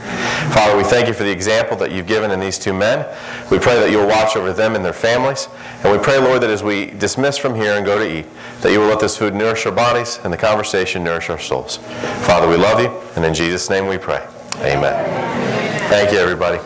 Father, 0.53 0.77
we 0.77 0.83
thank 0.83 1.07
you 1.07 1.13
for 1.13 1.23
the 1.23 1.31
example 1.31 1.75
that 1.77 1.91
you've 1.91 2.05
given 2.05 2.29
in 2.31 2.39
these 2.39 2.59
two 2.59 2.73
men. 2.73 3.05
We 3.49 3.57
pray 3.57 3.79
that 3.79 3.89
you'll 3.91 4.07
watch 4.07 4.35
over 4.35 4.53
them 4.53 4.75
and 4.75 4.85
their 4.85 4.93
families. 4.93 5.47
And 5.83 5.91
we 5.91 5.97
pray, 5.97 6.19
Lord, 6.19 6.41
that 6.41 6.49
as 6.51 6.63
we 6.63 6.91
dismiss 6.91 7.37
from 7.37 7.55
here 7.55 7.73
and 7.73 7.85
go 7.85 7.97
to 7.97 8.19
eat, 8.19 8.25
that 8.61 8.71
you 8.71 8.79
will 8.79 8.87
let 8.87 8.99
this 8.99 9.17
food 9.17 9.33
nourish 9.33 9.65
our 9.65 9.71
bodies 9.71 10.19
and 10.23 10.31
the 10.31 10.37
conversation 10.37 11.03
nourish 11.03 11.29
our 11.29 11.39
souls. 11.39 11.77
Father, 12.25 12.47
we 12.47 12.55
love 12.55 12.79
you, 12.79 12.89
and 13.15 13.25
in 13.25 13.33
Jesus' 13.33 13.69
name 13.69 13.87
we 13.87 13.97
pray. 13.97 14.25
Amen. 14.57 15.89
Thank 15.89 16.11
you, 16.11 16.19
everybody. 16.19 16.59